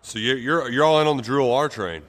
So 0.03 0.19
you're 0.19 0.37
you're, 0.37 0.71
you're 0.71 0.85
all 0.85 1.01
in 1.01 1.07
on 1.07 1.17
the 1.17 1.23
Drew 1.23 1.45
Allar 1.45 1.71
train. 1.71 2.03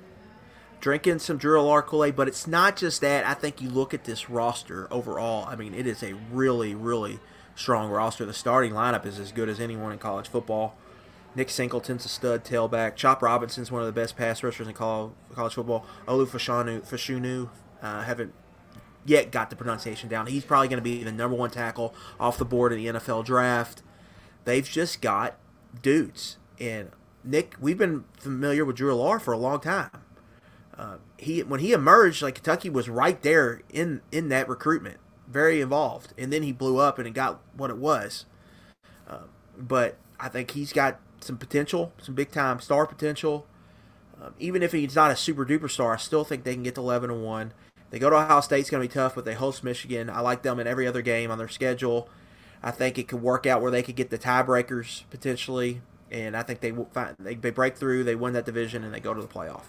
Drinking 0.84 1.20
some 1.20 1.38
Drew 1.38 1.62
Allar 1.62 1.82
Kool 1.86 2.04
Aid, 2.04 2.18
but 2.18 2.28
it's 2.28 2.46
not 2.46 2.76
just 2.76 3.00
that. 3.00 3.26
I 3.26 3.36
think 3.36 3.62
you 3.62 3.70
look 3.70 3.94
at 3.94 4.04
this 4.04 4.30
roster 4.30 4.92
overall. 4.92 5.46
I 5.48 5.56
mean, 5.56 5.74
it 5.74 5.88
is 5.88 6.04
a 6.04 6.12
really, 6.30 6.76
really 6.76 7.22
strong 7.56 7.90
roster. 7.90 8.26
The 8.26 8.34
starting 8.34 8.74
lineup 8.74 9.06
is 9.06 9.18
as 9.18 9.32
good 9.32 9.48
as 9.48 9.62
anyone 9.62 9.94
in 9.94 9.98
college 9.98 10.28
football. 10.28 10.76
Nick 11.36 11.48
Singleton's 11.48 12.04
a 12.04 12.10
stud 12.10 12.44
tailback. 12.44 12.98
Chop 12.98 13.22
Robinson's 13.22 13.72
one 13.72 13.82
of 13.82 13.86
the 13.86 13.94
best 13.94 14.18
pass 14.18 14.44
rushers 14.44 14.68
in 14.68 14.74
college 14.74 15.54
football. 15.54 15.86
Olu 16.06 16.28
Fashanu, 16.28 16.82
Fashanu 16.82 17.50
uh, 17.82 18.02
haven't 18.02 18.34
yet 19.06 19.32
got 19.32 19.50
the 19.50 19.56
pronunciation 19.56 20.10
down. 20.10 20.28
He's 20.28 20.44
probably 20.44 20.68
going 20.68 20.80
to 20.80 20.84
be 20.84 21.02
the 21.02 21.14
number 21.14 21.38
one 21.38 21.50
tackle 21.50 21.96
off 22.20 22.38
the 22.38 22.44
board 22.44 22.74
in 22.74 22.80
the 22.80 23.00
NFL 23.00 23.24
draft. 23.24 23.84
They've 24.44 24.68
just 24.68 25.02
got 25.02 25.38
dudes. 25.82 26.36
And 26.60 26.90
Nick, 27.24 27.56
we've 27.62 27.78
been 27.78 28.04
familiar 28.20 28.66
with 28.66 28.76
Drew 28.76 28.94
Allar 28.94 29.22
for 29.22 29.32
a 29.32 29.38
long 29.38 29.62
time. 29.62 30.03
Uh, 30.78 30.98
he 31.18 31.44
when 31.44 31.60
he 31.60 31.72
emerged, 31.72 32.22
like 32.22 32.36
Kentucky 32.36 32.70
was 32.70 32.90
right 32.90 33.22
there 33.22 33.62
in 33.70 34.02
in 34.12 34.30
that 34.30 34.50
recruitment, 34.50 34.98
very 35.28 35.62
involved, 35.62 36.14
and 36.18 36.34
then 36.34 36.44
he 36.44 36.52
blew 36.52 36.78
up 36.78 36.98
and 36.98 37.08
it 37.08 37.14
got 37.14 37.42
what 37.56 37.70
it 37.70 37.78
was. 37.78 38.26
Uh, 39.08 39.26
but 39.58 39.98
I 40.20 40.30
think 40.30 40.52
he's 40.52 40.74
got 40.74 41.00
some 41.22 41.38
potential, 41.38 41.94
some 42.02 42.16
big 42.16 42.32
time 42.32 42.60
star 42.60 42.88
potential. 42.88 43.46
Um, 44.22 44.34
even 44.40 44.64
if 44.64 44.72
he's 44.72 44.96
not 44.96 45.12
a 45.12 45.16
super 45.16 45.46
duper 45.46 45.70
star, 45.70 45.94
I 45.94 45.98
still 45.98 46.24
think 46.24 46.44
they 46.44 46.54
can 46.54 46.64
get 46.64 46.76
to 46.76 46.82
eleven 46.82 47.12
and 47.12 47.24
one. 47.24 47.54
They 47.92 48.00
go 48.00 48.10
to 48.10 48.16
Ohio 48.16 48.42
State, 48.42 48.62
it's 48.62 48.72
going 48.72 48.82
to 48.82 48.90
be 48.90 48.94
tough, 48.94 49.14
but 49.14 49.24
they 49.24 49.36
host 49.36 49.64
Michigan. 49.64 50.10
I 50.10 50.22
like 50.22 50.42
them 50.42 50.60
in 50.60 50.66
every 50.66 50.88
other 50.88 51.04
game 51.04 51.30
on 51.30 51.38
their 51.38 51.48
schedule. 51.48 52.10
I 52.64 52.72
think 52.72 52.98
it 52.98 53.08
could 53.08 53.22
work 53.22 53.46
out 53.46 53.62
where 53.62 53.70
they 53.70 53.84
could 53.84 53.96
get 53.96 54.10
the 54.10 54.18
tiebreakers 54.18 55.04
potentially, 55.12 55.82
and 56.10 56.36
I 56.36 56.42
think 56.42 56.62
they 56.62 56.72
find 56.92 57.16
they, 57.20 57.36
they 57.36 57.52
break 57.52 57.78
through, 57.78 58.04
they 58.04 58.16
win 58.16 58.34
that 58.34 58.46
division, 58.46 58.84
and 58.84 58.92
they 58.92 59.00
go 59.00 59.14
to 59.14 59.22
the 59.22 59.28
playoff. 59.28 59.66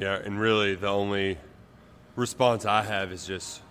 Yeah, 0.00 0.16
and 0.16 0.40
really 0.40 0.74
the 0.74 0.88
only 0.88 1.38
response 2.16 2.64
I 2.64 2.82
have 2.82 3.12
is 3.12 3.26
just 3.26 3.62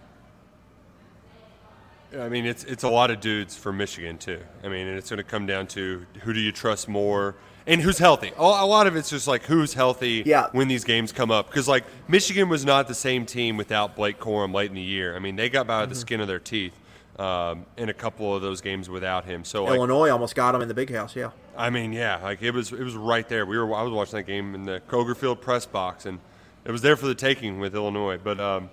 I 2.18 2.30
mean, 2.30 2.46
it's 2.46 2.64
it's 2.64 2.84
a 2.84 2.90
lot 2.90 3.12
of 3.12 3.20
dudes 3.20 3.56
from 3.56 3.78
Michigan 3.78 4.18
too. 4.18 4.40
I 4.64 4.68
mean, 4.68 4.88
and 4.88 4.98
it's 4.98 5.10
going 5.10 5.18
to 5.18 5.24
come 5.24 5.46
down 5.46 5.68
to 5.68 6.06
who 6.22 6.34
do 6.34 6.40
you 6.40 6.52
trust 6.52 6.88
more 6.88 7.36
and 7.68 7.82
who's 7.82 8.00
healthy. 8.00 8.32
A 8.38 8.44
lot 8.44 8.88
of 8.88 8.96
it's 8.96 9.10
just 9.10 9.28
like 9.28 9.44
who's 9.44 9.74
healthy 9.74 10.24
yeah. 10.26 10.48
when 10.52 10.68
these 10.68 10.84
games 10.84 11.12
come 11.12 11.30
up. 11.30 11.48
Because 11.48 11.68
like 11.68 11.84
Michigan 12.08 12.50
was 12.50 12.66
not 12.66 12.88
the 12.88 12.96
same 12.96 13.26
team 13.26 13.58
without 13.58 13.96
Blake 13.96 14.20
Corum 14.20 14.54
late 14.54 14.70
in 14.70 14.76
the 14.76 14.82
year. 14.82 15.16
I 15.16 15.20
mean, 15.20 15.36
they 15.36 15.50
got 15.50 15.68
by 15.68 15.82
mm-hmm. 15.82 15.90
the 15.90 15.96
skin 15.96 16.20
of 16.20 16.28
their 16.28 16.40
teeth 16.40 16.74
um, 17.20 17.66
in 17.78 17.90
a 17.90 17.94
couple 17.94 18.36
of 18.36 18.42
those 18.42 18.62
games 18.62 18.90
without 18.90 19.26
him. 19.26 19.44
So 19.44 19.66
like, 19.66 19.76
Illinois 19.76 20.10
almost 20.10 20.34
got 20.34 20.56
him 20.56 20.62
in 20.62 20.68
the 20.68 20.74
big 20.74 20.92
house. 20.92 21.16
Yeah. 21.16 21.32
I 21.60 21.70
mean, 21.72 21.92
yeah, 21.92 22.22
like 22.24 22.42
it 22.42 22.52
was 22.52 22.72
it 22.72 22.82
was 22.82 22.96
right 22.96 23.28
there. 23.28 23.46
We 23.46 23.58
were 23.58 23.74
I 23.76 23.84
was 23.84 23.92
watching 23.92 24.16
that 24.16 24.24
game 24.24 24.56
in 24.56 24.64
the 24.64 24.82
Kroger 24.88 25.16
Field 25.16 25.42
press 25.42 25.66
box, 25.66 26.06
and 26.06 26.20
it 26.64 26.72
was 26.72 26.82
there 26.82 26.96
for 26.96 27.06
the 27.06 27.14
taking 27.14 27.60
with 27.60 27.76
Illinois. 27.76 28.18
But 28.18 28.40
um, 28.40 28.70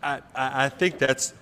I, 0.00 0.20
I 0.36 0.66
I 0.66 0.68
think 0.68 0.98
that's 0.98 1.34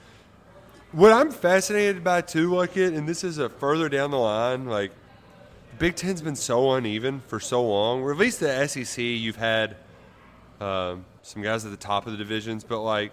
what 0.93 1.13
I'm 1.13 1.31
fascinated 1.31 2.03
by 2.03 2.23
too, 2.23 2.55
like 2.55 2.79
it, 2.79 2.95
and 2.95 3.07
this 3.07 3.25
is 3.25 3.37
a 3.37 3.51
further 3.51 3.91
down 3.91 4.11
the 4.11 4.19
line. 4.19 4.65
Like, 4.65 4.91
the 5.73 5.77
Big 5.77 5.97
Ten's 5.97 6.23
been 6.23 6.35
so 6.35 6.73
uneven 6.73 7.21
for 7.27 7.41
so 7.41 7.63
long. 7.63 8.01
Or 8.01 8.11
at 8.11 8.17
least 8.17 8.41
the 8.41 8.67
SEC, 8.67 8.97
you've 8.97 9.37
had 9.37 9.77
um, 10.63 11.05
some 11.21 11.43
guys 11.43 11.67
at 11.67 11.73
the 11.73 11.77
top 11.77 12.07
of 12.07 12.13
the 12.13 12.19
divisions, 12.19 12.65
but 12.65 12.81
like 12.81 13.13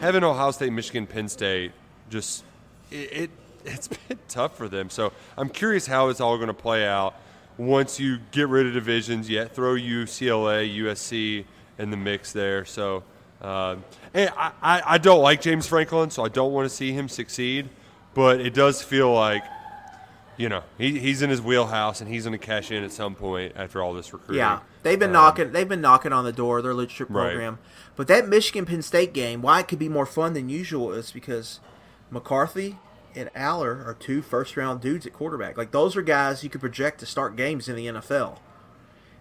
having 0.00 0.22
Ohio 0.22 0.50
State, 0.50 0.70
Michigan, 0.70 1.06
Penn 1.06 1.30
State, 1.30 1.72
just 2.10 2.44
it, 2.90 3.12
it 3.12 3.30
it's 3.64 3.88
been 3.88 4.18
tough 4.28 4.56
for 4.56 4.68
them. 4.68 4.90
So 4.90 5.12
I'm 5.36 5.48
curious 5.48 5.86
how 5.86 6.08
it's 6.08 6.20
all 6.20 6.36
going 6.36 6.48
to 6.48 6.54
play 6.54 6.86
out 6.86 7.14
once 7.56 8.00
you 8.00 8.18
get 8.30 8.48
rid 8.48 8.66
of 8.66 8.74
divisions. 8.74 9.28
Yet 9.28 9.54
throw 9.54 9.74
UCLA, 9.74 10.74
USC 10.78 11.44
in 11.78 11.90
the 11.90 11.96
mix 11.96 12.32
there. 12.32 12.64
So 12.64 13.02
uh, 13.40 13.76
I, 14.14 14.52
I, 14.62 14.82
I 14.86 14.98
don't 14.98 15.22
like 15.22 15.40
James 15.40 15.66
Franklin, 15.66 16.10
so 16.10 16.24
I 16.24 16.28
don't 16.28 16.52
want 16.52 16.68
to 16.68 16.74
see 16.74 16.92
him 16.92 17.08
succeed. 17.08 17.68
But 18.14 18.40
it 18.40 18.52
does 18.52 18.82
feel 18.82 19.12
like, 19.12 19.42
you 20.36 20.48
know, 20.48 20.62
he, 20.76 20.98
he's 20.98 21.22
in 21.22 21.30
his 21.30 21.40
wheelhouse 21.40 22.02
and 22.02 22.10
he's 22.10 22.24
going 22.24 22.38
to 22.38 22.44
cash 22.44 22.70
in 22.70 22.84
at 22.84 22.92
some 22.92 23.14
point 23.14 23.54
after 23.56 23.82
all 23.82 23.94
this 23.94 24.12
recruiting. 24.12 24.36
Yeah, 24.36 24.60
they've 24.82 24.98
been 24.98 25.10
um, 25.10 25.14
knocking. 25.14 25.52
They've 25.52 25.68
been 25.68 25.80
knocking 25.80 26.12
on 26.12 26.24
the 26.24 26.32
door 26.32 26.58
of 26.58 26.64
their 26.64 26.74
leadership 26.74 27.08
program. 27.08 27.54
Right. 27.54 27.62
But 27.96 28.08
that 28.08 28.28
Michigan 28.28 28.66
Penn 28.66 28.82
State 28.82 29.14
game, 29.14 29.40
why 29.40 29.60
it 29.60 29.68
could 29.68 29.78
be 29.78 29.88
more 29.88 30.06
fun 30.06 30.34
than 30.34 30.50
usual 30.50 30.92
is 30.92 31.10
because 31.10 31.60
McCarthy 32.10 32.78
and 33.14 33.32
Allar 33.34 33.86
are 33.86 33.96
two 33.98 34.22
first 34.22 34.56
round 34.56 34.80
dudes 34.80 35.06
at 35.06 35.12
quarterback. 35.12 35.56
Like 35.56 35.70
those 35.70 35.96
are 35.96 36.02
guys 36.02 36.42
you 36.42 36.50
could 36.50 36.60
project 36.60 37.00
to 37.00 37.06
start 37.06 37.36
games 37.36 37.68
in 37.68 37.76
the 37.76 37.86
NFL. 37.86 38.38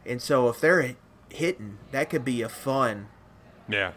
And 0.06 0.22
so 0.22 0.50
if 0.50 0.60
they're 0.60 0.96
hitting, 1.30 1.78
that 1.92 2.10
could 2.10 2.26
be 2.26 2.42
a 2.42 2.50
fun 2.50 3.08
yeah 3.70 3.94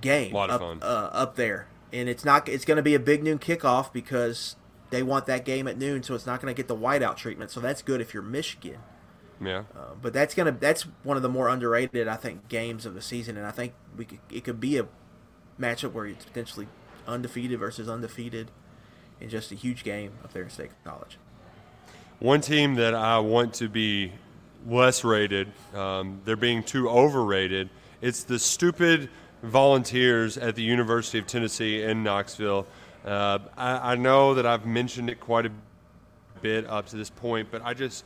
game 0.00 0.32
a 0.32 0.36
lot 0.36 0.50
of 0.50 0.54
up, 0.56 0.60
fun. 0.60 0.78
Uh, 0.82 1.10
up 1.12 1.36
there, 1.36 1.68
and 1.92 2.08
it's 2.08 2.24
not. 2.24 2.48
It's 2.48 2.64
going 2.64 2.76
to 2.76 2.82
be 2.82 2.94
a 2.94 3.00
big 3.00 3.22
noon 3.22 3.38
kickoff 3.38 3.92
because 3.92 4.56
they 4.90 5.02
want 5.02 5.26
that 5.26 5.44
game 5.44 5.66
at 5.66 5.78
noon, 5.78 6.02
so 6.02 6.14
it's 6.14 6.26
not 6.26 6.40
going 6.40 6.54
to 6.54 6.56
get 6.56 6.68
the 6.68 6.76
whiteout 6.76 7.16
treatment. 7.16 7.50
So 7.50 7.60
that's 7.60 7.82
good 7.82 8.00
if 8.00 8.14
you're 8.14 8.22
Michigan. 8.22 8.78
Yeah. 9.40 9.64
Uh, 9.76 9.94
but 10.00 10.12
that's 10.12 10.34
gonna 10.34 10.52
that's 10.52 10.82
one 11.02 11.16
of 11.16 11.22
the 11.22 11.28
more 11.28 11.48
underrated 11.48 12.08
I 12.08 12.16
think 12.16 12.48
games 12.48 12.86
of 12.86 12.94
the 12.94 13.02
season, 13.02 13.36
and 13.36 13.46
I 13.46 13.50
think 13.50 13.74
we 13.96 14.04
could, 14.04 14.20
it 14.30 14.44
could 14.44 14.60
be 14.60 14.78
a 14.78 14.86
matchup 15.60 15.92
where 15.92 16.06
it's 16.06 16.24
potentially 16.24 16.68
undefeated 17.06 17.58
versus 17.58 17.88
undefeated, 17.88 18.50
in 19.20 19.28
just 19.28 19.52
a 19.52 19.54
huge 19.54 19.84
game 19.84 20.12
up 20.24 20.32
there 20.32 20.42
in 20.42 20.50
State 20.50 20.70
College. 20.84 21.18
One 22.18 22.40
team 22.40 22.76
that 22.76 22.94
I 22.94 23.18
want 23.18 23.54
to 23.54 23.68
be 23.68 24.12
less 24.66 25.04
rated, 25.04 25.52
um, 25.74 26.20
they're 26.24 26.36
being 26.36 26.62
too 26.62 26.88
overrated. 26.88 27.68
It's 28.00 28.24
the 28.24 28.38
stupid 28.38 29.10
volunteers 29.42 30.38
at 30.38 30.54
the 30.54 30.62
University 30.62 31.18
of 31.18 31.26
Tennessee 31.26 31.82
in 31.82 32.02
Knoxville. 32.02 32.66
Uh, 33.04 33.38
I, 33.56 33.92
I, 33.92 33.94
know 33.94 34.34
that 34.34 34.46
I've 34.46 34.66
mentioned 34.66 35.10
it 35.10 35.20
quite 35.20 35.46
a 35.46 35.52
bit 36.42 36.66
up 36.66 36.86
to 36.88 36.96
this 36.96 37.10
point, 37.10 37.48
but 37.50 37.62
I 37.64 37.74
just 37.74 38.04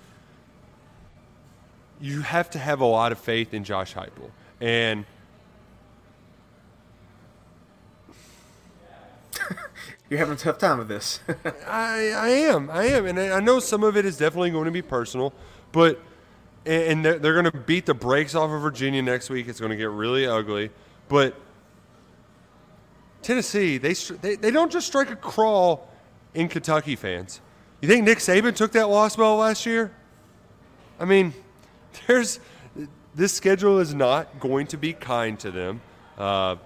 you 2.01 2.21
have 2.23 2.51
to 2.51 2.59
have 2.59 2.81
a 2.81 2.87
lot 2.87 3.13
of 3.13 3.19
faith 3.19 3.55
in 3.55 3.65
Josh 3.65 3.95
Heupel, 3.95 4.31
and 4.61 5.07
you're 10.11 10.19
having 10.19 10.35
a 10.35 10.37
tough 10.37 10.59
time 10.59 10.79
with 10.79 10.89
this. 10.89 11.21
I, 11.67 12.11
I 12.11 12.29
am, 12.29 12.69
I 12.69 12.85
am, 12.87 13.07
and 13.07 13.19
I 13.19 13.41
know 13.41 13.61
some 13.61 13.85
of 13.85 13.97
it 13.97 14.05
is 14.05 14.19
definitely 14.19 14.51
going 14.51 14.67
to 14.67 14.73
be 14.73 14.83
personal, 14.83 15.33
but 15.73 16.01
and 16.67 17.05
they're, 17.05 17.19
they're 17.19 17.33
going 17.33 17.51
to 17.51 17.57
beat 17.59 17.87
the 17.87 17.95
brakes 17.95 18.35
off 18.35 18.51
of 18.51 18.61
Virginia 18.61 19.01
next 19.01 19.31
week. 19.31 19.49
It's 19.49 19.61
going 19.61 19.71
to 19.71 19.77
get 19.77 19.89
really 19.89 20.27
ugly. 20.27 20.71
But 21.09 21.35
Tennessee, 23.23 23.79
they, 23.79 23.95
they, 23.95 24.37
they 24.37 24.51
don't 24.51 24.71
just 24.71 24.87
strike 24.87 25.11
a 25.11 25.17
crawl 25.17 25.89
in 26.35 26.49
Kentucky 26.49 26.97
fans. 26.97 27.41
You 27.81 27.89
think 27.89 28.05
Nick 28.05 28.19
Saban 28.19 28.55
took 28.55 28.73
that 28.73 28.89
loss 28.89 29.17
well 29.17 29.37
last 29.37 29.65
year? 29.65 29.95
I 30.99 31.07
mean, 31.07 31.33
there's 32.07 32.41
this 33.15 33.33
schedule 33.33 33.79
is 33.79 33.95
not 33.95 34.39
going 34.39 34.67
to 34.69 34.77
be 34.77 34.93
kind 34.93 35.39
to 35.41 35.51
them, 35.51 35.81
uh, 36.19 36.57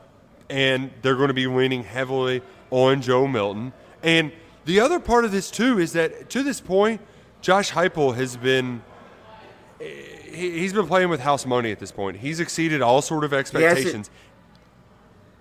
and 0.50 0.90
they're 1.02 1.16
going 1.16 1.28
to 1.28 1.35
be 1.35 1.46
leaning 1.46 1.85
heavily 1.85 2.42
on 2.70 3.03
Joe 3.03 3.27
Milton. 3.27 3.72
And 4.03 4.33
the 4.64 4.81
other 4.81 4.98
part 5.00 5.24
of 5.24 5.33
this 5.33 5.50
too 5.50 5.79
is 5.79 5.92
that 5.92 6.31
to 6.31 6.42
this 6.42 6.61
point, 6.61 7.00
Josh 7.40 7.72
Heupel 7.72 8.14
has 8.16 8.37
been 8.37 8.83
he's 9.79 10.72
been 10.72 10.87
playing 10.87 11.09
with 11.09 11.20
house 11.20 11.46
money 11.46 11.70
at 11.70 11.79
this 11.79 11.92
point. 11.92 12.18
He's 12.18 12.40
exceeded 12.40 12.83
all 12.83 13.03
sort 13.03 13.24
of 13.24 13.33
expectations. 13.33 14.11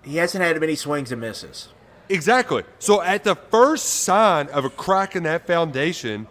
He 0.02 0.16
hasn't 0.16 0.44
had 0.44 0.60
many 0.60 0.74
swings 0.74 1.10
and 1.12 1.20
misses. 1.20 1.68
Exactly. 2.08 2.64
So 2.78 3.00
at 3.00 3.24
the 3.24 3.34
first 3.34 3.86
sign 3.86 4.48
of 4.48 4.64
a 4.64 4.70
crack 4.70 5.16
in 5.16 5.22
that 5.22 5.46
foundation, 5.46 6.26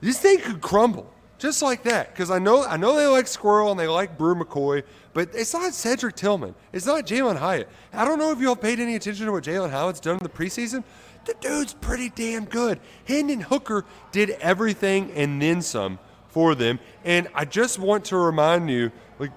this 0.00 0.18
thing 0.18 0.38
could 0.38 0.60
crumble 0.60 1.12
just 1.40 1.62
like 1.62 1.82
that. 1.84 2.12
Because 2.12 2.30
I 2.30 2.38
know 2.38 2.64
I 2.64 2.76
know 2.76 2.94
they 2.94 3.06
like 3.06 3.26
Squirrel 3.26 3.70
and 3.70 3.80
they 3.80 3.88
like 3.88 4.16
Bru 4.16 4.34
McCoy, 4.36 4.84
but 5.14 5.30
it's 5.34 5.52
not 5.52 5.72
Cedric 5.74 6.14
Tillman. 6.14 6.54
It's 6.72 6.86
not 6.86 7.06
Jalin 7.06 7.38
Hyatt. 7.38 7.68
I 7.92 8.04
don't 8.04 8.18
know 8.18 8.30
if 8.30 8.38
y'all 8.38 8.54
paid 8.54 8.78
any 8.78 8.94
attention 8.94 9.26
to 9.26 9.32
what 9.32 9.42
Jalin 9.42 9.70
Hyatt's 9.70 10.00
done 10.00 10.18
in 10.18 10.22
the 10.22 10.28
preseason. 10.28 10.84
The 11.24 11.34
dude's 11.40 11.74
pretty 11.74 12.10
damn 12.10 12.44
good. 12.44 12.78
Hendon 13.06 13.40
Hooker 13.40 13.84
did 14.12 14.30
everything 14.30 15.10
and 15.12 15.40
then 15.40 15.62
some 15.62 15.98
for 16.28 16.54
them. 16.54 16.78
And 17.04 17.28
I 17.34 17.44
just 17.44 17.78
want 17.78 18.04
to 18.06 18.16
remind 18.16 18.70
you, 18.70 18.92
like 19.18 19.32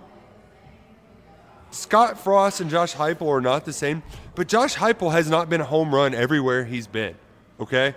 Scott 1.71 2.19
Frost 2.19 2.61
and 2.61 2.69
Josh 2.69 2.93
Heupel 2.93 3.27
are 3.27 3.41
not 3.41 3.65
the 3.65 3.73
same, 3.73 4.03
but 4.35 4.47
Josh 4.47 4.75
Heupel 4.75 5.11
has 5.11 5.29
not 5.29 5.49
been 5.49 5.61
a 5.61 5.65
home 5.65 5.93
run 5.93 6.13
everywhere 6.13 6.65
he's 6.65 6.87
been. 6.87 7.15
Okay? 7.59 7.95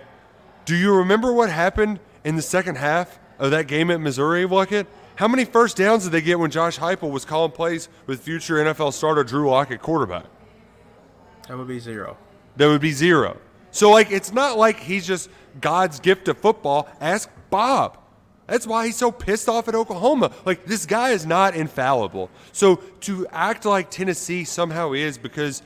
Do 0.65 0.75
you 0.75 0.93
remember 0.95 1.31
what 1.31 1.49
happened 1.49 1.99
in 2.23 2.35
the 2.35 2.41
second 2.41 2.77
half 2.77 3.19
of 3.39 3.51
that 3.51 3.67
game 3.67 3.91
at 3.91 3.99
Missouri, 3.99 4.45
Luckett? 4.45 4.87
How 5.15 5.27
many 5.27 5.45
first 5.45 5.77
downs 5.77 6.03
did 6.03 6.11
they 6.11 6.21
get 6.21 6.39
when 6.39 6.51
Josh 6.51 6.77
Heupel 6.77 7.09
was 7.11 7.25
calling 7.25 7.51
plays 7.51 7.89
with 8.05 8.21
future 8.21 8.55
NFL 8.55 8.93
starter 8.93 9.23
Drew 9.23 9.49
Lock 9.49 9.71
at 9.71 9.81
quarterback? 9.81 10.25
That 11.47 11.57
would 11.57 11.67
be 11.67 11.79
zero. 11.79 12.17
That 12.57 12.67
would 12.67 12.81
be 12.81 12.91
zero. 12.91 13.37
So, 13.71 13.89
like, 13.89 14.11
it's 14.11 14.31
not 14.31 14.57
like 14.57 14.79
he's 14.79 15.07
just 15.07 15.29
God's 15.59 15.99
gift 15.99 16.25
to 16.25 16.33
football. 16.33 16.87
Ask 16.99 17.29
Bob. 17.49 17.97
That's 18.45 18.65
why 18.65 18.85
he's 18.85 18.95
so 18.95 19.11
pissed 19.11 19.49
off 19.49 19.67
at 19.67 19.75
Oklahoma. 19.75 20.31
Like, 20.45 20.65
this 20.65 20.85
guy 20.85 21.09
is 21.11 21.25
not 21.25 21.55
infallible. 21.55 22.29
So, 22.51 22.77
to 23.01 23.27
act 23.27 23.65
like 23.65 23.89
Tennessee 23.89 24.43
somehow 24.43 24.93
is 24.93 25.17
because 25.17 25.61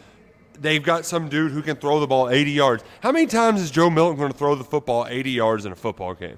they've 0.60 0.84
got 0.84 1.06
some 1.06 1.30
dude 1.30 1.52
who 1.52 1.62
can 1.62 1.76
throw 1.76 2.00
the 2.00 2.08
ball 2.08 2.30
80 2.30 2.52
yards. 2.52 2.84
How 3.02 3.12
many 3.12 3.28
times 3.28 3.62
is 3.62 3.72
Joe 3.72 3.90
Milton 3.90 4.18
going 4.18 4.32
to 4.32 4.38
throw 4.38 4.56
the 4.56 4.64
football 4.64 5.08
80 5.08 5.32
yards 5.32 5.66
in 5.66 5.72
a 5.72 5.76
football 5.76 6.14
game? 6.14 6.38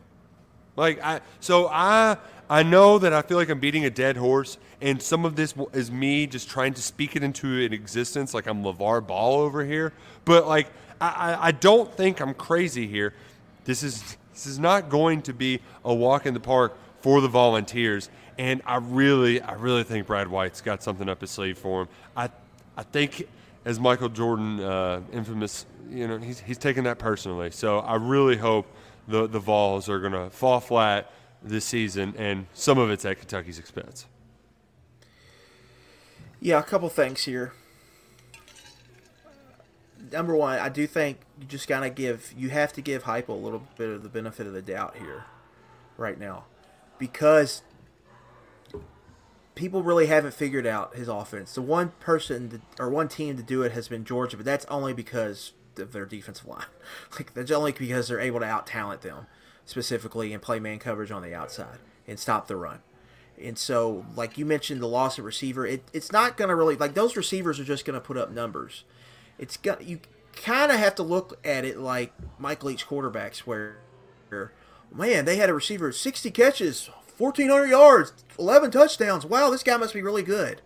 Like, 0.75 1.03
I, 1.03 1.21
so 1.39 1.67
I, 1.67 2.17
I 2.49 2.63
know 2.63 2.99
that 2.99 3.13
I 3.13 3.21
feel 3.21 3.37
like 3.37 3.49
I'm 3.49 3.59
beating 3.59 3.85
a 3.85 3.89
dead 3.89 4.17
horse, 4.17 4.57
and 4.81 5.01
some 5.01 5.25
of 5.25 5.35
this 5.35 5.53
is 5.73 5.91
me 5.91 6.27
just 6.27 6.49
trying 6.49 6.73
to 6.73 6.81
speak 6.81 7.15
it 7.15 7.23
into 7.23 7.63
an 7.63 7.73
existence, 7.73 8.33
like 8.33 8.47
I'm 8.47 8.63
LeVar 8.63 9.05
Ball 9.05 9.39
over 9.41 9.63
here. 9.63 9.93
But, 10.25 10.47
like, 10.47 10.67
I, 10.99 11.37
I 11.47 11.51
don't 11.51 11.91
think 11.93 12.21
I'm 12.21 12.33
crazy 12.33 12.87
here. 12.87 13.13
This 13.65 13.83
is 13.83 14.17
this 14.31 14.47
is 14.47 14.57
not 14.57 14.89
going 14.89 15.21
to 15.23 15.33
be 15.33 15.59
a 15.85 15.93
walk 15.93 16.25
in 16.25 16.33
the 16.33 16.39
park 16.39 16.75
for 17.01 17.21
the 17.21 17.27
Volunteers. 17.27 18.09
And 18.37 18.61
I 18.65 18.77
really, 18.77 19.41
I 19.41 19.53
really 19.53 19.83
think 19.83 20.07
Brad 20.07 20.27
White's 20.27 20.59
got 20.59 20.81
something 20.81 21.07
up 21.07 21.21
his 21.21 21.29
sleeve 21.29 21.57
for 21.57 21.83
him. 21.83 21.87
I, 22.17 22.29
I 22.75 22.83
think, 22.83 23.27
as 23.63 23.79
Michael 23.79 24.09
Jordan, 24.09 24.59
uh, 24.59 25.01
infamous, 25.11 25.65
you 25.89 26.07
know, 26.07 26.17
he's 26.17 26.39
he's 26.39 26.57
taking 26.57 26.85
that 26.85 26.97
personally. 26.97 27.51
So 27.51 27.79
I 27.79 27.95
really 27.95 28.37
hope 28.37 28.65
the 29.07 29.27
the 29.27 29.39
Vols 29.39 29.89
are 29.89 29.99
going 29.99 30.13
to 30.13 30.29
fall 30.29 30.59
flat 30.59 31.11
this 31.41 31.65
season, 31.65 32.13
and 32.17 32.47
some 32.53 32.77
of 32.77 32.89
it's 32.89 33.05
at 33.05 33.19
Kentucky's 33.19 33.59
expense. 33.59 34.05
Yeah, 36.39 36.59
a 36.59 36.63
couple 36.63 36.89
things 36.89 37.23
here. 37.23 37.53
number 40.11 40.35
one, 40.35 40.59
I 40.59 40.69
do 40.69 40.87
think 40.87 41.19
you 41.39 41.45
just 41.45 41.67
gotta 41.67 41.89
give 41.89 42.33
you 42.37 42.49
have 42.49 42.71
to 42.73 42.81
give 42.81 43.03
Heupel 43.03 43.29
a 43.29 43.33
little 43.33 43.63
bit 43.77 43.89
of 43.89 44.03
the 44.03 44.09
benefit 44.09 44.47
of 44.47 44.53
the 44.53 44.61
doubt 44.61 44.97
here, 44.97 45.25
right 45.97 46.19
now, 46.19 46.45
because 46.99 47.63
people 49.55 49.83
really 49.83 50.05
haven't 50.07 50.33
figured 50.33 50.65
out 50.65 50.95
his 50.95 51.07
offense. 51.07 51.53
The 51.53 51.61
one 51.61 51.91
person 51.99 52.49
to, 52.49 52.61
or 52.79 52.89
one 52.89 53.07
team 53.07 53.37
to 53.37 53.43
do 53.43 53.63
it 53.63 53.71
has 53.73 53.87
been 53.87 54.05
Georgia, 54.05 54.37
but 54.37 54.45
that's 54.45 54.65
only 54.65 54.93
because 54.93 55.53
of 55.77 55.91
their 55.91 56.05
defensive 56.05 56.47
line. 56.47 56.65
Like 57.17 57.33
that's 57.33 57.51
only 57.51 57.71
because 57.71 58.07
they're 58.07 58.19
able 58.19 58.39
to 58.39 58.45
out 58.45 58.65
talent 58.65 59.01
them 59.01 59.27
specifically 59.65 60.33
and 60.33 60.41
play 60.41 60.59
man 60.59 60.79
coverage 60.79 61.11
on 61.11 61.21
the 61.21 61.33
outside 61.33 61.79
and 62.07 62.19
stop 62.19 62.47
the 62.47 62.55
run. 62.55 62.79
And 63.41 63.57
so, 63.57 64.05
like 64.15 64.37
you 64.37 64.45
mentioned, 64.45 64.81
the 64.81 64.87
loss 64.87 65.17
of 65.17 65.25
receiver, 65.25 65.65
it, 65.65 65.83
it's 65.91 66.11
not 66.11 66.37
going 66.37 66.49
to 66.49 66.55
really 66.55 66.75
like 66.75 66.93
those 66.93 67.15
receivers 67.15 67.59
are 67.59 67.63
just 67.63 67.85
going 67.85 67.99
to 67.99 68.05
put 68.05 68.17
up 68.17 68.31
numbers. 68.31 68.83
It's 69.37 69.57
got 69.57 69.83
you 69.83 69.99
kind 70.35 70.71
of 70.71 70.79
have 70.79 70.95
to 70.95 71.03
look 71.03 71.39
at 71.45 71.65
it 71.65 71.77
like 71.77 72.13
Mike 72.37 72.63
Leach 72.63 72.87
quarterbacks, 72.87 73.39
where 73.39 73.77
man 74.91 75.25
they 75.25 75.37
had 75.37 75.49
a 75.49 75.53
receiver 75.53 75.91
60 75.91 76.31
catches, 76.31 76.89
1400 77.17 77.65
yards, 77.65 78.13
11 78.37 78.71
touchdowns. 78.71 79.25
Wow, 79.25 79.49
this 79.49 79.63
guy 79.63 79.77
must 79.77 79.93
be 79.93 80.01
really 80.01 80.23
good. 80.23 80.61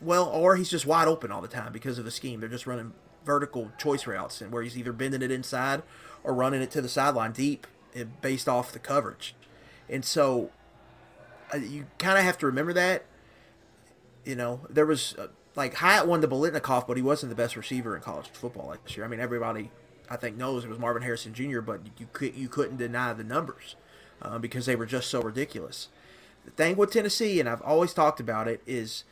Well, 0.00 0.26
or 0.26 0.56
he's 0.56 0.70
just 0.70 0.86
wide 0.86 1.08
open 1.08 1.32
all 1.32 1.40
the 1.40 1.48
time 1.48 1.72
because 1.72 1.98
of 1.98 2.04
the 2.04 2.10
scheme. 2.10 2.40
They're 2.40 2.48
just 2.48 2.66
running 2.66 2.92
vertical 3.28 3.70
choice 3.76 4.06
routes, 4.06 4.40
and 4.40 4.50
where 4.50 4.62
he's 4.62 4.78
either 4.78 4.92
bending 4.92 5.20
it 5.20 5.30
inside 5.30 5.82
or 6.24 6.32
running 6.32 6.62
it 6.62 6.70
to 6.70 6.80
the 6.80 6.88
sideline 6.88 7.32
deep, 7.32 7.66
based 8.22 8.48
off 8.48 8.72
the 8.72 8.78
coverage. 8.78 9.34
And 9.88 10.02
so 10.02 10.50
uh, 11.52 11.58
you 11.58 11.86
kind 11.98 12.18
of 12.18 12.24
have 12.24 12.38
to 12.38 12.46
remember 12.46 12.72
that. 12.72 13.04
You 14.24 14.34
know, 14.34 14.60
there 14.70 14.86
was 14.86 15.14
uh, 15.18 15.28
like 15.54 15.74
Hyatt 15.74 16.06
won 16.06 16.22
the 16.22 16.28
Biletnikoff, 16.28 16.86
but 16.86 16.96
he 16.96 17.02
wasn't 17.02 17.28
the 17.28 17.36
best 17.36 17.54
receiver 17.54 17.94
in 17.94 18.00
college 18.00 18.28
football 18.28 18.68
last 18.68 18.96
year. 18.96 19.04
I 19.04 19.08
mean, 19.08 19.20
everybody 19.20 19.70
I 20.10 20.16
think 20.16 20.36
knows 20.36 20.64
it 20.64 20.70
was 20.70 20.78
Marvin 20.78 21.02
Harrison 21.02 21.34
Jr., 21.34 21.60
but 21.60 21.80
you 21.98 22.08
could 22.12 22.34
you 22.34 22.48
couldn't 22.48 22.78
deny 22.78 23.12
the 23.12 23.24
numbers 23.24 23.76
uh, 24.22 24.38
because 24.38 24.64
they 24.64 24.76
were 24.76 24.86
just 24.86 25.08
so 25.10 25.20
ridiculous. 25.20 25.88
The 26.44 26.50
thing 26.52 26.76
with 26.76 26.92
Tennessee, 26.92 27.40
and 27.40 27.48
I've 27.48 27.60
always 27.60 27.92
talked 27.92 28.20
about 28.20 28.48
it, 28.48 28.62
is 28.66 29.04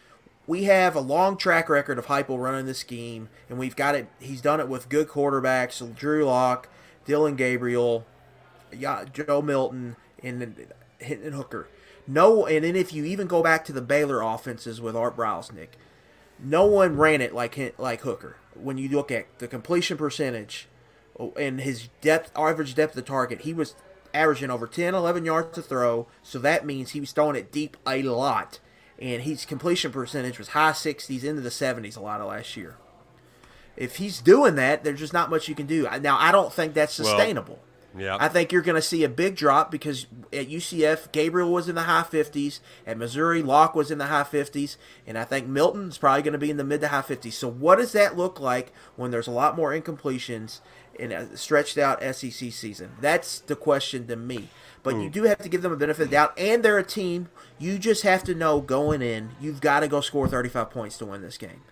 we 0.47 0.64
have 0.64 0.94
a 0.94 1.01
long 1.01 1.36
track 1.36 1.68
record 1.68 1.99
of 1.99 2.07
Heupel 2.07 2.42
running 2.42 2.66
the 2.66 2.74
scheme, 2.74 3.28
and 3.49 3.59
we've 3.59 3.76
got 3.76 3.94
it. 3.94 4.09
He's 4.20 4.40
done 4.40 4.61
it 4.61 4.68
with 4.68 4.88
good 4.88 5.09
quarterbacks: 5.09 5.94
Drew 5.94 6.24
Lock, 6.24 6.68
Dillon 7.05 7.36
Gabriel, 7.36 8.07
Joe 9.12 9.42
Milton, 9.42 9.97
and 10.22 10.66
Hendon 11.01 11.32
Hooker. 11.32 11.68
No, 12.07 12.47
and 12.47 12.64
then 12.64 12.76
if 12.76 12.92
you 12.92 13.05
even 13.05 13.26
go 13.26 13.42
back 13.42 13.64
to 13.64 13.72
the 13.72 13.82
Baylor 13.82 14.22
offenses 14.22 14.80
with 14.80 14.94
Art 14.94 15.18
Nick, 15.53 15.76
no 16.38 16.64
one 16.64 16.97
ran 16.97 17.20
it 17.20 17.34
like 17.34 17.74
like 17.78 18.03
Hooker. 18.03 18.36
When 18.55 18.78
you 18.78 18.88
look 18.88 19.11
at 19.11 19.26
the 19.38 19.49
completion 19.49 19.97
percentage 19.97 20.68
oh, 21.18 21.32
and 21.38 21.61
his 21.61 21.88
depth, 22.01 22.30
average 22.36 22.74
depth 22.74 22.97
of 22.97 23.05
target, 23.05 23.42
he 23.42 23.53
was 23.53 23.74
averaging 24.14 24.51
over 24.51 24.66
10, 24.66 24.94
11 24.94 25.24
yards 25.24 25.55
to 25.55 25.62
throw. 25.62 26.07
So 26.22 26.38
that 26.38 26.64
means 26.64 26.90
he 26.90 27.01
was 27.01 27.12
throwing 27.12 27.36
it 27.36 27.53
deep 27.53 27.76
a 27.86 28.03
lot, 28.03 28.61
and 28.99 29.22
his 29.22 29.44
completion 29.44 29.92
percentage 29.92 30.38
was 30.38 30.49
high 30.49 30.72
60s 30.72 31.24
into 31.24 31.42
the 31.42 31.51
70s 31.51 31.97
a 31.97 32.01
lot 32.01 32.20
of 32.20 32.28
last 32.28 32.57
year. 32.57 32.76
If 33.76 33.97
he's 33.97 34.20
doing 34.20 34.55
that, 34.55 34.84
there's 34.84 34.99
just 34.99 35.12
not 35.12 35.28
much 35.28 35.49
you 35.49 35.55
can 35.55 35.66
do. 35.66 35.86
Now, 36.01 36.16
I 36.18 36.32
don't 36.32 36.53
think 36.53 36.72
that's 36.72 36.94
sustainable. 36.94 37.61
Well, 37.94 38.03
yeah. 38.05 38.16
I 38.18 38.28
think 38.28 38.53
you're 38.53 38.62
going 38.62 38.76
to 38.76 38.82
see 38.82 39.05
a 39.05 39.09
big 39.09 39.36
drop 39.36 39.70
because 39.70 40.07
at 40.32 40.49
UCF, 40.49 41.12
Gabriel 41.12 41.53
was 41.53 41.68
in 41.68 41.74
the 41.74 41.82
high 41.82 42.03
50s. 42.03 42.61
At 42.86 42.99
Missouri, 42.99 43.42
Lock 43.42 43.74
was 43.74 43.90
in 43.90 43.99
the 43.99 44.07
high 44.07 44.24
50s. 44.24 44.76
And 45.07 45.18
I 45.18 45.24
think 45.24 45.47
Milton's 45.47 45.99
probably 45.99 46.22
going 46.22 46.32
to 46.32 46.38
be 46.38 46.51
in 46.51 46.57
the 46.57 46.64
mid 46.64 46.80
to 46.82 46.88
high 46.88 47.03
50s. 47.03 47.32
So, 47.32 47.49
what 47.49 47.76
does 47.76 47.92
that 47.92 48.16
look 48.16 48.40
like 48.40 48.72
when 48.97 49.11
there's 49.11 49.26
a 49.26 49.32
lot 49.32 49.57
more 49.57 49.78
incompletions 49.78 50.61
in 50.99 51.12
a 51.12 51.36
stretched 51.36 51.78
out 51.78 52.03
SEC 52.03 52.53
season? 52.53 52.92
That's 53.01 53.40
the 53.40 53.57
question 53.57 54.07
to 54.09 54.16
me. 54.16 54.49
But 54.87 54.95
mm. 54.95 55.03
you 55.03 55.11
do 55.11 55.24
have 55.24 55.39
to 55.39 55.49
give 55.49 55.62
them 55.62 55.72
a 55.72 55.76
benefit 55.76 56.03
of 56.03 56.11
the 56.11 56.14
doubt. 56.14 56.39
And 56.39 56.62
they're 56.62 56.78
a 56.78 56.84
team. 56.84 57.28
You 57.59 57.76
just 57.76 58.05
have 58.05 58.22
to 58.22 58.37
know 58.37 58.61
going 58.61 59.03
in, 59.03 59.30
you've 59.41 59.61
got 59.61 59.80
to 59.80 59.89
go 59.89 60.01
score 60.01 60.28
35 60.28 60.70
points 60.70 60.97
to 60.99 61.07
win 61.07 61.22
this 61.22 61.37
game. 61.37 61.62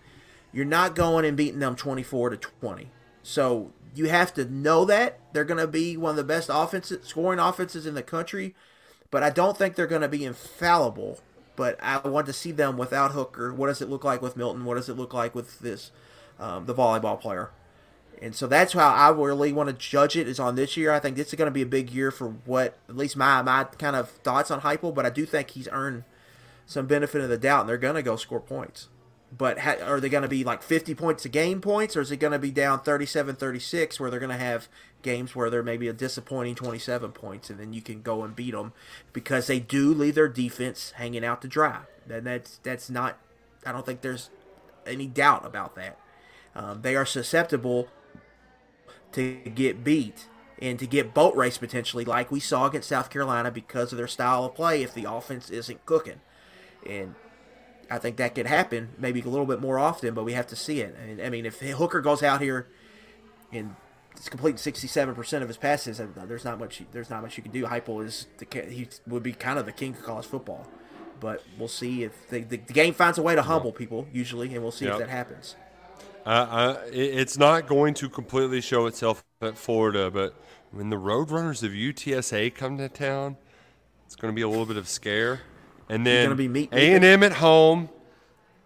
You're 0.51 0.65
not 0.65 0.95
going 0.95 1.23
and 1.23 1.37
beating 1.37 1.59
them 1.59 1.77
24 1.77 2.31
to 2.31 2.37
20. 2.37 2.91
So 3.23 3.71
you 3.93 4.09
have 4.09 4.33
to 4.33 4.43
know 4.43 4.83
that 4.83 5.21
they're 5.31 5.45
going 5.45 5.61
to 5.61 5.67
be 5.67 5.95
one 5.95 6.09
of 6.09 6.17
the 6.17 6.25
best 6.25 6.49
offenses, 6.51 7.07
scoring 7.07 7.39
offenses 7.39 7.85
in 7.85 7.95
the 7.95 8.03
country, 8.03 8.53
but 9.11 9.23
I 9.23 9.29
don't 9.29 9.57
think 9.57 9.75
they're 9.75 9.87
going 9.87 10.01
to 10.01 10.09
be 10.09 10.25
infallible. 10.25 11.19
But 11.55 11.81
I 11.81 11.99
want 11.99 12.27
to 12.27 12.33
see 12.33 12.51
them 12.51 12.75
without 12.75 13.13
Hooker. 13.13 13.53
What 13.53 13.67
does 13.67 13.81
it 13.81 13.89
look 13.89 14.03
like 14.03 14.21
with 14.21 14.35
Milton? 14.35 14.65
What 14.65 14.75
does 14.75 14.89
it 14.89 14.97
look 14.97 15.13
like 15.13 15.33
with 15.33 15.59
this, 15.59 15.91
um, 16.37 16.65
the 16.65 16.75
volleyball 16.75 17.17
player? 17.17 17.51
And 18.21 18.35
so 18.35 18.47
that's 18.47 18.73
how 18.73 18.89
I 18.89 19.09
really 19.09 19.51
want 19.51 19.69
to 19.69 19.73
judge 19.73 20.15
it 20.15 20.27
is 20.27 20.39
on 20.39 20.55
this 20.55 20.77
year. 20.77 20.91
I 20.91 20.99
think 20.99 21.15
this 21.15 21.27
is 21.27 21.35
going 21.35 21.47
to 21.47 21.51
be 21.51 21.61
a 21.61 21.65
big 21.65 21.89
year 21.89 22.11
for 22.11 22.29
what, 22.45 22.77
at 22.87 22.95
least 22.95 23.17
my 23.17 23.41
my 23.41 23.65
kind 23.65 23.95
of 23.95 24.09
thoughts 24.09 24.51
on 24.51 24.61
Heupel. 24.61 24.93
But 24.93 25.05
I 25.05 25.09
do 25.09 25.25
think 25.25 25.51
he's 25.51 25.67
earned 25.71 26.03
some 26.65 26.87
benefit 26.87 27.21
of 27.21 27.29
the 27.29 27.37
doubt, 27.37 27.61
and 27.61 27.69
they're 27.69 27.77
going 27.77 27.95
to 27.95 28.01
go 28.01 28.15
score 28.15 28.39
points 28.39 28.87
but 29.35 29.59
ha- 29.59 29.77
are 29.83 29.99
they 29.99 30.09
going 30.09 30.23
to 30.23 30.29
be 30.29 30.43
like 30.43 30.61
50 30.61 30.95
points 30.95 31.25
a 31.25 31.29
game 31.29 31.61
points 31.61 31.95
or 31.95 32.01
is 32.01 32.11
it 32.11 32.17
going 32.17 32.33
to 32.33 32.39
be 32.39 32.51
down 32.51 32.79
37 32.81 33.35
36 33.35 33.99
where 33.99 34.09
they're 34.09 34.19
going 34.19 34.29
to 34.29 34.37
have 34.37 34.67
games 35.01 35.35
where 35.35 35.49
they're 35.49 35.63
maybe 35.63 35.87
a 35.87 35.93
disappointing 35.93 36.55
27 36.55 37.11
points 37.11 37.49
and 37.49 37.59
then 37.59 37.73
you 37.73 37.81
can 37.81 38.01
go 38.01 38.23
and 38.23 38.35
beat 38.35 38.51
them 38.51 38.73
because 39.13 39.47
they 39.47 39.59
do 39.59 39.93
leave 39.93 40.15
their 40.15 40.27
defense 40.27 40.91
hanging 40.95 41.25
out 41.25 41.41
to 41.41 41.47
dry 41.47 41.81
and 42.09 42.25
that's 42.25 42.59
that's 42.63 42.89
not 42.89 43.17
i 43.65 43.71
don't 43.71 43.85
think 43.85 44.01
there's 44.01 44.29
any 44.85 45.07
doubt 45.07 45.45
about 45.45 45.75
that 45.75 45.97
um, 46.55 46.81
they 46.81 46.95
are 46.95 47.05
susceptible 47.05 47.89
to 49.15 49.35
get 49.55 49.83
beat 49.83 50.27
and 50.59 50.79
to 50.79 50.87
get 50.87 51.13
boat 51.13 51.35
race 51.35 51.57
potentially 51.57 52.05
like 52.05 52.31
we 52.31 52.39
saw 52.39 52.67
against 52.67 52.87
south 52.87 53.09
carolina 53.09 53.51
because 53.51 53.91
of 53.91 53.97
their 53.97 54.07
style 54.07 54.45
of 54.45 54.55
play 54.55 54.83
if 54.83 54.93
the 54.93 55.03
offense 55.09 55.49
isn't 55.49 55.85
cooking 55.85 56.21
and 56.85 57.15
I 57.89 57.99
think 57.99 58.17
that 58.17 58.35
could 58.35 58.47
happen 58.47 58.89
maybe 58.97 59.21
a 59.21 59.27
little 59.27 59.45
bit 59.45 59.61
more 59.61 59.77
often, 59.77 60.13
but 60.13 60.23
we 60.23 60.33
have 60.33 60.47
to 60.47 60.55
see 60.55 60.81
it. 60.81 60.95
I 61.01 61.05
mean, 61.07 61.21
I 61.21 61.29
mean 61.29 61.45
if 61.45 61.59
Hooker 61.59 62.01
goes 62.01 62.23
out 62.23 62.41
here 62.41 62.67
and 63.51 63.75
it's 64.11 64.29
completing 64.29 64.57
sixty-seven 64.57 65.13
percent 65.15 65.43
of 65.43 65.49
his 65.49 65.57
passes, 65.57 65.99
uh, 65.99 66.07
there's 66.27 66.45
not 66.45 66.59
much. 66.59 66.81
There's 66.91 67.09
not 67.09 67.21
much 67.21 67.37
you 67.37 67.43
can 67.43 67.51
do. 67.51 67.65
Heupel 67.65 68.03
is 68.03 68.27
the 68.37 68.61
he 68.69 68.87
would 69.07 69.23
be 69.23 69.33
kind 69.33 69.59
of 69.59 69.65
the 69.65 69.71
king 69.71 69.93
of 69.93 70.03
college 70.03 70.25
football, 70.25 70.67
but 71.19 71.43
we'll 71.59 71.67
see 71.67 72.03
if 72.03 72.29
the, 72.29 72.41
the, 72.41 72.57
the 72.57 72.73
game 72.73 72.93
finds 72.93 73.17
a 73.17 73.21
way 73.21 73.35
to 73.35 73.41
humble 73.41 73.71
people 73.71 74.07
usually, 74.11 74.53
and 74.53 74.63
we'll 74.63 74.71
see 74.71 74.85
yep. 74.85 74.95
if 74.95 74.99
that 75.01 75.09
happens. 75.09 75.55
Uh, 76.25 76.77
it's 76.91 77.37
not 77.37 77.67
going 77.67 77.93
to 77.95 78.09
completely 78.09 78.59
show 78.59 78.87
itself 78.87 79.23
at 79.41 79.57
Florida, 79.57 80.09
but 80.09 80.33
when 80.71 80.89
the 80.89 80.95
Roadrunners 80.95 81.61
of 81.63 81.71
UTSA 81.71 82.55
come 82.55 82.77
to 82.77 82.89
town, 82.89 83.37
it's 84.05 84.15
going 84.15 84.33
to 84.33 84.35
be 84.35 84.41
a 84.41 84.49
little 84.49 84.65
bit 84.65 84.77
of 84.77 84.87
scare. 84.87 85.41
And 85.87 86.05
then 86.05 86.39
A 86.71 86.93
and 86.93 87.05
M 87.05 87.21
at 87.21 87.33
home, 87.33 87.89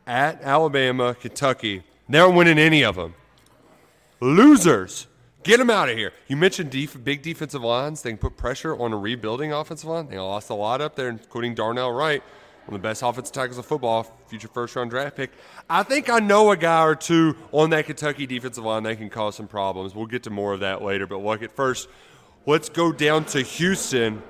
at 0.08 0.42
Alabama, 0.42 1.14
Kentucky. 1.14 1.84
They're 2.08 2.30
winning 2.30 2.58
any 2.58 2.84
of 2.84 2.96
them. 2.96 3.14
Losers. 4.22 5.08
Get 5.44 5.58
them 5.58 5.70
out 5.70 5.90
of 5.90 5.98
here. 5.98 6.12
You 6.28 6.36
mentioned 6.36 6.72
def- 6.72 7.02
big 7.04 7.22
defensive 7.22 7.64
lines. 7.64 8.02
They 8.02 8.12
can 8.12 8.18
put 8.18 8.36
pressure 8.36 8.76
on 8.76 8.92
a 8.92 8.98
rebuilding 8.98 9.54
offensive 9.54 9.90
line. 9.90 10.08
They 10.08 10.18
lost 10.18 10.50
a 10.50 10.54
lot 10.54 10.82
up 10.82 10.96
there, 10.96 11.10
including 11.10 11.56
Darnell 11.56 11.92
Wright, 11.92 12.24
of 12.74 12.82
the 12.82 12.88
best 12.88 13.02
offensive 13.02 13.34
tackles 13.34 13.58
of 13.58 13.66
football, 13.66 14.04
future 14.28 14.48
first 14.48 14.76
round 14.76 14.90
draft 14.90 15.16
pick. 15.16 15.32
I 15.70 15.84
think 15.84 16.10
I 16.10 16.20
know 16.20 16.52
a 16.52 16.58
guy 16.58 16.84
or 16.84 16.96
two 16.96 17.36
on 17.52 17.70
that 17.72 17.86
Kentucky 17.86 18.26
defensive 18.26 18.64
line 18.64 18.84
that 18.84 18.98
can 18.98 19.10
cause 19.10 19.36
some 19.36 19.48
problems. 19.48 19.96
We'll 19.96 20.06
get 20.06 20.24
to 20.24 20.30
more 20.30 20.54
of 20.54 20.60
that 20.62 20.82
later. 20.82 21.08
But 21.08 21.18
look 21.18 21.44
at 21.44 21.56
first, 21.56 21.88
let's 22.46 22.70
go 22.70 22.92
down 22.92 23.26
to 23.26 23.42
Houston 23.42 24.22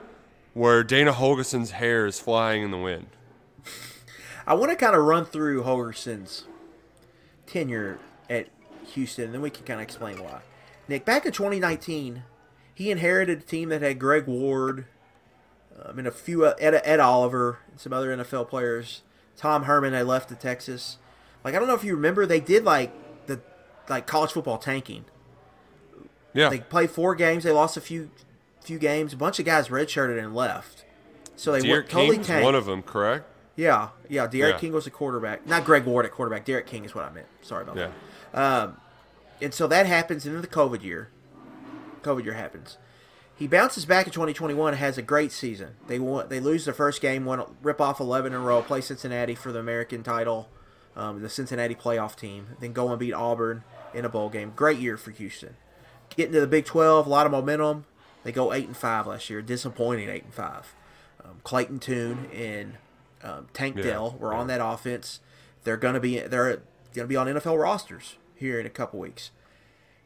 where 0.53 0.83
Dana 0.83 1.13
Holgorsen's 1.13 1.71
hair 1.71 2.05
is 2.05 2.19
flying 2.19 2.63
in 2.63 2.71
the 2.71 2.77
wind. 2.77 3.07
I 4.47 4.55
want 4.55 4.71
to 4.71 4.75
kind 4.75 4.95
of 4.95 5.03
run 5.03 5.25
through 5.25 5.63
Holgorsen's 5.63 6.45
tenure 7.45 7.99
at 8.29 8.47
Houston, 8.93 9.25
and 9.25 9.33
then 9.33 9.41
we 9.41 9.49
can 9.49 9.63
kind 9.63 9.79
of 9.79 9.83
explain 9.83 10.23
why. 10.23 10.41
Nick, 10.87 11.05
back 11.05 11.25
in 11.25 11.31
2019, 11.31 12.23
he 12.73 12.91
inherited 12.91 13.39
a 13.39 13.41
team 13.41 13.69
that 13.69 13.81
had 13.81 13.99
Greg 13.99 14.25
Ward, 14.25 14.85
um, 15.85 15.95
mean, 15.95 16.05
a 16.07 16.11
few 16.11 16.45
uh, 16.45 16.53
Ed, 16.59 16.81
Ed 16.83 16.99
Oliver, 16.99 17.59
and 17.71 17.79
some 17.79 17.93
other 17.93 18.15
NFL 18.15 18.49
players. 18.49 19.01
Tom 19.37 19.63
Herman 19.63 19.93
had 19.93 20.05
left 20.07 20.29
to 20.29 20.35
Texas. 20.35 20.97
Like 21.43 21.55
I 21.55 21.59
don't 21.59 21.67
know 21.67 21.75
if 21.75 21.83
you 21.83 21.95
remember, 21.95 22.25
they 22.25 22.39
did 22.41 22.63
like 22.65 22.91
the 23.27 23.39
like 23.87 24.05
college 24.07 24.31
football 24.31 24.57
tanking. 24.57 25.05
Yeah, 26.33 26.49
they 26.49 26.59
played 26.59 26.91
four 26.91 27.15
games. 27.15 27.43
They 27.43 27.51
lost 27.51 27.77
a 27.77 27.81
few 27.81 28.11
few 28.61 28.77
games. 28.77 29.13
A 29.13 29.17
bunch 29.17 29.39
of 29.39 29.45
guys 29.45 29.69
redshirted 29.69 30.19
and 30.21 30.35
left. 30.35 30.85
So 31.35 31.53
they 31.53 31.61
D'Eriq 31.61 31.69
went 31.71 31.89
totally 31.89 32.17
tanked. 32.17 32.43
one 32.43 32.55
of 32.55 32.65
them, 32.65 32.83
correct? 32.83 33.25
Yeah, 33.55 33.89
yeah. 34.09 34.27
D'Eriq 34.27 34.51
Yeah. 34.51 34.57
King 34.57 34.73
was 34.73 34.85
a 34.87 34.91
quarterback, 34.91 35.47
not 35.47 35.63
Greg 35.65 35.85
Ward 35.85 36.05
at 36.05 36.11
quarterback. 36.11 36.45
D'Eriq 36.45 36.65
King 36.65 36.83
is 36.85 36.93
what 36.93 37.05
I 37.05 37.09
meant. 37.11 37.27
Sorry 37.41 37.63
about 37.63 37.77
Yeah. 37.77 37.89
that. 38.33 38.63
Um, 38.63 38.77
and 39.41 39.53
so 39.53 39.65
that 39.67 39.85
happens, 39.85 40.25
then 40.25 40.39
the 40.41 40.47
COVID 40.47 40.83
year. 40.83 41.09
COVID 42.03 42.25
year 42.25 42.33
happens. 42.33 42.77
He 43.39 43.47
bounces 43.47 43.85
back 43.85 44.05
in 44.05 44.11
2021 44.11 44.73
and 44.73 44.79
has 44.79 44.97
a 44.97 45.01
great 45.01 45.31
season. 45.31 45.75
They 45.87 45.97
won, 45.97 46.27
they 46.27 46.41
lose 46.41 46.65
their 46.65 46.73
first 46.73 47.01
game, 47.01 47.23
won 47.23 47.41
rip 47.63 47.79
off 47.79 48.01
11 48.01 48.33
in 48.33 48.39
a 48.39 48.43
row, 48.43 48.61
play 48.61 48.81
Cincinnati 48.81 49.33
for 49.33 49.53
the 49.53 49.59
American 49.59 50.03
title, 50.03 50.49
um, 50.95 51.21
the 51.21 51.29
Cincinnati 51.29 51.73
playoff 51.73 52.17
team. 52.17 52.49
Then 52.59 52.73
go 52.73 52.89
and 52.89 52.99
beat 52.99 53.13
Auburn, 53.13 53.63
in 53.93 54.05
a 54.05 54.09
bowl 54.09 54.29
game. 54.29 54.53
Great 54.55 54.79
year 54.79 54.97
for 54.97 55.11
Houston. 55.11 55.55
Getting 56.15 56.33
to 56.33 56.41
the 56.41 56.47
Big 56.47 56.65
12, 56.65 57.07
a 57.07 57.09
lot 57.09 57.25
of 57.25 57.31
momentum. 57.31 57.85
They 58.23 58.31
go 58.31 58.53
eight 58.53 58.67
and 58.67 58.75
five 58.75 59.07
last 59.07 59.29
year. 59.29 59.41
Disappointing 59.41 60.09
eight 60.09 60.23
and 60.23 60.33
five. 60.33 60.73
Um, 61.23 61.39
Clayton 61.43 61.79
Tune 61.79 62.27
and 62.33 62.75
um, 63.23 63.47
Tank 63.53 63.77
Yeah. 63.77 63.83
Dell 63.83 64.17
were 64.19 64.33
on 64.33 64.47
that 64.47 64.63
offense. 64.63 65.19
They're 65.63 65.77
gonna 65.77 65.99
be 65.99 66.19
they're 66.19 66.61
gonna 66.93 67.07
be 67.07 67.15
on 67.15 67.27
NFL 67.27 67.61
rosters 67.61 68.17
here 68.35 68.59
in 68.59 68.65
a 68.65 68.69
couple 68.69 68.99
weeks. 68.99 69.31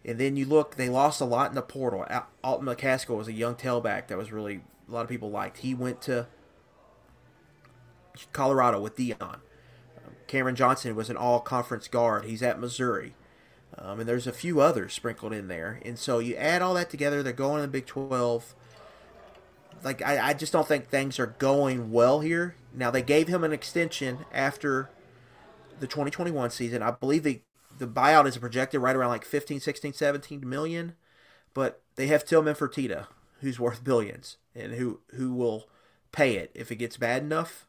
And 0.05 0.19
then 0.19 0.35
you 0.35 0.45
look, 0.45 0.75
they 0.75 0.89
lost 0.89 1.21
a 1.21 1.25
lot 1.25 1.49
in 1.49 1.55
the 1.55 1.61
portal. 1.61 2.05
Al- 2.09 2.27
Alton 2.43 2.67
McCaskill 2.67 3.17
was 3.17 3.27
a 3.27 3.33
young 3.33 3.55
tailback 3.55 4.07
that 4.07 4.17
was 4.17 4.31
really 4.31 4.61
a 4.87 4.91
lot 4.91 5.03
of 5.03 5.09
people 5.09 5.31
liked. 5.31 5.59
He 5.59 5.73
went 5.73 6.01
to 6.03 6.27
Colorado 8.31 8.81
with 8.81 8.97
Deion. 8.97 9.39
Cameron 10.27 10.55
Johnson 10.55 10.95
was 10.95 11.09
an 11.09 11.17
all 11.17 11.39
conference 11.39 11.87
guard. 11.87 12.25
He's 12.25 12.43
at 12.43 12.59
Missouri. 12.59 13.15
Um, 13.77 13.99
and 13.99 14.09
there's 14.09 14.27
a 14.27 14.33
few 14.33 14.59
others 14.59 14.93
sprinkled 14.93 15.33
in 15.33 15.47
there. 15.47 15.79
And 15.83 15.97
so 15.97 16.19
you 16.19 16.35
add 16.35 16.61
all 16.61 16.73
that 16.75 16.89
together, 16.89 17.23
they're 17.23 17.33
going 17.33 17.57
to 17.57 17.61
the 17.63 17.67
Big 17.67 17.85
12. 17.85 18.55
Like, 19.83 20.01
I, 20.01 20.29
I 20.29 20.33
just 20.33 20.53
don't 20.53 20.67
think 20.67 20.89
things 20.89 21.19
are 21.19 21.35
going 21.37 21.91
well 21.91 22.19
here. 22.19 22.55
Now, 22.73 22.91
they 22.91 23.01
gave 23.01 23.27
him 23.27 23.43
an 23.43 23.51
extension 23.51 24.19
after 24.33 24.89
the 25.79 25.87
2021 25.87 26.51
season. 26.51 26.81
I 26.81 26.91
believe 26.91 27.23
the, 27.23 27.41
the 27.85 27.91
buyout 28.01 28.25
is 28.27 28.37
projected 28.37 28.81
right 28.81 28.95
around 28.95 29.09
like 29.09 29.25
15, 29.25 29.59
16, 29.59 29.93
17 29.93 30.47
million. 30.47 30.93
But 31.53 31.81
they 31.95 32.07
have 32.07 32.25
Tillman 32.25 32.55
Fertitta, 32.55 33.07
who's 33.41 33.59
worth 33.59 33.83
billions, 33.83 34.37
and 34.55 34.73
who, 34.73 35.01
who 35.15 35.33
will 35.33 35.67
pay 36.11 36.35
it 36.37 36.51
if 36.55 36.71
it 36.71 36.77
gets 36.77 36.97
bad 36.97 37.21
enough 37.21 37.67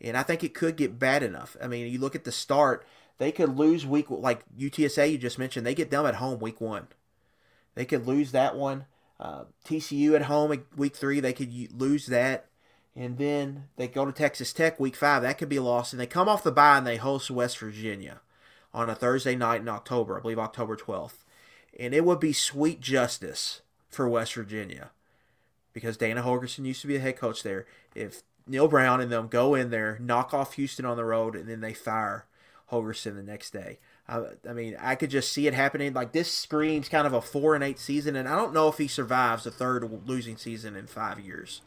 and 0.00 0.16
I 0.16 0.22
think 0.22 0.42
it 0.42 0.54
could 0.54 0.76
get 0.76 0.98
bad 0.98 1.22
enough. 1.22 1.56
I 1.62 1.66
mean, 1.66 1.86
you 1.92 1.98
look 1.98 2.14
at 2.14 2.24
the 2.24 2.32
start; 2.32 2.86
they 3.18 3.32
could 3.32 3.56
lose 3.56 3.86
week 3.86 4.06
like 4.08 4.44
UTSA 4.56 5.12
you 5.12 5.18
just 5.18 5.38
mentioned. 5.38 5.66
They 5.66 5.74
get 5.74 5.90
them 5.90 6.06
at 6.06 6.16
home 6.16 6.40
week 6.40 6.60
one. 6.60 6.88
They 7.74 7.84
could 7.84 8.06
lose 8.06 8.32
that 8.32 8.56
one. 8.56 8.86
Uh, 9.18 9.44
TCU 9.66 10.14
at 10.14 10.22
home 10.22 10.64
week 10.76 10.96
three, 10.96 11.20
they 11.20 11.34
could 11.34 11.52
lose 11.78 12.06
that, 12.06 12.46
and 12.96 13.18
then 13.18 13.64
they 13.76 13.86
go 13.86 14.06
to 14.06 14.12
Texas 14.12 14.52
Tech 14.52 14.80
week 14.80 14.96
five. 14.96 15.22
That 15.22 15.36
could 15.36 15.50
be 15.50 15.56
a 15.56 15.62
loss, 15.62 15.92
and 15.92 16.00
they 16.00 16.06
come 16.06 16.28
off 16.28 16.42
the 16.42 16.52
bye 16.52 16.78
and 16.78 16.86
they 16.86 16.96
host 16.96 17.30
West 17.30 17.58
Virginia 17.58 18.20
on 18.72 18.88
a 18.90 18.94
Thursday 18.94 19.34
night 19.36 19.60
in 19.60 19.68
October. 19.68 20.18
I 20.18 20.20
believe 20.20 20.38
October 20.38 20.76
twelfth, 20.76 21.24
and 21.78 21.94
it 21.94 22.04
would 22.04 22.20
be 22.20 22.32
sweet 22.32 22.80
justice 22.80 23.62
for 23.88 24.08
West 24.08 24.34
Virginia 24.34 24.90
because 25.72 25.96
Dana 25.96 26.22
Holgorsen 26.22 26.64
used 26.64 26.80
to 26.82 26.86
be 26.86 26.94
the 26.94 27.00
head 27.00 27.16
coach 27.16 27.42
there. 27.42 27.66
If 27.94 28.22
Neal 28.46 28.68
Brown 28.68 29.00
and 29.00 29.10
them 29.10 29.28
go 29.28 29.54
in 29.54 29.70
there, 29.70 29.98
knock 30.00 30.32
off 30.34 30.54
Houston 30.54 30.84
on 30.84 30.96
the 30.96 31.04
road, 31.04 31.36
and 31.36 31.48
then 31.48 31.60
they 31.60 31.74
fire 31.74 32.26
Holgorsen 32.70 33.14
the 33.16 33.22
next 33.22 33.52
day. 33.52 33.78
I, 34.08 34.22
I 34.48 34.52
mean, 34.52 34.76
I 34.80 34.96
could 34.96 35.10
just 35.10 35.32
see 35.32 35.46
it 35.46 35.54
happening. 35.54 35.92
Like 35.92 36.12
this 36.12 36.32
screams 36.32 36.88
kind 36.88 37.06
of 37.06 37.12
a 37.12 37.20
four 37.20 37.54
and 37.54 37.62
eight 37.62 37.78
season, 37.78 38.16
and 38.16 38.28
I 38.28 38.34
don't 38.36 38.52
know 38.52 38.68
if 38.68 38.78
he 38.78 38.88
survives 38.88 39.46
a 39.46 39.50
third 39.50 39.88
losing 40.06 40.36
season 40.36 40.74
in 40.76 40.86
five 40.86 41.20
years 41.20 41.62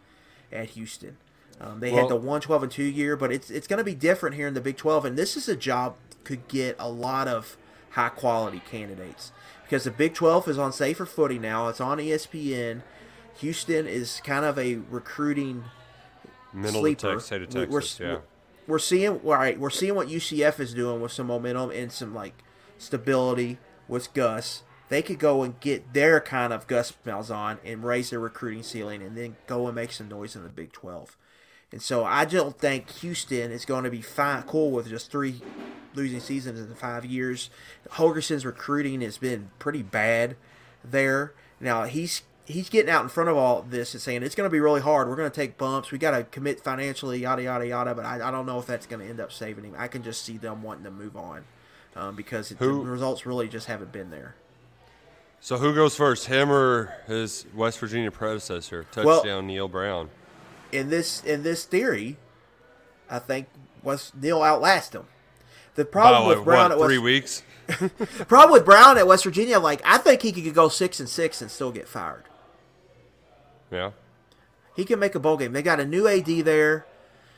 at 0.51 0.71
Houston. 0.71 1.17
Um, 1.61 1.79
they 1.79 1.91
Well- 1.91 2.01
had 2.01 2.09
the 2.09 2.15
one 2.15 2.41
twelve 2.41 2.63
and 2.63 2.71
two 2.71 2.83
year, 2.83 3.15
but 3.15 3.31
it's 3.31 3.49
it's 3.49 3.67
going 3.67 3.77
to 3.77 3.83
be 3.83 3.95
different 3.95 4.35
here 4.35 4.47
in 4.47 4.53
the 4.55 4.61
Big 4.61 4.75
Twelve, 4.75 5.05
and 5.05 5.17
this 5.17 5.37
is 5.37 5.47
a 5.47 5.55
job 5.55 5.95
could 6.23 6.47
get 6.47 6.75
a 6.79 6.89
lot 6.89 7.27
of 7.27 7.57
high 7.91 8.09
quality 8.09 8.61
candidates 8.69 9.31
because 9.63 9.83
the 9.83 9.91
Big 9.91 10.13
Twelve 10.13 10.47
is 10.47 10.57
on 10.57 10.71
safer 10.73 11.05
footing 11.05 11.41
now. 11.41 11.67
It's 11.67 11.81
on 11.81 11.97
ESPN. 11.99 12.81
Houston 13.39 13.87
is 13.87 14.21
kind 14.23 14.45
of 14.45 14.57
a 14.59 14.75
recruiting 14.89 15.63
Middle 16.53 16.81
sleeper. 16.81 17.09
of 17.09 17.15
the 17.15 17.21
state 17.21 17.41
of 17.43 17.53
We- 17.53 17.59
we're- 17.65 17.81
Texas, 17.81 17.99
yeah. 17.99 18.17
We're 18.67 18.79
seeing 18.79 19.19
all 19.19 19.33
right. 19.33 19.59
We're 19.59 19.69
seeing 19.69 19.95
what 19.95 20.07
UCF 20.07 20.59
is 20.59 20.73
doing 20.73 21.01
with 21.01 21.11
some 21.11 21.27
momentum 21.27 21.71
and 21.71 21.91
some 21.91 22.13
like 22.15 22.33
stability 22.77 23.57
with 23.87 24.13
Gus. 24.13 24.63
They 24.89 25.01
could 25.01 25.19
go 25.19 25.43
and 25.43 25.59
get 25.59 25.93
their 25.93 26.21
kind 26.21 26.53
of 26.53 26.67
Gus 26.67 26.93
Malzahn 27.05 27.57
and 27.65 27.83
raise 27.83 28.11
their 28.11 28.19
recruiting 28.19 28.63
ceiling, 28.63 29.01
and 29.01 29.17
then 29.17 29.35
go 29.47 29.65
and 29.67 29.75
make 29.75 29.91
some 29.91 30.07
noise 30.07 30.35
in 30.35 30.43
the 30.43 30.49
Big 30.49 30.71
Twelve. 30.71 31.17
And 31.71 31.81
so 31.81 32.05
I 32.05 32.23
don't 32.25 32.57
think 32.57 32.89
Houston 32.99 33.51
is 33.51 33.65
going 33.65 33.83
to 33.83 33.89
be 33.89 34.01
fine, 34.01 34.43
cool 34.43 34.71
with 34.71 34.87
just 34.87 35.09
three 35.11 35.41
losing 35.95 36.19
seasons 36.19 36.59
in 36.59 36.73
five 36.75 37.05
years. 37.05 37.49
Holgorsen's 37.91 38.45
recruiting 38.45 39.01
has 39.01 39.17
been 39.17 39.51
pretty 39.59 39.83
bad 39.83 40.35
there. 40.83 41.33
Now 41.59 41.83
he's 41.83 42.23
he's 42.45 42.69
getting 42.69 42.89
out 42.91 43.03
in 43.03 43.09
front 43.09 43.29
of 43.29 43.37
all 43.37 43.61
this 43.61 43.93
and 43.93 44.01
saying 44.01 44.23
it's 44.23 44.35
going 44.35 44.49
to 44.49 44.51
be 44.51 44.59
really 44.59 44.81
hard. 44.81 45.07
We're 45.07 45.15
going 45.15 45.29
to 45.31 45.35
take 45.35 45.57
bumps. 45.57 45.91
We 45.91 45.97
got 45.97 46.11
to 46.11 46.23
commit 46.25 46.61
financially, 46.63 47.19
yada 47.19 47.43
yada 47.43 47.67
yada. 47.67 47.95
But 47.95 48.05
I, 48.05 48.27
I 48.27 48.31
don't 48.31 48.45
know 48.45 48.59
if 48.59 48.65
that's 48.65 48.85
going 48.85 49.01
to 49.01 49.09
end 49.09 49.19
up 49.19 49.31
saving 49.31 49.63
him. 49.65 49.75
I 49.77 49.87
can 49.87 50.03
just 50.03 50.23
see 50.23 50.37
them 50.37 50.61
wanting 50.63 50.83
to 50.83 50.91
move 50.91 51.15
on 51.15 51.43
um, 51.95 52.15
because 52.15 52.51
it, 52.51 52.59
the 52.59 52.69
results 52.69 53.25
really 53.25 53.47
just 53.47 53.67
haven't 53.67 53.91
been 53.91 54.09
there. 54.11 54.35
So 55.39 55.57
who 55.57 55.75
goes 55.75 55.95
first, 55.95 56.27
him 56.27 56.49
or 56.49 56.95
his 57.05 57.45
West 57.53 57.77
Virginia 57.79 58.11
predecessor, 58.11 58.85
Well- 58.95 59.17
touchdown 59.17 59.47
Neal 59.47 59.67
Brown? 59.67 60.09
in 60.71 60.89
this 60.89 61.23
in 61.23 61.43
this 61.43 61.65
theory, 61.65 62.17
I 63.09 63.19
think 63.19 63.47
was 63.83 64.11
Neal 64.19 64.41
outlast 64.41 64.93
him. 64.95 65.05
The 65.75 65.85
problem 65.85 66.23
By 66.23 66.35
with 66.35 66.45
Brown 66.45 66.63
what, 66.63 66.71
at 66.71 66.77
West, 66.79 66.87
three 66.87 66.97
weeks? 66.99 67.43
problem 68.27 68.51
with 68.51 68.65
Brown 68.65 68.97
at 68.97 69.07
West 69.07 69.23
Virginia, 69.23 69.59
like 69.59 69.81
I 69.83 69.97
think 69.97 70.21
he 70.21 70.31
could 70.31 70.53
go 70.53 70.69
six 70.69 70.99
and 70.99 71.09
six 71.09 71.41
and 71.41 71.49
still 71.49 71.71
get 71.71 71.87
fired. 71.87 72.23
Yeah. 73.71 73.91
He 74.75 74.85
can 74.85 74.99
make 74.99 75.15
a 75.15 75.19
bowl 75.19 75.37
game. 75.37 75.53
They 75.53 75.61
got 75.61 75.79
a 75.79 75.85
new 75.85 76.07
AD 76.07 76.25
there. 76.25 76.85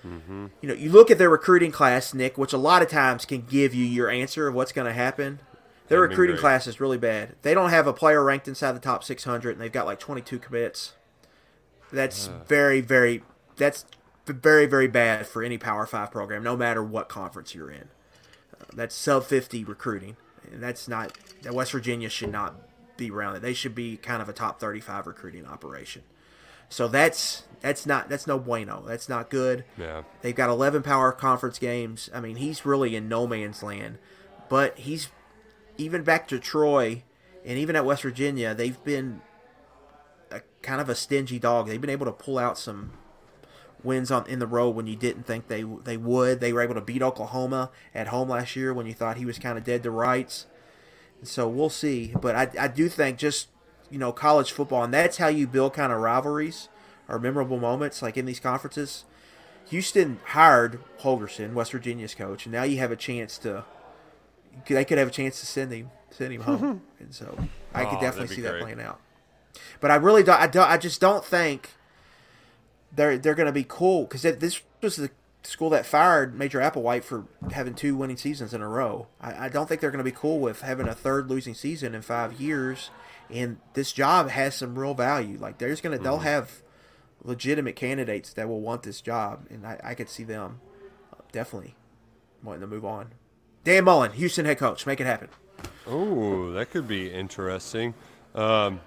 Mm-hmm. 0.05 0.47
You 0.61 0.69
know, 0.69 0.75
you 0.75 0.91
look 0.91 1.09
at 1.09 1.17
their 1.17 1.29
recruiting 1.29 1.71
class, 1.71 2.13
Nick, 2.13 2.37
which 2.37 2.53
a 2.53 2.57
lot 2.57 2.81
of 2.81 2.89
times 2.89 3.25
can 3.25 3.41
give 3.41 3.73
you 3.73 3.85
your 3.85 4.09
answer 4.09 4.47
of 4.47 4.53
what's 4.53 4.71
going 4.71 4.87
to 4.87 4.93
happen. 4.93 5.39
Their 5.87 5.99
That'd 5.99 6.11
recruiting 6.11 6.37
class 6.37 6.67
is 6.67 6.79
really 6.79 6.97
bad. 6.97 7.35
They 7.41 7.53
don't 7.53 7.69
have 7.69 7.87
a 7.87 7.93
player 7.93 8.23
ranked 8.23 8.47
inside 8.47 8.73
the 8.73 8.79
top 8.79 9.03
600, 9.03 9.51
and 9.51 9.61
they've 9.61 9.71
got 9.71 9.85
like 9.85 9.99
22 9.99 10.39
commits. 10.39 10.93
That's 11.91 12.29
very, 12.47 12.81
very. 12.81 13.23
That's 13.57 13.85
very, 14.25 14.65
very 14.65 14.87
bad 14.87 15.27
for 15.27 15.43
any 15.43 15.57
Power 15.57 15.85
Five 15.85 16.11
program, 16.11 16.43
no 16.43 16.57
matter 16.57 16.83
what 16.83 17.07
conference 17.07 17.53
you're 17.53 17.69
in. 17.69 17.89
Uh, 18.59 18.65
that's 18.73 18.95
sub 18.95 19.25
50 19.25 19.63
recruiting, 19.63 20.17
and 20.51 20.61
that's 20.61 20.87
not. 20.87 21.17
that 21.43 21.53
West 21.53 21.71
Virginia 21.71 22.09
should 22.09 22.31
not 22.31 22.55
be 22.97 23.11
around 23.11 23.35
it. 23.35 23.41
They 23.41 23.53
should 23.53 23.75
be 23.75 23.97
kind 23.97 24.21
of 24.21 24.29
a 24.29 24.33
top 24.33 24.59
35 24.59 25.07
recruiting 25.07 25.45
operation. 25.45 26.03
So 26.69 26.87
that's 26.87 27.43
that's 27.61 27.85
not 27.85 28.09
that's 28.09 28.27
no 28.27 28.39
bueno. 28.39 28.83
That's 28.85 29.07
not 29.07 29.29
good. 29.29 29.65
Yeah. 29.77 30.03
They've 30.21 30.35
got 30.35 30.49
11 30.49 30.81
power 30.83 31.11
conference 31.11 31.59
games. 31.59 32.09
I 32.13 32.19
mean, 32.19 32.37
he's 32.37 32.65
really 32.65 32.95
in 32.95 33.07
no 33.07 33.27
man's 33.27 33.61
land. 33.61 33.97
But 34.49 34.77
he's 34.79 35.09
even 35.77 36.03
back 36.03 36.27
to 36.29 36.39
Troy 36.39 37.03
and 37.45 37.57
even 37.59 37.75
at 37.75 37.85
West 37.85 38.01
Virginia, 38.01 38.55
they've 38.55 38.83
been 38.83 39.21
a 40.31 40.41
kind 40.61 40.81
of 40.81 40.89
a 40.89 40.95
stingy 40.95 41.39
dog. 41.39 41.67
They've 41.67 41.79
been 41.79 41.89
able 41.89 42.07
to 42.07 42.11
pull 42.11 42.39
out 42.39 42.57
some 42.57 42.93
wins 43.85 44.11
on 44.11 44.27
in 44.27 44.39
the 44.39 44.47
road 44.47 44.71
when 44.71 44.87
you 44.87 44.95
didn't 44.95 45.25
think 45.25 45.47
they 45.47 45.63
they 45.63 45.97
would. 45.97 46.39
They 46.41 46.51
were 46.51 46.61
able 46.61 46.75
to 46.75 46.81
beat 46.81 47.01
Oklahoma 47.01 47.71
at 47.93 48.07
home 48.07 48.29
last 48.29 48.55
year 48.55 48.73
when 48.73 48.85
you 48.85 48.93
thought 48.93 49.17
he 49.17 49.25
was 49.25 49.39
kind 49.39 49.57
of 49.57 49.63
dead 49.63 49.83
to 49.83 49.91
rights. 49.91 50.47
And 51.19 51.27
so 51.27 51.47
we'll 51.47 51.69
see. 51.69 52.13
But 52.19 52.35
I, 52.35 52.65
I 52.65 52.67
do 52.67 52.89
think 52.89 53.17
just 53.17 53.47
you 53.89 53.97
know 53.99 54.11
college 54.11 54.51
football, 54.51 54.83
and 54.83 54.93
that's 54.93 55.17
how 55.17 55.27
you 55.27 55.47
build 55.47 55.73
kind 55.73 55.93
of 55.93 55.99
rivalries 56.01 56.67
or 57.07 57.19
memorable 57.19 57.59
moments 57.59 58.01
like 58.01 58.17
in 58.17 58.25
these 58.25 58.39
conferences. 58.39 59.05
Houston 59.69 60.19
hired 60.25 60.79
Holgorsen, 60.99 61.53
West 61.53 61.71
Virginia's 61.71 62.13
coach, 62.13 62.45
and 62.45 62.53
now 62.53 62.63
you 62.63 62.77
have 62.79 62.91
a 62.91 62.95
chance 62.95 63.37
to. 63.39 63.63
They 64.67 64.85
could 64.85 64.97
have 64.97 65.07
a 65.07 65.11
chance 65.11 65.39
to 65.39 65.45
send 65.45 65.71
him 65.71 65.89
send 66.11 66.33
him 66.33 66.41
home, 66.41 66.81
and 66.99 67.13
so 67.13 67.37
I 67.73 67.83
Oh, 67.83 67.89
could 67.89 67.99
definitely 67.99 68.35
see 68.35 68.41
that 68.41 68.59
playing 68.61 68.79
out. 68.81 68.99
But 69.79 69.91
I 69.91 69.95
really 69.95 70.23
don't. 70.23 70.39
I, 70.39 70.47
don't, 70.47 70.69
I 70.69 70.77
just 70.77 71.01
don't 71.01 71.23
think 71.25 71.71
they're 72.95 73.17
they're 73.17 73.35
going 73.35 73.47
to 73.47 73.51
be 73.51 73.65
cool 73.67 74.03
because 74.03 74.21
this 74.21 74.61
was 74.81 74.95
the 74.95 75.09
school 75.43 75.69
that 75.69 75.85
fired 75.85 76.37
Major 76.37 76.59
Applewhite 76.59 77.03
for 77.03 77.25
having 77.51 77.75
two 77.75 77.95
winning 77.95 78.17
seasons 78.17 78.53
in 78.53 78.61
a 78.61 78.67
row. 78.67 79.07
I, 79.21 79.45
I 79.45 79.49
don't 79.49 79.67
think 79.67 79.81
they're 79.81 79.91
going 79.91 80.03
to 80.03 80.03
be 80.03 80.11
cool 80.11 80.39
with 80.39 80.61
having 80.61 80.87
a 80.87 80.95
third 80.95 81.29
losing 81.29 81.53
season 81.53 81.93
in 81.93 82.01
five 82.01 82.39
years. 82.39 82.89
And 83.29 83.57
this 83.73 83.91
job 83.91 84.29
has 84.29 84.55
some 84.55 84.77
real 84.77 84.93
value. 84.93 85.37
Like 85.37 85.57
there's 85.57 85.81
going 85.81 85.97
to 85.97 86.03
they'll 86.03 86.19
have 86.19 86.61
legitimate 87.23 87.75
candidates 87.75 88.33
that 88.33 88.47
will 88.47 88.61
want 88.61 88.83
this 88.83 89.01
job, 89.01 89.47
and 89.49 89.65
I, 89.65 89.79
I 89.83 89.93
could 89.95 90.09
see 90.09 90.23
them 90.23 90.61
uh, 91.11 91.21
definitely 91.31 91.75
wanting 92.43 92.61
to 92.61 92.67
move 92.67 92.85
on. 92.85 93.13
Dan 93.63 93.83
Mullen, 93.83 94.11
Houston 94.13 94.45
head 94.45 94.59
coach, 94.59 94.85
make 94.85 95.01
it 95.01 95.07
happen. 95.07 95.29
Oh, 95.87 96.51
that 96.51 96.69
could 96.69 96.87
be 96.87 97.11
interesting. 97.11 97.95
Um, 98.35 98.79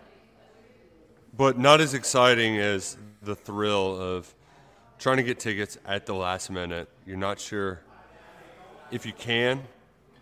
but 1.37 1.59
not 1.59 1.81
as 1.81 1.95
exciting 1.95 2.59
as 2.59 2.97
the 3.23 3.35
thrill 3.35 4.01
of 4.01 4.35
trying 4.99 5.17
to 5.19 5.23
get 5.23 5.39
tickets 5.39 5.79
at 5.87 6.07
the 6.07 6.15
last 6.15 6.51
minute. 6.51 6.89
You're 7.07 7.17
not 7.17 7.39
sure 7.41 7.81
if 8.91 9.07
you 9.07 9.13
can. 9.13 9.63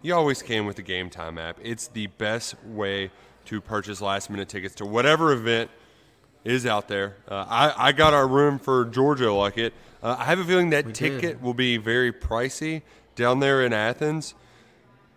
You 0.02 0.14
always 0.14 0.42
can 0.42 0.66
with 0.66 0.76
the 0.76 0.82
Gametime 0.82 1.40
app. 1.40 1.58
It's 1.62 1.88
the 1.88 2.06
best 2.06 2.54
way 2.64 3.10
to 3.46 3.60
purchase 3.60 4.00
last 4.00 4.28
minute 4.30 4.48
tickets 4.48 4.74
to 4.76 4.84
whatever 4.86 5.32
event 5.32 5.70
is 6.44 6.66
out 6.66 6.88
there. 6.88 7.16
Uh, 7.28 7.44
I, 7.48 7.88
I 7.88 7.92
got 7.92 8.12
our 8.14 8.26
room 8.26 8.58
for 8.58 8.84
Georgia 8.84 9.32
like 9.32 9.58
it. 9.58 9.72
Uh, 10.02 10.16
I 10.18 10.24
have 10.24 10.38
a 10.38 10.44
feeling 10.44 10.70
that 10.70 10.86
did. 10.86 10.94
ticket 10.94 11.42
will 11.42 11.54
be 11.54 11.76
very 11.76 12.12
pricey 12.12 12.82
down 13.16 13.40
there 13.40 13.62
in 13.64 13.72
Athens. 13.72 14.34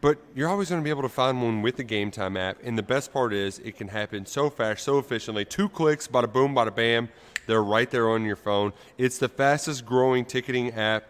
but 0.02 0.18
you're 0.34 0.48
always 0.48 0.70
going 0.70 0.82
to 0.82 0.84
be 0.84 0.90
able 0.90 1.02
to 1.02 1.10
find 1.10 1.42
one 1.42 1.62
with 1.62 1.76
the 1.76 1.84
Gametime 1.84 2.40
app. 2.40 2.58
And 2.64 2.78
the 2.78 2.84
best 2.84 3.12
part 3.12 3.34
is 3.34 3.60
it 3.60 3.76
can 3.78 3.90
happen 3.90 4.26
so 4.26 4.50
fast, 4.50 4.84
so 4.84 4.98
efficiently. 4.98 5.44
Two 5.46 5.68
clicks, 5.70 6.08
bada 6.08 6.32
boom, 6.32 6.56
bada 6.56 6.74
bam. 6.74 7.10
They're 7.50 7.64
right 7.64 7.90
there 7.90 8.12
on 8.12 8.26
your 8.26 8.36
phone. 8.36 8.74
It's 9.00 9.18
the 9.18 9.28
fastest 9.28 9.84
growing 9.84 10.24
ticketing 10.24 10.72
app 10.74 11.06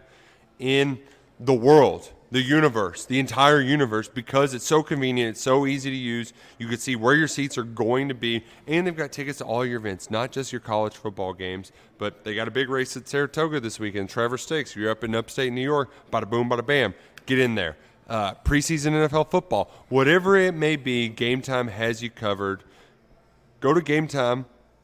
in 0.58 0.98
the 1.38 1.54
world, 1.54 2.14
the 2.32 2.42
universe, 2.42 3.04
the 3.04 3.20
entire 3.20 3.60
universe, 3.60 4.08
because 4.08 4.54
it's 4.54 4.66
so 4.66 4.82
convenient, 4.82 5.32
it's 5.32 5.42
so 5.42 5.68
easy 5.68 5.90
to 5.90 5.96
use. 5.98 6.32
You 6.58 6.70
can 6.70 6.78
see 6.78 6.96
where 6.96 7.14
your 7.14 7.28
seats 7.28 7.58
are 7.58 7.64
going 7.64 8.08
to 8.08 8.14
be, 8.14 8.46
and 8.68 8.88
they've 8.88 8.96
got 8.96 9.12
tickets 9.12 9.40
to 9.40 9.44
all 9.44 9.66
your 9.66 9.80
events, 9.80 10.10
not 10.10 10.32
just 10.32 10.54
your 10.54 10.62
college 10.62 10.94
football 10.94 11.34
games, 11.34 11.74
but 11.98 12.24
they 12.24 12.36
got 12.36 12.48
a 12.48 12.52
big 12.52 12.70
race 12.70 12.96
at 12.96 13.10
Saratoga 13.10 13.60
this 13.60 13.78
weekend. 13.78 14.08
Travers 14.08 14.44
Stakes, 14.44 14.78
you're 14.78 14.90
up 14.90 15.04
in 15.04 15.14
upstate 15.16 15.52
New 15.52 15.60
York, 15.60 15.92
bada 16.10 16.30
boom, 16.30 16.50
bada 16.50 16.66
bam, 16.66 16.94
get 17.26 17.38
in 17.38 17.56
there. 17.56 17.76
Uh, 18.08 18.34
preseason 18.46 18.94
NFL 18.94 19.30
football, 19.30 19.70
whatever 19.90 20.38
it 20.38 20.54
may 20.54 20.78
be, 20.78 21.10
Gametime 21.10 21.70
has 21.70 22.02
you 22.02 22.10
covered. 22.10 22.64
Go 23.60 23.74
to 23.74 23.82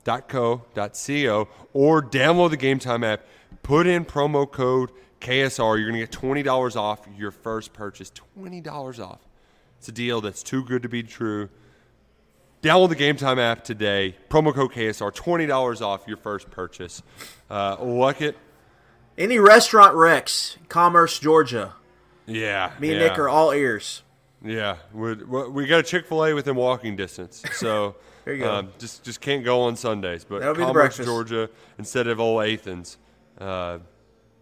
gametime.co.co 0.05 1.47
or 1.73 2.01
download 2.01 2.51
the 2.51 2.57
Gametime 2.57 3.05
app. 3.05 3.25
Put 3.63 3.87
in 3.87 4.05
promo 4.05 4.49
code 4.49 4.91
KSR. 5.21 5.77
You're 5.77 5.89
going 5.89 5.99
to 5.99 6.07
get 6.07 6.11
$20 6.11 6.75
off 6.75 7.07
your 7.17 7.31
first 7.31 7.73
purchase. 7.73 8.11
$20 8.37 8.99
off. 8.99 9.19
It's 9.79 9.87
a 9.87 9.91
deal 9.91 10.21
that's 10.21 10.43
too 10.43 10.63
good 10.63 10.83
to 10.83 10.89
be 10.89 11.03
true. 11.03 11.49
Download 12.61 12.89
the 12.89 12.95
Gametime 12.95 13.39
app 13.39 13.63
today. 13.63 14.15
Promo 14.29 14.53
code 14.53 14.71
KSR. 14.71 15.13
$20 15.13 15.81
off 15.81 16.07
your 16.07 16.17
first 16.17 16.49
purchase. 16.51 17.01
Uh, 17.49 17.77
look 17.81 18.21
it. 18.21 18.37
Any 19.17 19.39
restaurant 19.39 19.95
Rex, 19.95 20.57
Commerce, 20.67 21.19
Georgia. 21.19 21.73
Yeah. 22.25 22.73
Me 22.79 22.91
and 22.91 22.99
yeah. 22.99 23.07
Nick 23.07 23.19
are 23.19 23.29
all 23.29 23.51
ears. 23.51 24.01
Yeah, 24.43 24.77
we 24.93 25.15
we 25.15 25.65
got 25.65 25.79
a 25.79 25.83
Chick 25.83 26.05
Fil 26.05 26.23
A 26.23 26.33
within 26.35 26.55
walking 26.55 26.95
distance, 26.95 27.43
so 27.53 27.95
There 28.25 28.33
you 28.33 28.43
go. 28.43 28.53
Um, 28.55 28.69
just 28.79 29.03
just 29.03 29.21
can't 29.21 29.45
go 29.45 29.61
on 29.61 29.75
Sundays. 29.75 30.25
But 30.25 30.39
That'll 30.39 30.55
be 30.55 30.61
the 30.61 30.65
Commerce, 30.65 30.97
breakfast. 30.97 31.07
Georgia, 31.07 31.49
instead 31.77 32.07
of 32.07 32.19
old 32.19 32.43
Athens. 32.43 32.97
Uh, 33.39 33.79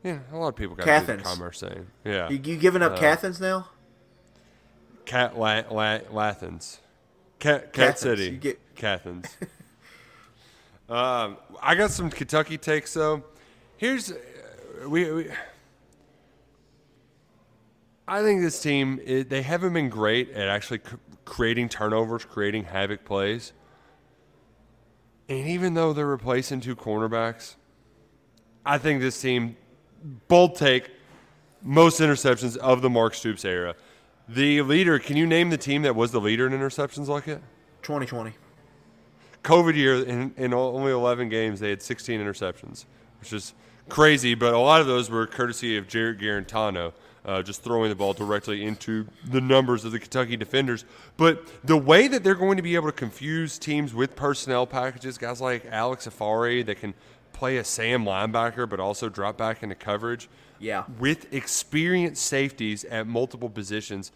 yeah, 0.04 0.20
a 0.32 0.38
lot 0.38 0.48
of 0.50 0.56
people 0.56 0.76
got 0.76 0.86
to 0.86 1.06
do 1.06 1.18
the. 1.18 1.24
Commerce 1.24 1.60
thing. 1.60 1.88
Yeah, 2.04 2.30
You, 2.30 2.40
you 2.44 2.58
giving 2.58 2.82
up 2.82 2.98
Cathans 2.98 3.40
now? 3.40 3.70
Cat 5.06 5.38
la, 5.38 5.62
la, 5.70 6.00
Cat 7.40 7.74
Cat. 7.74 8.00
City, 8.00 8.24
You 8.26 8.32
get- 8.32 8.60
um, 10.90 11.38
I 11.62 11.76
got 11.76 11.92
some 11.92 12.10
Kentucky 12.10 12.58
takes 12.58 12.94
though. 12.94 13.24
Here's 13.78 14.12
uh, 14.12 14.16
we. 14.88 15.12
we 15.12 15.30
I 18.08 18.22
think 18.22 18.42
this 18.42 18.62
team 18.62 19.00
it, 19.06 19.30
they 19.30 19.42
haven't 19.42 19.74
been 19.74 19.90
great 19.90 20.32
at 20.32 20.48
actually 20.50 20.80
c- 20.80 20.98
creating 21.26 21.70
turnovers, 21.70 22.26
creating 22.26 22.66
havoc 22.66 23.06
plays. 23.06 23.54
And 25.40 25.50
even 25.50 25.74
though 25.74 25.94
they're 25.94 26.06
replacing 26.06 26.62
two 26.62 26.76
cornerbacks, 26.76 27.56
I 28.64 28.78
think 28.78 29.02
this 29.02 29.20
team 29.20 29.58
bold 30.28 30.56
take 30.56 30.92
most 31.64 32.00
interceptions 32.00 32.56
of 32.58 32.84
the 32.84 32.90
Mark 32.90 33.16
Stoops 33.16 33.44
era. 33.44 33.74
The 34.30 34.62
leader, 34.62 35.00
can 35.00 35.18
you 35.18 35.26
name 35.26 35.50
the 35.50 35.58
team 35.58 35.82
that 35.82 35.96
was 35.96 36.12
the 36.12 36.22
leader 36.22 36.46
in 36.46 36.54
interceptions 36.54 37.08
like 37.08 37.28
it? 37.28 37.42
2020. 37.82 38.34
COVID 39.44 39.76
year, 39.76 40.04
in, 40.04 40.34
in 40.38 40.54
only 40.54 40.92
11 40.92 41.30
games, 41.30 41.60
they 41.60 41.72
had 41.72 41.82
16 41.82 42.22
interceptions, 42.22 42.86
which 43.20 43.34
is 43.34 43.56
crazy, 43.90 44.36
but 44.36 44.54
a 44.54 44.60
lot 44.60 44.82
of 44.82 44.88
those 44.88 45.10
were 45.10 45.26
courtesy 45.26 45.78
of 45.78 45.88
Jarrett 45.88 46.20
Guarantano, 46.20 46.94
uh, 47.26 47.42
just 47.42 47.64
throwing 47.64 47.90
the 47.90 47.96
ball 47.96 48.14
directly 48.14 48.64
into 48.66 49.08
the 49.26 49.40
numbers 49.42 49.86
of 49.86 49.92
the 49.92 50.00
Kentucky 50.00 50.36
defenders. 50.38 50.84
But 51.18 51.46
the 51.66 51.78
way 51.78 52.08
that 52.08 52.24
they're 52.24 52.36
going 52.36 52.58
to 52.58 52.64
be 52.64 52.76
able 52.76 52.88
to 52.88 52.92
confuse 52.94 53.58
teams 53.58 53.94
with 53.94 54.16
personnel 54.16 54.68
packages, 54.68 55.18
guys 55.18 55.40
like 55.40 55.66
Alex 55.72 56.08
Afari 56.08 56.66
that 56.66 56.80
can 56.80 56.94
play 57.32 57.58
a 57.58 57.64
Sam 57.64 58.04
linebacker 58.06 58.70
but 58.70 58.80
also 58.80 59.10
drop 59.10 59.38
back 59.38 59.64
into 59.64 59.76
coverage, 59.76 60.30
Yeah. 60.60 60.84
with 61.00 61.34
experienced 61.34 62.24
safeties 62.26 62.84
at 62.86 63.08
multiple 63.08 63.50
positions, 63.50 64.12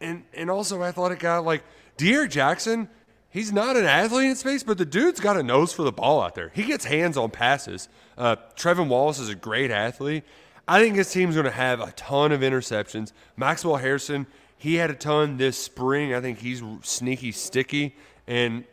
and 0.00 0.24
and 0.34 0.50
also 0.50 0.82
athletic 0.82 1.20
guy 1.20 1.38
like 1.38 1.62
Deere 1.96 2.26
Jackson. 2.26 2.88
He's 3.30 3.50
not 3.50 3.76
an 3.76 3.86
athlete 3.86 4.28
in 4.28 4.36
space, 4.36 4.62
but 4.62 4.76
the 4.76 4.84
dude's 4.84 5.18
got 5.18 5.38
a 5.38 5.42
nose 5.42 5.72
for 5.72 5.84
the 5.84 5.92
ball 5.92 6.20
out 6.20 6.34
there. 6.34 6.50
He 6.54 6.64
gets 6.64 6.84
hands 6.84 7.16
on 7.16 7.30
passes. 7.30 7.88
Uh, 8.18 8.36
Trevin 8.56 8.88
Wallace 8.88 9.18
is 9.18 9.30
a 9.30 9.34
great 9.34 9.70
athlete. 9.70 10.24
I 10.66 10.80
think 10.80 10.96
his 10.96 11.10
team's 11.10 11.34
going 11.34 11.44
to 11.44 11.50
have 11.50 11.80
a 11.80 11.92
ton 11.92 12.32
of 12.32 12.40
interceptions. 12.40 13.12
Maxwell 13.36 13.76
Hairston, 13.76 14.26
he 14.56 14.76
had 14.76 14.90
a 14.90 14.94
ton 14.94 15.36
this 15.36 15.58
spring. 15.58 16.14
I 16.14 16.20
think 16.20 16.38
he's 16.38 16.62
sneaky 16.82 17.32
sticky. 17.32 17.96
And 18.26 18.64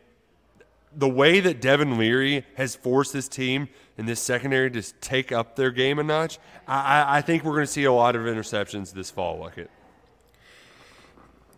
the 0.96 1.08
way 1.08 1.40
that 1.40 1.60
Devin 1.60 1.98
Leary 1.98 2.46
has 2.54 2.76
forced 2.76 3.12
this 3.12 3.28
team 3.28 3.68
in 3.98 4.06
this 4.06 4.20
secondary 4.20 4.70
to 4.70 4.82
take 5.00 5.32
up 5.32 5.56
their 5.56 5.70
game 5.70 5.98
a 5.98 6.02
notch, 6.02 6.38
I, 6.66 6.78
I, 6.78 7.16
I 7.18 7.20
think 7.22 7.44
we're 7.44 7.54
going 7.54 7.66
to 7.66 7.72
see 7.72 7.84
a 7.84 7.92
lot 7.92 8.16
of 8.16 8.22
interceptions 8.22 8.92
this 8.92 9.10
fall. 9.10 9.38
Like 9.38 9.58
it. 9.58 9.70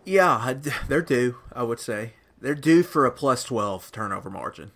Yeah, 0.05 0.55
they're 0.89 1.03
due, 1.03 1.37
I 1.53 1.63
would 1.63 1.79
say. 1.79 2.15
They're 2.41 2.55
due 2.55 2.83
for 2.83 3.07
a 3.07 3.13
plus 3.13 3.45
12 3.45 3.93
turnover 3.93 4.29
margin. 4.29 4.73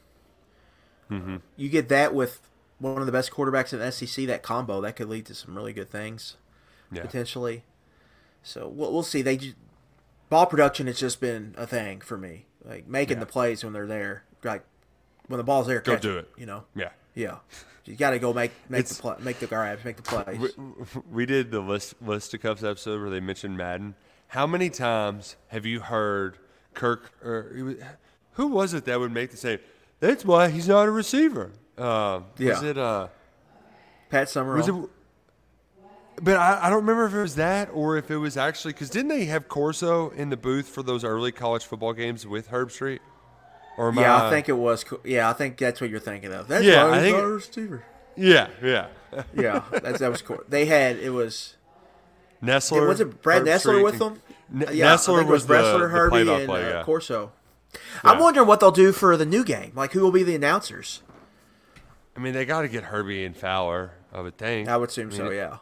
Mm-hmm. 1.11 1.37
You 1.57 1.69
get 1.69 1.89
that 1.89 2.15
with 2.15 2.41
one 2.79 2.99
of 2.99 3.07
the 3.07 3.13
best 3.13 3.31
quarterbacks 3.31 3.73
in 3.73 3.79
the 3.79 3.91
SEC, 3.91 4.27
that 4.27 4.43
combo, 4.43 4.81
that 4.81 4.97
could 4.97 5.09
lead 5.09 5.27
to 5.27 5.35
some 5.35 5.57
really 5.57 5.73
good 5.73 5.89
things, 5.91 6.37
Yeah. 6.93 7.03
potentially. 7.03 7.65
So 8.43 8.69
we'll, 8.69 8.93
we'll 8.93 9.03
see. 9.03 9.23
They 9.23 9.55
Ball 10.29 10.47
production 10.47 10.87
has 10.89 10.99
just 10.99 11.21
been 11.21 11.55
a 11.57 11.67
thing 11.67 12.01
for 12.01 12.19
me. 12.19 12.47
Like 12.65 12.89
making 12.89 13.19
Yeah. 13.19 13.21
the 13.21 13.27
plays 13.27 13.63
when 13.63 13.73
they're 13.73 13.87
there. 13.87 14.25
Like 14.43 14.65
when 15.29 15.39
the 15.39 15.45
ball's 15.45 15.67
there, 15.69 15.81
Go 15.81 15.93
catch 15.93 16.03
do 16.03 16.19
it. 16.19 16.29
You 16.37 16.47
know? 16.47 16.65
Yeah. 16.75 16.91
Yeah. 17.15 17.37
You 17.85 17.95
got 17.95 18.11
to 18.11 18.19
go 18.19 18.33
make 18.33 18.51
make 18.69 18.81
It's- 18.81 18.97
the 18.97 19.03
play, 19.03 19.15
make 19.21 19.39
the 19.39 19.47
grabs, 19.47 19.85
make 19.85 19.97
the 19.97 20.03
plays. 20.03 20.39
We, 20.39 20.49
we 21.11 21.27
did 21.27 21.51
the 21.53 21.61
list 21.61 21.95
list 22.03 22.35
of 22.35 22.41
cups 22.43 22.65
episode 22.65 23.01
where 23.01 23.11
they 23.11 23.21
mentioned 23.21 23.57
Madden. 23.57 23.95
How 24.29 24.47
many 24.47 24.71
times 24.71 25.37
have 25.49 25.65
you 25.65 25.79
heard 25.81 26.39
Kirk 26.75 27.13
er, 27.25 27.53
or 27.55 27.77
who 28.33 28.49
was 28.49 28.75
it 28.75 28.85
that 28.87 28.99
would 28.99 29.13
make 29.13 29.31
the 29.31 29.37
same? 29.37 29.61
That's 30.01 30.25
why 30.25 30.49
he's 30.51 30.67
not 30.69 30.89
a 30.89 30.91
receiver. 30.91 31.53
Uh, 31.79 32.21
Was 32.39 32.63
it? 32.63 32.79
Uh, 32.79 33.09
Pat 34.09 34.29
Summerall. 34.29 34.57
was 34.59 34.69
it? 34.69 34.91
But 36.23 36.37
I, 36.39 36.67
I 36.67 36.71
don't 36.71 36.79
remember 36.87 37.05
if 37.07 37.13
it 37.13 37.21
was 37.21 37.35
that 37.35 37.69
or 37.75 37.99
if 37.99 38.11
it 38.11 38.17
was 38.17 38.37
actually 38.39 38.73
because 38.73 38.89
didn't 38.89 39.09
they 39.09 39.27
have 39.27 39.49
Corso 39.49 40.11
in 40.11 40.31
the 40.31 40.37
booth 40.37 40.67
for 40.69 40.83
those 40.83 41.05
early 41.05 41.31
college 41.33 41.65
football 41.65 41.93
games 41.93 42.27
with 42.27 42.49
Herbstreit? 42.51 43.01
Or 43.77 43.93
yeah, 43.95 44.17
I, 44.23 44.29
I 44.29 44.31
think 44.31 44.49
it 44.49 44.55
was. 44.55 44.85
Yeah, 45.05 45.29
I 45.29 45.35
think 45.35 45.59
that's 45.59 45.81
what 45.83 45.91
you're 45.91 46.01
thinking 46.01 46.33
of. 46.33 46.49
That's 46.49 46.65
Yeah, 46.65 46.91
I 46.91 47.01
think- 47.01 47.19
receiver. 47.19 47.85
Yeah, 48.17 48.49
yeah. 48.63 48.87
Yeah, 49.35 49.63
that's, 49.71 49.99
that 50.01 50.11
was 50.11 50.21
cool. 50.23 50.41
They 50.49 50.65
had 50.67 50.97
it 50.99 51.11
was 51.11 51.57
Nessler 52.43 52.87
was 52.89 53.01
it 53.01 53.23
Brad 53.23 53.43
Herb 53.43 53.49
Nessler 53.49 53.61
Street, 53.61 53.83
with 53.83 53.99
them? 53.99 54.21
N- 54.55 54.69
yeah, 54.77 54.95
Nessler 54.95 55.23
it 55.23 55.27
was, 55.27 55.47
Bressler, 55.47 55.81
the, 55.81 55.89
Herbie, 55.89 56.25
the 56.25 56.35
and 56.35 56.51
uh, 56.51 56.55
yeah. 56.57 56.83
Corso. 56.85 57.33
I'm 58.05 58.19
wondering 58.19 58.47
what 58.47 58.61
they'll 58.61 58.71
do 58.71 58.93
for 58.93 59.17
the 59.17 59.25
new 59.27 59.43
game. 59.45 59.73
Like, 59.75 59.93
who 59.93 60.01
will 60.01 60.13
be 60.13 60.23
the 60.23 60.35
announcers? 60.35 61.03
I 62.17 62.21
mean, 62.21 62.33
they 62.33 62.45
got 62.45 62.63
to 62.63 62.69
get 62.69 62.85
Herbie 62.85 63.25
and 63.25 63.37
Fowler. 63.37 63.93
I 64.13 64.21
would 64.21 64.39
think. 64.39 64.69
I 64.69 64.77
would 64.77 64.89
assume 64.89 65.11
I 65.13 65.17
so. 65.17 65.31
Yeah. 65.31 65.59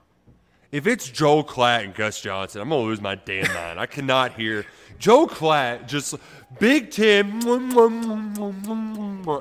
If 0.71 0.87
it's 0.87 1.09
Joel 1.09 1.45
Klatt 1.45 1.85
and 1.85 1.95
Gus 1.95 2.21
Johnson, 2.21 2.61
I'm 2.61 2.69
gonna 2.69 2.83
lose 2.83 3.01
my 3.01 3.15
damn 3.15 3.53
mind. 3.55 3.79
I 3.79 3.87
cannot 3.87 4.33
hear 4.33 4.67
Joel 4.99 5.29
Klatt 5.29 5.87
just 5.87 6.17
Big 6.59 6.91
Tim, 6.91 7.41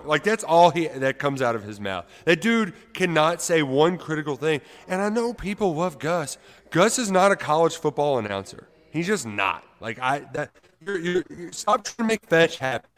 like 0.06 0.24
that's 0.24 0.44
all 0.44 0.70
he 0.70 0.88
that 0.88 1.18
comes 1.18 1.42
out 1.42 1.56
of 1.56 1.64
his 1.64 1.80
mouth. 1.80 2.06
That 2.26 2.40
dude 2.42 2.74
cannot 2.94 3.42
say 3.42 3.64
one 3.64 3.98
critical 3.98 4.36
thing. 4.36 4.62
And 4.88 5.02
I 5.02 5.10
know 5.10 5.34
people 5.34 5.74
love 5.74 5.98
Gus. 5.98 6.38
Gus 6.70 7.00
is 7.00 7.10
not 7.10 7.32
a 7.32 7.36
college 7.36 7.78
football 7.78 8.20
announcer. 8.20 8.68
He's 8.92 9.08
just 9.08 9.26
not. 9.26 9.64
Like 9.80 9.98
I 10.00 10.20
that 10.34 10.52
you're, 10.86 11.00
you're, 11.00 11.24
you 11.30 11.52
stop 11.52 11.84
trying 11.84 12.10
to 12.10 12.14
make 12.14 12.26
fetch 12.28 12.60
happen. 12.60 12.90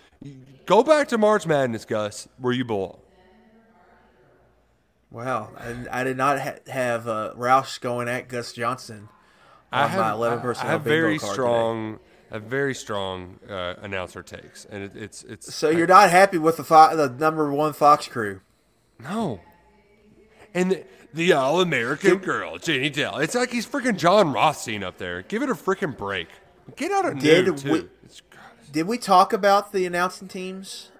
Go 0.66 0.84
back 0.84 1.07
to 1.09 1.18
March 1.18 1.45
Madness, 1.47 1.86
Gus, 1.86 2.28
where 2.39 2.51
you 2.51 2.66
belong. 2.66 2.97
Wow, 5.11 5.51
I, 5.57 6.01
I 6.01 6.03
did 6.03 6.17
not 6.17 6.39
ha- 6.41 6.55
have 6.67 7.07
uh, 7.07 7.33
Roush 7.37 7.79
going 7.79 8.07
at 8.09 8.27
Gus 8.27 8.51
Johnson 8.53 9.07
on 9.71 9.83
I 9.83 9.87
have, 9.87 9.99
my 9.99 10.11
11 10.11 10.39
I- 10.39 10.41
personnel 10.41 10.69
I 10.69 10.71
have 10.73 10.81
very 10.81 11.17
strong, 11.19 11.99
a 12.31 12.39
very 12.39 12.75
strong 12.75 13.39
uh, 13.49 13.75
announcer 13.81 14.21
takes, 14.23 14.65
and 14.65 14.83
it, 14.83 14.95
it's 14.95 15.23
it's. 15.23 15.53
So 15.53 15.69
you're 15.69 15.87
not 15.87 16.09
happy 16.09 16.37
with 16.37 16.57
the 16.57 16.63
fo- 16.63 16.95
the 16.95 17.09
number 17.09 17.51
one 17.51 17.73
Fox 17.73 18.07
crew? 18.07 18.41
no. 18.99 19.41
And 20.53 20.71
the, 20.71 20.83
the 21.13 21.33
all 21.33 21.59
American 21.59 22.17
girl, 22.19 22.57
Jenny 22.57 22.89
Dell. 22.89 23.17
It's 23.17 23.35
like 23.35 23.51
he's 23.51 23.65
freaking 23.67 23.97
John 23.97 24.31
Rothstein 24.31 24.83
up 24.85 24.97
there. 24.97 25.21
Give 25.21 25.43
it 25.43 25.49
a 25.49 25.53
freaking 25.53 25.97
break. 25.97 26.29
Get 26.77 26.91
out 26.93 27.05
of 27.05 27.19
Did 27.19 27.45
new 27.47 27.55
too. 27.57 27.71
we- 27.71 27.79
It's- 27.79 28.21
Did 28.71 28.87
we 28.87 28.97
talk 28.97 29.33
about 29.33 29.73
the 29.73 29.85
announcing 29.85 30.29
teams 30.29 30.91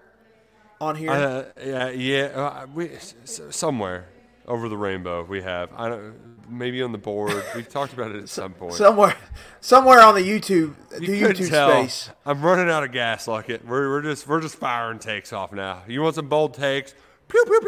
on 0.80 0.96
here? 0.96 1.10
uh, 1.10 1.44
yeah, 1.64 1.90
yeah. 1.90 2.24
Uh, 2.34 2.66
we 2.74 2.90
somewhere. 3.24 4.08
over 4.46 4.68
the 4.68 4.76
rainbow. 4.76 5.24
We 5.24 5.42
have. 5.42 5.70
I 5.76 5.88
don't. 5.88 6.14
Maybe 6.48 6.80
on 6.82 6.92
the 6.92 6.98
board. 6.98 7.42
We've 7.56 7.68
talked 7.68 7.92
about 7.92 8.12
it 8.12 8.22
at 8.22 8.28
some 8.28 8.52
point. 8.52 8.74
Somewhere, 8.74 9.16
somewhere 9.60 10.00
on 10.00 10.14
the 10.14 10.20
YouTube, 10.20 10.74
the 10.90 11.00
You 11.04 11.26
couldn't 11.26 11.44
YouTube 11.44 11.50
tell. 11.50 11.70
space. 11.70 12.10
I'm 12.24 12.40
running 12.42 12.70
out 12.70 12.84
of 12.84 12.92
gas, 12.92 13.26
like 13.26 13.50
it. 13.50 13.66
We're, 13.66 13.90
we're 13.90 14.02
just 14.02 14.28
we're 14.28 14.40
just 14.40 14.54
firing 14.56 15.00
takes 15.00 15.32
off 15.32 15.52
now. 15.52 15.82
You 15.88 16.02
want 16.02 16.14
some 16.14 16.28
bold 16.28 16.54
takes? 16.54 16.94
Pew 17.28 17.44
pew 17.44 17.60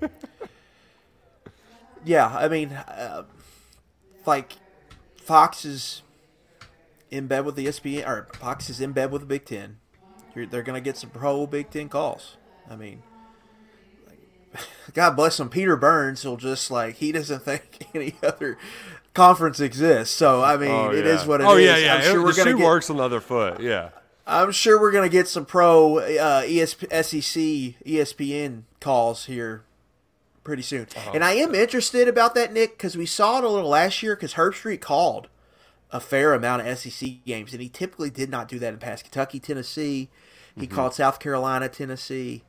pew. 0.00 0.08
Yeah, 2.04 2.28
I 2.28 2.46
mean, 2.48 2.70
uh, 2.70 3.24
like 4.26 4.52
Fox 5.16 5.64
is 5.64 6.02
in 7.10 7.26
bed 7.26 7.44
with 7.44 7.56
the 7.56 7.66
ESPN, 7.66 8.06
or 8.06 8.28
Fox 8.34 8.70
is 8.70 8.80
in 8.80 8.92
bed 8.92 9.10
with 9.10 9.22
the 9.22 9.26
Big 9.26 9.44
Ten. 9.44 9.78
You're, 10.36 10.46
they're 10.46 10.62
going 10.62 10.80
to 10.80 10.84
get 10.84 10.96
some 10.96 11.10
pro 11.10 11.46
Big 11.46 11.70
Ten 11.70 11.88
calls. 11.88 12.36
I 12.70 12.76
mean, 12.76 13.02
God 14.94 15.12
bless 15.16 15.40
him. 15.40 15.48
Peter 15.48 15.76
Burns 15.76 16.24
will 16.24 16.36
just 16.36 16.70
like 16.70 16.96
he 16.96 17.10
doesn't 17.12 17.40
think 17.44 17.86
any 17.94 18.14
other 18.22 18.58
conference 19.14 19.60
exists. 19.60 20.14
So 20.14 20.42
I 20.42 20.56
mean, 20.56 20.70
Oh, 20.70 20.90
it 20.92 21.06
is 21.06 21.24
what 21.26 21.40
it 21.40 21.44
is. 21.44 21.50
oh 21.50 21.56
yeah, 21.56 21.76
yeah. 21.76 21.94
I'm 21.96 22.02
sure 22.02 22.16
It- 22.20 22.24
we're 22.24 22.32
going 22.34 22.46
shoe 22.48 22.52
to 22.52 22.58
get. 22.58 22.64
works 22.64 22.90
on 22.90 22.96
the 22.98 23.02
other 23.02 23.20
foot. 23.20 23.60
Yeah. 23.60 23.90
I'm 24.28 24.50
sure 24.50 24.80
we're 24.80 24.90
going 24.90 25.08
to 25.08 25.12
get 25.12 25.28
some 25.28 25.44
pro 25.46 25.98
uh, 25.98 26.42
ESP, 26.42 26.90
SEC, 27.04 27.84
ESPN 27.86 28.62
calls 28.80 29.26
here 29.26 29.62
pretty 30.42 30.62
soon. 30.62 30.88
Uh-huh. 30.96 31.12
And 31.14 31.22
I 31.22 31.34
am 31.34 31.54
interested 31.54 32.08
about 32.08 32.34
that, 32.34 32.52
Nick, 32.52 32.76
because 32.76 32.96
we 32.96 33.06
saw 33.06 33.38
it 33.38 33.44
a 33.44 33.48
little 33.48 33.70
last 33.70 34.02
year 34.02 34.16
because 34.16 34.34
Herbstreit 34.34 34.80
called 34.80 35.28
a 35.92 36.00
fair 36.00 36.34
amount 36.34 36.66
of 36.66 36.76
SEC 36.76 37.24
games, 37.24 37.52
and 37.52 37.62
he 37.62 37.68
typically 37.68 38.10
did 38.10 38.28
not 38.28 38.48
do 38.48 38.58
that 38.58 38.72
in 38.72 38.80
past. 38.80 39.04
Kentucky, 39.04 39.38
Tennessee, 39.38 40.08
he 40.58 40.66
Mm-hmm. 40.66 40.74
called 40.74 40.94
South 40.94 41.18
Carolina, 41.20 41.68
Tennessee. 41.68 42.42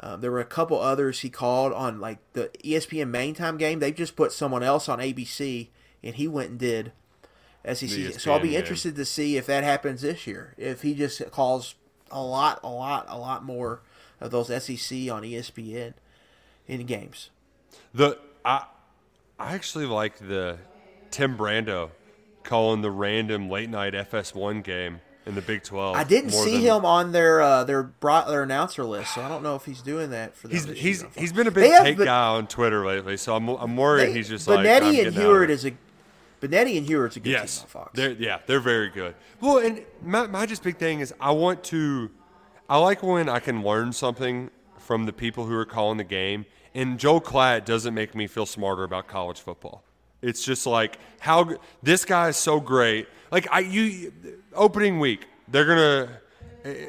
Um, 0.00 0.20
there 0.22 0.30
were 0.30 0.40
a 0.40 0.44
couple 0.46 0.80
others 0.80 1.20
he 1.20 1.28
called 1.30 1.72
on 1.74 2.00
like 2.00 2.18
the 2.32 2.50
ESPN 2.64 3.10
main 3.10 3.34
time 3.34 3.58
game. 3.58 3.80
They 3.80 3.92
just 3.92 4.16
put 4.16 4.32
someone 4.32 4.62
else 4.62 4.88
on 4.88 4.98
ABC, 4.98 5.68
and 6.02 6.14
he 6.14 6.26
went 6.26 6.50
and 6.50 6.58
did 6.58 6.92
SEC. 7.70 8.18
So 8.18 8.32
I'll 8.32 8.40
be 8.40 8.50
game. 8.50 8.60
interested 8.60 8.96
to 8.96 9.04
see 9.04 9.36
if 9.36 9.44
that 9.46 9.62
happens 9.62 10.00
this 10.00 10.26
year. 10.26 10.54
If 10.56 10.80
he 10.82 10.94
just 10.94 11.30
calls 11.30 11.74
a 12.10 12.22
lot, 12.22 12.60
a 12.64 12.68
lot, 12.70 13.04
a 13.08 13.18
lot 13.18 13.44
more 13.44 13.82
of 14.20 14.30
those 14.30 14.46
SEC 14.48 15.10
on 15.10 15.22
ESPN 15.22 15.92
in 16.66 16.86
games. 16.86 17.28
The 17.92 18.18
I 18.42 18.64
I 19.38 19.54
actually 19.54 19.86
like 19.86 20.16
the 20.18 20.58
Tim 21.10 21.36
Brando 21.36 21.90
calling 22.42 22.80
the 22.80 22.90
random 22.90 23.50
late 23.50 23.68
night 23.68 23.92
FS1 23.92 24.62
game 24.64 25.00
in 25.30 25.34
the 25.34 25.42
Big 25.42 25.62
12. 25.62 25.96
I 25.96 26.04
didn't 26.04 26.30
see 26.32 26.52
than- 26.64 26.78
him 26.78 26.84
on 26.84 27.12
their 27.12 27.40
uh, 27.40 27.64
their 27.64 27.82
brought 27.82 28.28
their 28.28 28.42
announcer 28.42 28.84
list, 28.84 29.14
so 29.14 29.22
I 29.22 29.28
don't 29.28 29.42
know 29.42 29.54
if 29.56 29.64
he's 29.64 29.80
doing 29.80 30.10
that 30.10 30.36
for 30.36 30.48
them. 30.48 30.56
He's 30.56 30.64
he's 30.78 31.00
year. 31.02 31.10
he's 31.16 31.32
been 31.32 31.46
a 31.46 31.50
big 31.50 31.70
take 31.82 31.98
guy 31.98 32.28
on 32.28 32.46
Twitter 32.46 32.84
lately, 32.86 33.16
so 33.16 33.34
I'm 33.34 33.48
I'm 33.48 33.76
worried 33.76 34.08
They- 34.08 34.12
he's 34.12 34.28
just 34.28 34.46
like 34.46 34.60
Benetti 34.66 34.82
and 34.82 34.94
getting 34.96 35.06
out 35.06 35.08
of 35.08 35.14
Huard 35.24 35.44
it. 35.44 35.50
is 35.54 35.64
a 35.64 35.72
Benetti 36.42 36.78
and 36.78 36.86
Huard's 36.86 37.16
a 37.16 37.20
good 37.20 37.30
yes, 37.30 37.56
team 37.58 37.62
on 37.64 37.68
Fox. 37.68 37.90
they're 37.94 38.12
yeah 38.12 38.38
they're 38.46 38.60
very 38.60 38.88
good. 38.90 39.14
Well, 39.40 39.58
and 39.58 39.82
my 40.02 40.26
my 40.26 40.46
just 40.46 40.62
big 40.62 40.76
thing 40.78 41.00
is 41.00 41.12
I 41.20 41.30
want 41.32 41.64
to, 41.64 42.10
I 42.68 42.78
like 42.78 43.02
when 43.02 43.28
I 43.28 43.40
can 43.40 43.62
learn 43.62 43.92
something 43.92 44.50
from 44.78 45.06
the 45.06 45.12
people 45.12 45.46
who 45.46 45.54
are 45.54 45.64
calling 45.66 45.98
the 45.98 46.04
game. 46.04 46.46
And 46.74 46.98
Joel 47.00 47.20
Klatt 47.20 47.64
doesn't 47.64 47.94
make 47.94 48.14
me 48.14 48.26
feel 48.28 48.46
smarter 48.46 48.84
about 48.84 49.08
college 49.08 49.40
football. 49.40 49.82
It's 50.22 50.44
just 50.44 50.66
like 50.66 50.98
how 51.18 51.56
this 51.82 52.04
guy 52.04 52.28
is 52.28 52.36
so 52.36 52.60
great. 52.60 53.08
Like 53.30 53.48
I 53.50 53.60
you 53.60 54.12
opening 54.54 54.98
week 55.00 55.26
they're 55.48 55.66
gonna 55.66 56.20
eh, 56.64 56.86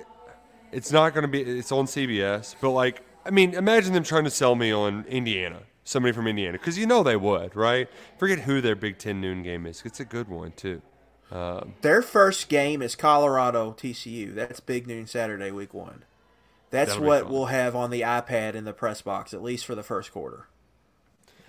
it's 0.72 0.92
not 0.92 1.14
going 1.14 1.24
to 1.24 1.28
be 1.28 1.42
it's 1.42 1.72
on 1.72 1.86
CBS, 1.86 2.56
but 2.62 2.72
like 2.72 3.04
I 3.26 3.30
mean, 3.30 3.54
imagine 3.54 3.94
them 3.94 4.04
trying 4.04 4.24
to 4.24 4.32
sell 4.32 4.56
me 4.56 4.72
on 4.72 5.06
Indiana, 5.08 5.60
somebody 5.84 6.12
from 6.12 6.28
Indiana, 6.28 6.58
because 6.58 6.78
you 6.78 6.88
know 6.88 7.04
they 7.04 7.16
would, 7.16 7.56
right? 7.56 7.88
Forget 8.18 8.40
who 8.40 8.62
their 8.62 8.76
Big 8.76 8.98
Ten 8.98 9.22
noon 9.22 9.44
game 9.44 9.66
is. 9.66 9.84
It's 9.86 10.00
a 10.00 10.06
good 10.06 10.28
one 10.28 10.54
too. 10.54 10.82
Um, 11.32 11.76
their 11.82 12.02
first 12.02 12.50
game 12.50 12.82
is 12.82 12.96
Colorado 12.96 13.72
TCU. 13.72 14.36
That's 14.36 14.60
big 14.60 14.86
noon 14.86 15.08
Saturday, 15.08 15.52
week 15.52 15.74
one. 15.74 16.04
That's 16.72 16.98
what 16.98 17.24
fun. 17.24 17.32
we'll 17.32 17.46
have 17.46 17.76
on 17.76 17.90
the 17.90 18.02
iPad 18.02 18.56
in 18.56 18.66
the 18.66 18.74
press 18.74 19.02
box, 19.02 19.34
at 19.34 19.42
least 19.42 19.66
for 19.66 19.76
the 19.76 19.84
first 19.84 20.12
quarter. 20.12 20.48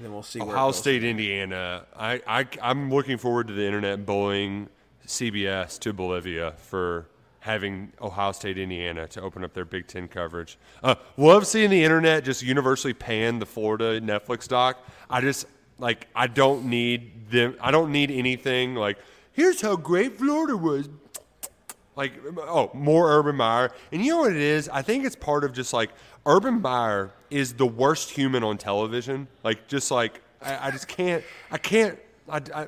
And 0.02 0.08
then 0.08 0.14
we'll 0.14 0.24
see 0.24 0.40
Ohio. 0.40 0.72
State, 0.72 1.04
Indiana. 1.04 1.86
I, 1.96 2.20
I 2.26 2.44
I'm 2.60 2.90
looking 2.90 3.18
forward 3.18 3.46
to 3.46 3.52
the 3.52 3.64
internet 3.64 4.04
bullying 4.04 4.68
CBS 5.06 5.78
to 5.78 5.92
Bolivia 5.92 6.54
for 6.56 7.06
having 7.38 7.92
Ohio 8.00 8.32
State, 8.32 8.58
Indiana 8.58 9.06
to 9.06 9.22
open 9.22 9.44
up 9.44 9.54
their 9.54 9.64
Big 9.64 9.86
Ten 9.86 10.08
coverage. 10.08 10.58
Uh, 10.82 10.96
love 11.16 11.46
seeing 11.46 11.70
the 11.70 11.84
internet 11.84 12.24
just 12.24 12.42
universally 12.42 12.92
pan 12.92 13.38
the 13.38 13.46
Florida 13.46 14.00
Netflix 14.00 14.48
doc. 14.48 14.84
I 15.08 15.20
just 15.20 15.46
like 15.78 16.08
I 16.16 16.26
don't 16.26 16.64
need 16.64 17.30
them. 17.30 17.54
I 17.60 17.70
don't 17.70 17.92
need 17.92 18.10
anything 18.10 18.74
like 18.74 18.98
here's 19.30 19.60
how 19.60 19.76
great 19.76 20.18
Florida 20.18 20.56
was. 20.56 20.88
Like 21.94 22.14
oh, 22.38 22.72
more 22.74 23.08
Urban 23.16 23.36
Meyer, 23.36 23.70
and 23.92 24.04
you 24.04 24.10
know 24.10 24.18
what 24.22 24.32
it 24.32 24.38
is? 24.38 24.68
I 24.68 24.82
think 24.82 25.04
it's 25.04 25.14
part 25.14 25.44
of 25.44 25.52
just 25.52 25.72
like 25.72 25.90
Urban 26.24 26.60
Meyer 26.60 27.12
is 27.30 27.54
the 27.54 27.66
worst 27.66 28.10
human 28.10 28.44
on 28.44 28.58
television. 28.58 29.28
Like 29.42 29.68
just 29.68 29.90
like 29.90 30.20
I, 30.40 30.68
I 30.68 30.70
just 30.70 30.88
can't. 30.88 31.24
I 31.50 31.58
can't. 31.58 31.98
I, 32.28 32.40
I, 32.54 32.66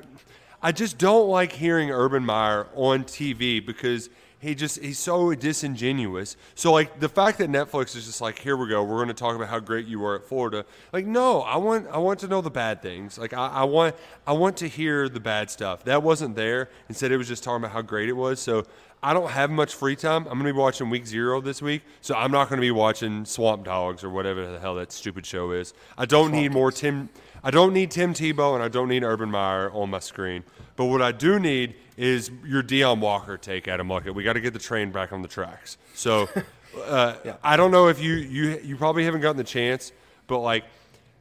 I 0.61 0.71
just 0.71 0.97
don't 0.97 1.29
like 1.29 1.51
hearing 1.51 1.91
Urban 1.91 2.25
Meyer 2.25 2.67
on 2.75 3.03
TV 3.03 3.65
because 3.65 4.09
he 4.39 4.55
just 4.55 4.81
he's 4.81 4.99
so 4.99 5.33
disingenuous. 5.33 6.37
So 6.55 6.71
like 6.73 6.99
the 6.99 7.09
fact 7.09 7.37
that 7.37 7.49
Netflix 7.49 7.95
is 7.95 8.05
just 8.05 8.21
like, 8.21 8.39
here 8.39 8.57
we 8.57 8.67
go, 8.67 8.83
we're 8.83 8.97
going 8.97 9.07
to 9.07 9.13
talk 9.13 9.35
about 9.35 9.47
how 9.47 9.59
great 9.59 9.87
you 9.87 9.99
were 9.99 10.15
at 10.15 10.23
Florida. 10.25 10.65
Like 10.91 11.05
no, 11.05 11.41
I 11.41 11.57
want 11.57 11.87
I 11.87 11.97
want 11.97 12.19
to 12.19 12.27
know 12.27 12.41
the 12.41 12.51
bad 12.51 12.81
things. 12.81 13.17
Like 13.17 13.33
I, 13.33 13.47
I 13.47 13.63
want 13.63 13.95
I 14.27 14.33
want 14.33 14.57
to 14.57 14.67
hear 14.67 15.07
the 15.07 15.19
bad 15.19 15.49
stuff. 15.49 15.83
That 15.85 16.03
wasn't 16.03 16.35
there. 16.35 16.69
Instead, 16.89 17.11
it 17.11 17.17
was 17.17 17.27
just 17.27 17.43
talking 17.43 17.63
about 17.63 17.71
how 17.71 17.81
great 17.81 18.09
it 18.09 18.13
was. 18.13 18.39
So. 18.39 18.65
I 19.03 19.13
don't 19.13 19.29
have 19.29 19.51
much 19.51 19.73
free 19.73 19.95
time. 19.95 20.23
I'm 20.23 20.39
going 20.39 20.45
to 20.45 20.53
be 20.53 20.59
watching 20.59 20.89
Week 20.89 21.05
Zero 21.05 21.39
this 21.39 21.61
week, 21.61 21.83
so 22.01 22.15
I'm 22.15 22.31
not 22.31 22.49
going 22.49 22.57
to 22.57 22.65
be 22.65 22.71
watching 22.71 23.25
Swamp 23.25 23.63
Dogs 23.63 24.03
or 24.03 24.09
whatever 24.09 24.51
the 24.51 24.59
hell 24.59 24.75
that 24.75 24.91
stupid 24.91 25.25
show 25.25 25.51
is. 25.51 25.73
I 25.97 26.05
don't 26.05 26.31
need 26.31 26.51
more 26.51 26.71
Tim. 26.71 27.09
I 27.43 27.51
don't 27.51 27.73
need 27.73 27.91
Tim 27.91 28.13
Tebow 28.13 28.55
and 28.55 28.63
I 28.63 28.67
don't 28.67 28.89
need 28.89 29.03
Urban 29.03 29.29
Meyer 29.29 29.71
on 29.71 29.91
my 29.91 29.99
screen. 29.99 30.43
But 30.75 30.85
what 30.85 31.01
I 31.01 31.11
do 31.11 31.39
need 31.39 31.75
is 31.97 32.31
your 32.43 32.63
Deone 32.63 32.99
Walker 32.99 33.37
take, 33.37 33.67
Adam 33.67 33.87
Luckett. 33.87 34.15
We 34.15 34.23
got 34.23 34.33
to 34.33 34.41
get 34.41 34.53
the 34.53 34.59
train 34.59 34.91
back 34.91 35.13
on 35.13 35.21
the 35.21 35.27
tracks. 35.27 35.77
So 35.93 36.27
uh, 36.85 37.15
I 37.43 37.57
don't 37.57 37.71
know 37.71 37.87
if 37.87 38.01
you 38.01 38.13
you 38.13 38.59
you 38.63 38.75
probably 38.75 39.05
haven't 39.05 39.21
gotten 39.21 39.37
the 39.37 39.43
chance, 39.43 39.91
but 40.27 40.39
like 40.39 40.65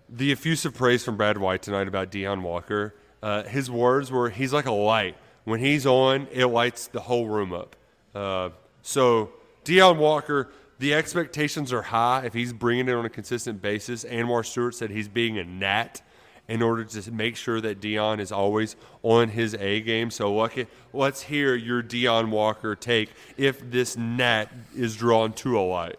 the 0.09 0.33
effusive 0.33 0.75
praise 0.75 1.05
from 1.05 1.17
Brad 1.17 1.39
White 1.39 1.63
tonight 1.63 1.89
about 1.89 2.11
Deone 2.11 2.43
Walker. 2.43 2.95
Uh, 3.23 3.43
his 3.45 3.71
words 3.71 4.11
were, 4.11 4.31
"He's 4.31 4.53
like 4.53 4.67
a 4.67 4.73
light. 4.73 5.17
When 5.45 5.61
he's 5.61 5.87
on, 5.87 6.29
it 6.33 6.47
lights 6.47 6.87
the 6.87 7.01
whole 7.01 7.27
room 7.27 7.53
up." 7.53 7.77
Uh, 8.15 8.51
so 8.83 9.33
Deone 9.65 9.97
Walker, 9.97 10.51
the 10.79 10.95
expectations 10.95 11.73
are 11.73 11.83
high 11.83 12.25
if 12.25 12.35
he's 12.35 12.53
bringing 12.53 12.89
it 12.89 12.95
on 12.95 13.05
a 13.05 13.11
consistent 13.11 13.63
basis. 13.63 14.05
Anwar 14.05 14.45
Stewart 14.45 14.75
said 14.75 14.91
he's 14.91 15.09
being 15.09 15.39
a 15.39 15.45
gnat 15.45 16.03
in 16.49 16.61
order 16.61 16.85
to 16.85 17.11
make 17.11 17.37
sure 17.37 17.61
that 17.61 17.81
Deone 17.81 18.21
is 18.21 18.31
always 18.31 18.77
on 19.03 19.31
his 19.31 19.55
A 19.55 19.81
game. 19.81 20.11
So 20.11 20.49
let's 20.93 21.23
hear 21.23 21.55
your 21.55 21.83
Deone 21.83 22.31
Walker 22.31 22.75
take 22.75 23.11
if 23.37 23.71
this 23.71 23.97
gnat 23.97 24.53
is 24.77 24.97
drawn 24.97 25.33
to 25.35 25.59
a 25.59 25.63
light. 25.63 25.97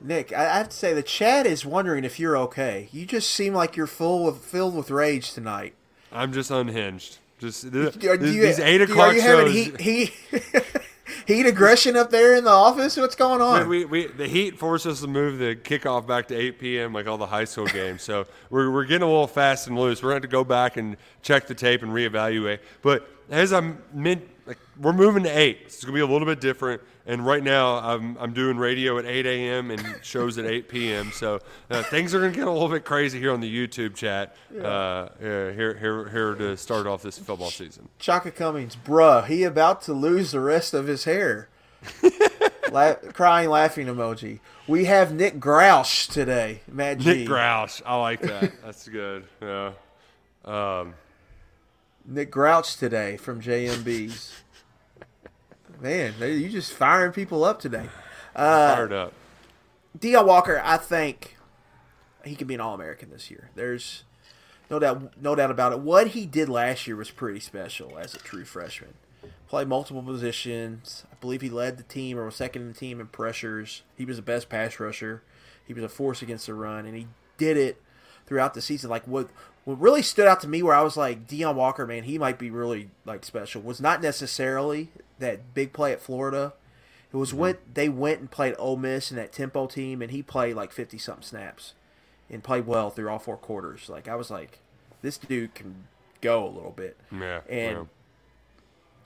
Nick, 0.00 0.32
I 0.32 0.44
I 0.44 0.58
have 0.58 0.68
to 0.68 0.76
say 0.76 0.92
the 0.92 1.02
chat 1.02 1.46
is 1.46 1.64
wondering 1.64 2.04
if 2.04 2.20
you're 2.20 2.36
okay. 2.36 2.88
You 2.92 3.06
just 3.06 3.30
seem 3.30 3.54
like 3.54 3.76
you're 3.76 3.86
full 3.86 4.28
of 4.28 4.42
filled 4.42 4.74
with 4.74 4.90
rage 4.90 5.32
tonight. 5.32 5.74
I'm 6.12 6.32
just 6.32 6.50
unhinged. 6.50 7.18
Just 7.38 7.64
you- 7.64 7.90
these 7.90 8.58
eight 8.58 8.80
o'clock 8.82 9.08
Are 9.08 9.14
you 9.14 9.20
shows. 9.20 9.52
heat, 9.52 9.80
heat, 9.80 10.12
heat 11.26 11.46
aggression 11.46 11.96
up 11.96 12.10
there 12.10 12.34
in 12.34 12.44
the 12.44 12.50
office? 12.50 12.96
What's 12.96 13.14
going 13.14 13.40
on? 13.40 13.68
we, 13.68 13.84
we, 13.84 14.06
the 14.06 14.26
heat 14.26 14.58
forced 14.58 14.86
us 14.86 15.00
to 15.00 15.06
move 15.06 15.38
the 15.38 15.54
kickoff 15.56 16.06
back 16.06 16.28
to 16.28 16.34
8 16.36 16.58
p.m. 16.58 16.92
like 16.92 17.06
all 17.06 17.18
the 17.18 17.26
high 17.26 17.44
school 17.44 17.66
games. 17.66 18.02
So 18.02 18.26
we're, 18.50 18.70
we're 18.70 18.84
getting 18.84 19.02
a 19.02 19.10
little 19.10 19.26
fast 19.26 19.66
and 19.66 19.78
loose. 19.78 20.02
We're 20.02 20.10
going 20.10 20.22
to 20.22 20.26
to 20.26 20.32
go 20.32 20.44
back 20.44 20.76
and 20.76 20.96
check 21.22 21.46
the 21.46 21.54
tape 21.54 21.82
and 21.82 21.92
reevaluate. 21.92 22.58
But 22.82 23.08
as 23.30 23.52
I'm 23.52 23.82
mid, 23.92 24.28
like 24.46 24.58
we're 24.80 24.92
moving 24.92 25.22
to 25.24 25.30
8. 25.30 25.58
It's 25.64 25.84
going 25.84 25.92
to 25.94 25.96
be 25.96 26.00
a 26.00 26.06
little 26.06 26.26
bit 26.26 26.40
different. 26.40 26.82
And 27.06 27.24
right 27.24 27.42
now 27.42 27.76
I'm, 27.76 28.16
I'm 28.18 28.32
doing 28.32 28.56
radio 28.56 28.98
at 28.98 29.06
8 29.06 29.26
a.m. 29.26 29.70
and 29.70 29.80
shows 30.02 30.38
at 30.38 30.44
8 30.44 30.68
p.m. 30.68 31.12
So 31.12 31.40
uh, 31.70 31.84
things 31.84 32.14
are 32.14 32.18
going 32.18 32.32
to 32.32 32.36
get 32.36 32.48
a 32.48 32.50
little 32.50 32.68
bit 32.68 32.84
crazy 32.84 33.20
here 33.20 33.32
on 33.32 33.40
the 33.40 33.68
YouTube 33.68 33.94
chat 33.94 34.34
uh, 34.52 35.08
yeah, 35.20 35.52
here, 35.52 35.74
here, 35.74 36.08
here 36.08 36.34
to 36.34 36.56
start 36.56 36.86
off 36.86 37.02
this 37.02 37.16
football 37.16 37.50
season. 37.50 37.88
Chaka 38.00 38.32
Cummings, 38.32 38.76
bruh, 38.76 39.24
he 39.26 39.44
about 39.44 39.82
to 39.82 39.92
lose 39.92 40.32
the 40.32 40.40
rest 40.40 40.74
of 40.74 40.88
his 40.88 41.04
hair. 41.04 41.48
La- 42.72 42.94
crying, 42.94 43.48
laughing 43.50 43.86
emoji. 43.86 44.40
We 44.66 44.86
have 44.86 45.14
Nick 45.14 45.38
Grouch 45.38 46.08
today, 46.08 46.62
Matt 46.66 46.98
G. 46.98 47.18
Nick 47.18 47.26
Grouch. 47.28 47.80
I 47.86 47.96
like 47.96 48.20
that. 48.22 48.52
That's 48.64 48.88
good. 48.88 49.24
Yeah. 49.40 49.72
Um, 50.44 50.94
Nick 52.04 52.30
Grouch 52.30 52.76
today 52.76 53.16
from 53.16 53.40
JMB's. 53.40 54.32
Man, 55.80 56.14
they- 56.18 56.34
you 56.34 56.48
just 56.48 56.72
firing 56.72 57.12
people 57.12 57.44
up 57.44 57.60
today. 57.60 57.88
Uh, 58.34 58.74
fired 58.74 58.92
up. 58.92 59.12
Deone 59.98 60.26
Walker, 60.26 60.60
I 60.64 60.76
think, 60.76 61.36
he 62.24 62.34
can 62.34 62.46
be 62.46 62.54
an 62.54 62.60
All 62.60 62.74
American 62.74 63.10
this 63.10 63.30
year. 63.30 63.50
There's 63.54 64.04
no 64.70 64.78
doubt, 64.78 65.20
no 65.20 65.34
doubt 65.34 65.50
about 65.50 65.72
it. 65.72 65.78
What 65.80 66.08
he 66.08 66.26
did 66.26 66.48
last 66.48 66.86
year 66.86 66.96
was 66.96 67.10
pretty 67.10 67.40
special 67.40 67.96
as 67.98 68.14
a 68.14 68.18
true 68.18 68.44
freshman. 68.44 68.94
Played 69.48 69.68
multiple 69.68 70.02
positions. 70.02 71.04
I 71.10 71.14
believe 71.20 71.40
he 71.40 71.48
led 71.48 71.76
the 71.78 71.82
team 71.84 72.18
or 72.18 72.24
was 72.24 72.34
second 72.36 72.62
in 72.62 72.68
the 72.68 72.74
team 72.74 73.00
in 73.00 73.06
pressures. 73.06 73.82
He 73.96 74.04
was 74.04 74.16
the 74.16 74.22
best 74.22 74.48
pass 74.48 74.78
rusher. 74.80 75.22
He 75.66 75.72
was 75.72 75.84
a 75.84 75.88
force 75.88 76.20
against 76.20 76.46
the 76.46 76.54
run, 76.54 76.84
and 76.84 76.96
he 76.96 77.06
did 77.38 77.56
it 77.56 77.80
throughout 78.26 78.54
the 78.54 78.60
season. 78.60 78.90
Like 78.90 79.06
what 79.06 79.28
what 79.64 79.80
really 79.80 80.02
stood 80.02 80.26
out 80.26 80.40
to 80.42 80.48
me, 80.48 80.62
where 80.62 80.74
I 80.74 80.82
was 80.82 80.96
like, 80.96 81.26
Deone 81.26 81.56
Walker, 81.56 81.86
man, 81.86 82.04
he 82.04 82.18
might 82.18 82.38
be 82.38 82.50
really 82.50 82.90
like 83.04 83.24
special. 83.24 83.62
Was 83.62 83.80
not 83.80 84.02
necessarily 84.02 84.90
that 85.18 85.54
big 85.54 85.72
play 85.72 85.92
at 85.92 86.00
Florida. 86.00 86.52
It 87.12 87.16
was 87.16 87.30
mm-hmm. 87.30 87.38
when 87.38 87.56
they 87.72 87.88
went 87.88 88.20
and 88.20 88.30
played 88.30 88.54
Ole 88.58 88.76
Miss 88.76 89.10
in 89.10 89.16
that 89.16 89.32
tempo 89.32 89.66
team, 89.66 90.02
and 90.02 90.10
he 90.10 90.22
played 90.22 90.56
like 90.56 90.72
fifty 90.72 90.98
something 90.98 91.24
snaps, 91.24 91.74
and 92.28 92.44
played 92.44 92.66
well 92.66 92.90
through 92.90 93.08
all 93.08 93.18
four 93.18 93.36
quarters. 93.36 93.88
Like 93.88 94.08
I 94.08 94.16
was 94.16 94.30
like, 94.30 94.60
this 95.02 95.18
dude 95.18 95.54
can 95.54 95.86
go 96.20 96.46
a 96.46 96.50
little 96.50 96.72
bit. 96.72 96.96
Yeah. 97.12 97.40
And 97.48 97.76
yeah. 97.76 97.84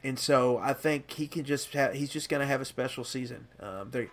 and 0.02 0.18
so 0.18 0.58
I 0.58 0.72
think 0.72 1.10
he 1.10 1.26
can 1.26 1.44
just 1.44 1.72
have, 1.74 1.94
he's 1.94 2.10
just 2.10 2.28
going 2.28 2.40
to 2.40 2.46
have 2.46 2.60
a 2.60 2.64
special 2.64 3.04
season. 3.04 3.48
Um, 3.60 3.90
they 3.90 4.08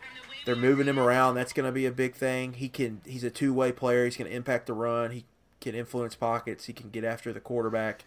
they're 0.48 0.56
moving 0.56 0.88
him 0.88 0.98
around. 0.98 1.36
That's 1.36 1.52
going 1.52 1.66
to 1.66 1.74
be 1.74 1.86
a 1.86 1.92
big 1.92 2.16
thing. 2.16 2.54
He 2.54 2.70
can 2.70 3.02
he's 3.06 3.26
a 3.26 3.30
two 3.30 3.54
way 3.54 3.74
player. 3.74 4.06
He's 4.06 4.16
going 4.16 4.30
to 4.30 4.36
impact 4.36 4.68
the 4.68 4.74
run. 4.74 5.12
He 5.12 5.26
can 5.60 5.76
influence 5.76 6.16
pockets. 6.16 6.66
He 6.66 6.74
can 6.74 6.90
get 6.90 7.04
after 7.04 7.34
the 7.34 7.42
quarterback. 7.42 8.06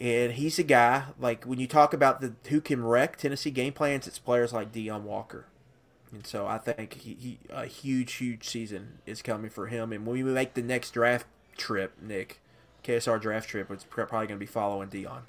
And 0.00 0.34
he's 0.34 0.60
a 0.60 0.62
guy 0.62 1.06
like 1.18 1.44
when 1.44 1.58
you 1.58 1.66
talk 1.66 1.92
about 1.92 2.20
the 2.20 2.34
who 2.50 2.60
can 2.60 2.84
wreck 2.84 3.16
Tennessee 3.16 3.50
game 3.50 3.72
plans, 3.72 4.06
it's 4.06 4.20
players 4.20 4.52
like 4.52 4.70
Deone 4.70 5.02
Walker. 5.02 5.46
And 6.12 6.24
so 6.24 6.46
I 6.46 6.58
think 6.58 6.94
he, 6.94 7.14
he 7.14 7.38
a 7.50 7.66
huge, 7.66 8.12
huge 8.12 8.48
season 8.48 8.98
is 9.04 9.22
coming 9.22 9.50
for 9.50 9.66
him. 9.66 9.92
And 9.92 10.06
when 10.06 10.14
we 10.14 10.22
make 10.22 10.54
the 10.54 10.62
next 10.62 10.92
draft 10.92 11.26
trip, 11.56 11.94
Nick, 12.00 12.40
KSR 12.84 13.20
draft 13.20 13.48
trip, 13.48 13.72
it's 13.72 13.84
probably 13.84 14.28
going 14.28 14.28
to 14.28 14.36
be 14.36 14.46
following 14.46 14.88
Deone. 14.88 15.22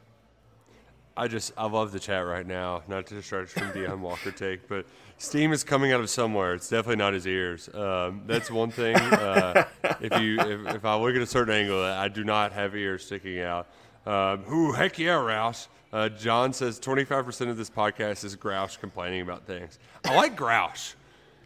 I 1.15 1.27
just 1.27 1.53
I 1.57 1.67
love 1.67 1.91
the 1.91 1.99
chat 1.99 2.25
right 2.25 2.45
now. 2.45 2.81
Not 2.87 3.05
to 3.07 3.21
stretch 3.21 3.49
from 3.49 3.71
Deone 3.71 3.99
Walker 3.99 4.31
take, 4.31 4.67
but 4.67 4.85
steam 5.17 5.53
is 5.53 5.63
coming 5.63 5.91
out 5.91 5.99
of 5.99 6.09
somewhere. 6.09 6.55
It's 6.55 6.69
definitely 6.69 6.95
not 6.95 7.13
his 7.13 7.27
ears. 7.27 7.69
Um, 7.73 8.23
that's 8.25 8.49
one 8.49 8.71
thing. 8.71 8.95
Uh, 8.95 9.65
if 10.01 10.19
you 10.19 10.39
if, 10.39 10.75
if, 10.75 10.85
I 10.85 10.95
look 10.95 11.15
at 11.15 11.21
a 11.21 11.27
certain 11.27 11.53
angle, 11.53 11.83
I 11.83 12.07
do 12.07 12.23
not 12.23 12.51
have 12.53 12.75
ears 12.75 13.05
sticking 13.05 13.39
out. 13.41 13.67
Um, 14.05 14.43
ooh, 14.51 14.71
heck 14.71 14.97
yeah, 14.97 15.15
Roush. 15.15 15.67
Uh, 15.91 16.09
John 16.09 16.51
says 16.53 16.79
25% 16.79 17.49
of 17.49 17.57
this 17.57 17.69
podcast 17.69 18.23
is 18.23 18.35
Grouch 18.35 18.79
complaining 18.79 19.21
about 19.21 19.45
things. 19.45 19.77
I 20.03 20.15
like 20.15 20.35
Grouch. 20.35 20.95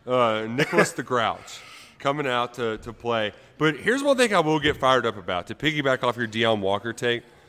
Uh, 0.06 0.48
Nicholas 0.50 0.94
the 0.94 1.04
Grouch 1.04 1.60
coming 2.00 2.26
out 2.26 2.54
to, 2.54 2.78
to 2.78 2.94
play. 2.94 3.34
But 3.58 3.76
here's 3.76 4.02
one 4.02 4.16
thing 4.16 4.34
I 4.34 4.40
will 4.40 4.60
get 4.60 4.78
fired 4.78 5.06
up 5.06 5.18
about 5.18 5.48
to 5.48 5.56
piggyback 5.56 6.04
off 6.04 6.16
your 6.16 6.28
Deone 6.28 6.62
Walker 6.62 6.94
take. 6.94 7.24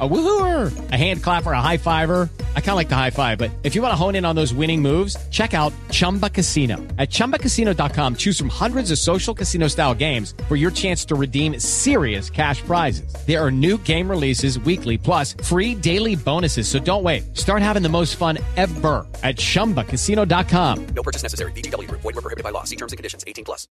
A 0.00 0.08
woohooer, 0.08 0.90
a 0.90 0.96
hand 0.96 1.22
clapper, 1.22 1.52
a 1.52 1.60
high 1.60 1.76
fiver. 1.76 2.28
I 2.56 2.60
kind 2.60 2.70
of 2.70 2.76
like 2.76 2.88
the 2.88 2.96
high 2.96 3.10
five, 3.10 3.38
but 3.38 3.52
if 3.62 3.76
you 3.76 3.82
want 3.82 3.92
to 3.92 3.96
hone 3.96 4.16
in 4.16 4.24
on 4.24 4.34
those 4.34 4.52
winning 4.52 4.82
moves, 4.82 5.16
check 5.30 5.54
out 5.54 5.72
Chumba 5.92 6.28
Casino. 6.28 6.78
At 6.98 7.10
ChumbaCasino.com, 7.10 8.16
choose 8.16 8.36
from 8.36 8.48
hundreds 8.48 8.90
of 8.90 8.98
social 8.98 9.34
casino 9.34 9.68
style 9.68 9.94
games 9.94 10.34
for 10.48 10.56
your 10.56 10.72
chance 10.72 11.04
to 11.04 11.14
redeem 11.14 11.60
serious 11.60 12.28
cash 12.28 12.60
prizes. 12.62 13.14
There 13.24 13.40
are 13.40 13.52
new 13.52 13.78
game 13.78 14.10
releases 14.10 14.58
weekly, 14.58 14.98
plus 14.98 15.34
free 15.44 15.76
daily 15.76 16.16
bonuses. 16.16 16.66
So 16.66 16.80
don't 16.80 17.04
wait. 17.04 17.36
Start 17.36 17.62
having 17.62 17.84
the 17.84 17.88
most 17.88 18.16
fun 18.16 18.38
ever 18.56 19.06
at 19.22 19.36
ChumbaCasino.com. 19.36 20.86
No 20.86 21.02
purchase 21.04 21.22
necessary. 21.22 21.52
VGW. 21.52 21.88
Void 21.88 22.02
were 22.02 22.12
prohibited 22.14 22.42
by 22.42 22.50
law. 22.50 22.64
See 22.64 22.76
terms 22.76 22.90
and 22.90 22.96
conditions. 22.96 23.22
18 23.28 23.44
plus. 23.44 23.68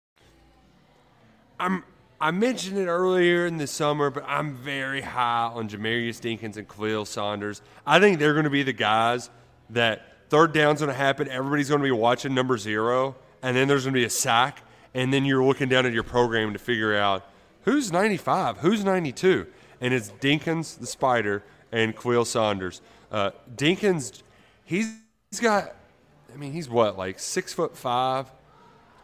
I'm 1.61 1.85
I 2.21 2.33
mentioned 2.33 2.79
it 2.79 2.87
earlier 2.87 3.47
in 3.47 3.59
the 3.59 3.69
summer, 3.69 4.11
but 4.11 4.25
I'm 4.27 4.57
very 4.57 5.03
high 5.03 5.53
on 5.55 5.69
Jamarius 5.69 6.21
Dinkins 6.21 6.57
and 6.57 6.69
Khalil 6.69 7.05
Saunders. 7.05 7.63
I 7.87 8.01
think 8.01 8.19
they're 8.19 8.33
going 8.33 8.45
to 8.45 8.51
be 8.51 8.65
the 8.65 8.73
guys 8.73 9.31
that 9.71 10.03
third 10.29 10.53
down's 10.53 10.81
going 10.81 10.89
to 10.91 10.99
happen. 10.99 11.29
Everybody's 11.29 11.69
going 11.69 11.81
to 11.81 11.85
be 11.85 11.93
watching 11.93 12.35
number 12.35 12.59
zero, 12.59 13.15
and 13.41 13.57
then 13.57 13.69
there's 13.69 13.85
going 13.85 13.95
to 13.95 14.01
be 14.01 14.05
a 14.05 14.11
sack, 14.11 14.63
and 14.95 15.13
then 15.13 15.25
you're 15.25 15.45
looking 15.45 15.69
down 15.69 15.87
at 15.87 15.93
your 15.93 16.03
program 16.03 16.53
to 16.55 16.59
figure 16.59 16.97
out 16.97 17.25
who's 17.63 17.93
95, 17.93 18.59
who's 18.59 18.85
92, 18.85 19.47
and 19.81 19.95
it's 19.95 20.11
Dinkins, 20.21 20.77
the 20.77 20.87
Spider, 20.87 21.45
and 21.71 21.97
Khalil 21.97 22.25
Saunders. 22.25 22.81
Uh, 23.13 23.31
Dinkins, 23.55 24.23
he's 24.65 24.93
got, 25.41 25.73
I 26.35 26.37
mean, 26.37 26.53
he's 26.53 26.69
what, 26.69 26.99
like 26.99 27.21
six 27.21 27.55
foot 27.55 27.77
five, 27.77 28.27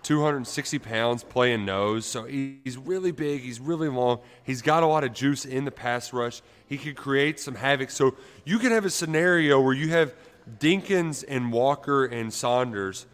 260 0.05 0.79
pounds 0.79 1.25
playing 1.25 1.65
nose. 1.65 2.07
So 2.07 2.25
he's 2.25 2.77
really 2.77 3.11
big. 3.11 3.41
He's 3.41 3.59
really 3.59 3.89
long. 3.89 4.21
He's 4.45 4.63
got 4.63 4.83
a 4.83 4.87
lot 4.87 5.03
of 5.03 5.13
juice 5.13 5.45
in 5.45 5.65
the 5.65 5.71
pass 5.71 6.13
rush. 6.13 6.43
He 6.67 6.79
could 6.79 6.97
create 6.97 7.41
some 7.41 7.57
havoc. 7.57 7.91
So 7.91 8.15
you 8.45 8.59
can 8.59 8.71
have 8.71 8.85
a 8.85 8.91
scenario 8.91 9.61
where 9.61 9.75
you 9.75 9.89
have 9.89 10.15
Dinkins 10.59 11.25
and 11.27 11.53
Walker 11.53 12.05
and 12.05 12.33
Saunders. 12.33 13.07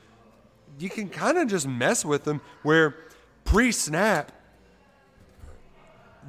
You 0.79 0.91
can 0.91 1.09
kind 1.09 1.39
of 1.39 1.49
just 1.49 1.67
mess 1.67 2.05
with 2.05 2.25
them 2.25 2.41
where 2.63 2.97
pre 3.45 3.73
snap, 3.73 4.33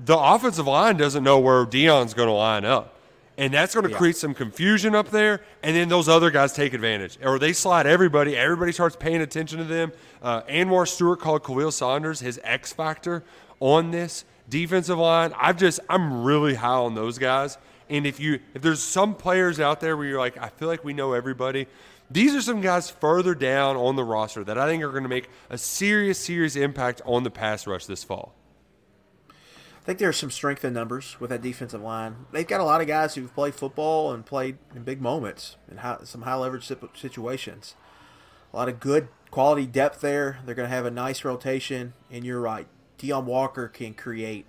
the 0.05 0.17
offensive 0.17 0.67
line 0.67 0.97
doesn't 0.97 1.23
know 1.23 1.39
where 1.39 1.65
Deone's 1.65 2.13
going 2.13 2.27
to 2.27 2.33
line 2.33 2.65
up 2.65 3.00
and 3.41 3.51
that's 3.51 3.73
going 3.73 3.85
to 3.85 3.91
yeah. 3.91 3.97
create 3.97 4.15
some 4.15 4.35
confusion 4.35 4.93
up 4.93 5.09
there. 5.09 5.41
And 5.63 5.75
then 5.75 5.89
those 5.89 6.07
other 6.07 6.29
guys 6.29 6.53
take 6.53 6.73
advantage, 6.73 7.17
or 7.23 7.39
they 7.39 7.53
slide 7.53 7.87
everybody. 7.87 8.37
Everybody 8.37 8.71
starts 8.71 8.95
paying 8.95 9.19
attention 9.19 9.57
to 9.57 9.63
them. 9.63 9.91
Uh, 10.21 10.43
Anwar 10.43 10.87
Stewart 10.87 11.19
called 11.19 11.43
Khalil 11.43 11.71
Saunders 11.71 12.19
his 12.19 12.39
X 12.43 12.71
factor 12.71 13.23
on 13.59 13.89
this 13.89 14.25
defensive 14.47 14.99
line. 14.99 15.33
I've 15.35 15.57
just 15.57 15.79
I'm 15.89 16.23
really 16.23 16.53
high 16.53 16.67
on 16.67 16.93
those 16.93 17.17
guys. 17.17 17.57
And 17.89 18.05
if 18.05 18.19
you 18.19 18.39
if 18.53 18.61
there's 18.61 18.79
some 18.79 19.15
players 19.15 19.59
out 19.59 19.79
there 19.79 19.97
where 19.97 20.05
you're 20.05 20.19
like, 20.19 20.37
I 20.37 20.49
feel 20.49 20.67
like 20.67 20.83
we 20.83 20.93
know 20.93 21.13
everybody. 21.13 21.65
These 22.11 22.35
are 22.35 22.41
some 22.41 22.61
guys 22.61 22.91
further 22.91 23.33
down 23.33 23.75
on 23.75 23.95
the 23.95 24.03
roster 24.03 24.43
that 24.43 24.59
I 24.59 24.67
think 24.67 24.83
are 24.83 24.91
going 24.91 25.01
to 25.01 25.09
make 25.09 25.29
a 25.49 25.57
serious, 25.57 26.19
serious 26.19 26.55
impact 26.55 27.01
on 27.05 27.23
the 27.23 27.31
pass 27.31 27.65
rush 27.65 27.87
this 27.87 28.03
fall. 28.03 28.35
Think 29.91 29.99
there's 29.99 30.15
some 30.15 30.31
strength 30.31 30.63
in 30.63 30.71
numbers 30.71 31.17
with 31.19 31.31
that 31.31 31.41
defensive 31.41 31.81
line. 31.81 32.25
They've 32.31 32.47
got 32.47 32.61
a 32.61 32.63
lot 32.63 32.79
of 32.79 32.87
guys 32.87 33.15
who've 33.15 33.35
played 33.35 33.53
football 33.53 34.13
and 34.13 34.25
played 34.25 34.57
in 34.73 34.83
big 34.83 35.01
moments 35.01 35.57
and 35.69 35.81
some 36.07 36.21
high 36.21 36.35
leverage 36.35 36.71
situations. 36.95 37.75
A 38.53 38.55
lot 38.55 38.69
of 38.69 38.79
good 38.79 39.09
quality 39.31 39.65
depth 39.65 39.99
there. 39.99 40.39
They're 40.45 40.55
going 40.55 40.69
to 40.69 40.73
have 40.73 40.85
a 40.85 40.91
nice 40.91 41.25
rotation, 41.25 41.91
and 42.09 42.23
you're 42.23 42.39
right. 42.39 42.67
Deone 42.99 43.25
Walker 43.25 43.67
can 43.67 43.93
create 43.93 44.45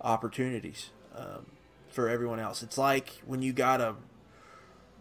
opportunities 0.00 0.90
um, 1.14 1.46
for 1.88 2.08
everyone 2.08 2.40
else. 2.40 2.60
It's 2.60 2.76
like 2.76 3.22
when 3.24 3.42
you 3.42 3.52
got 3.52 3.80
a 3.80 3.94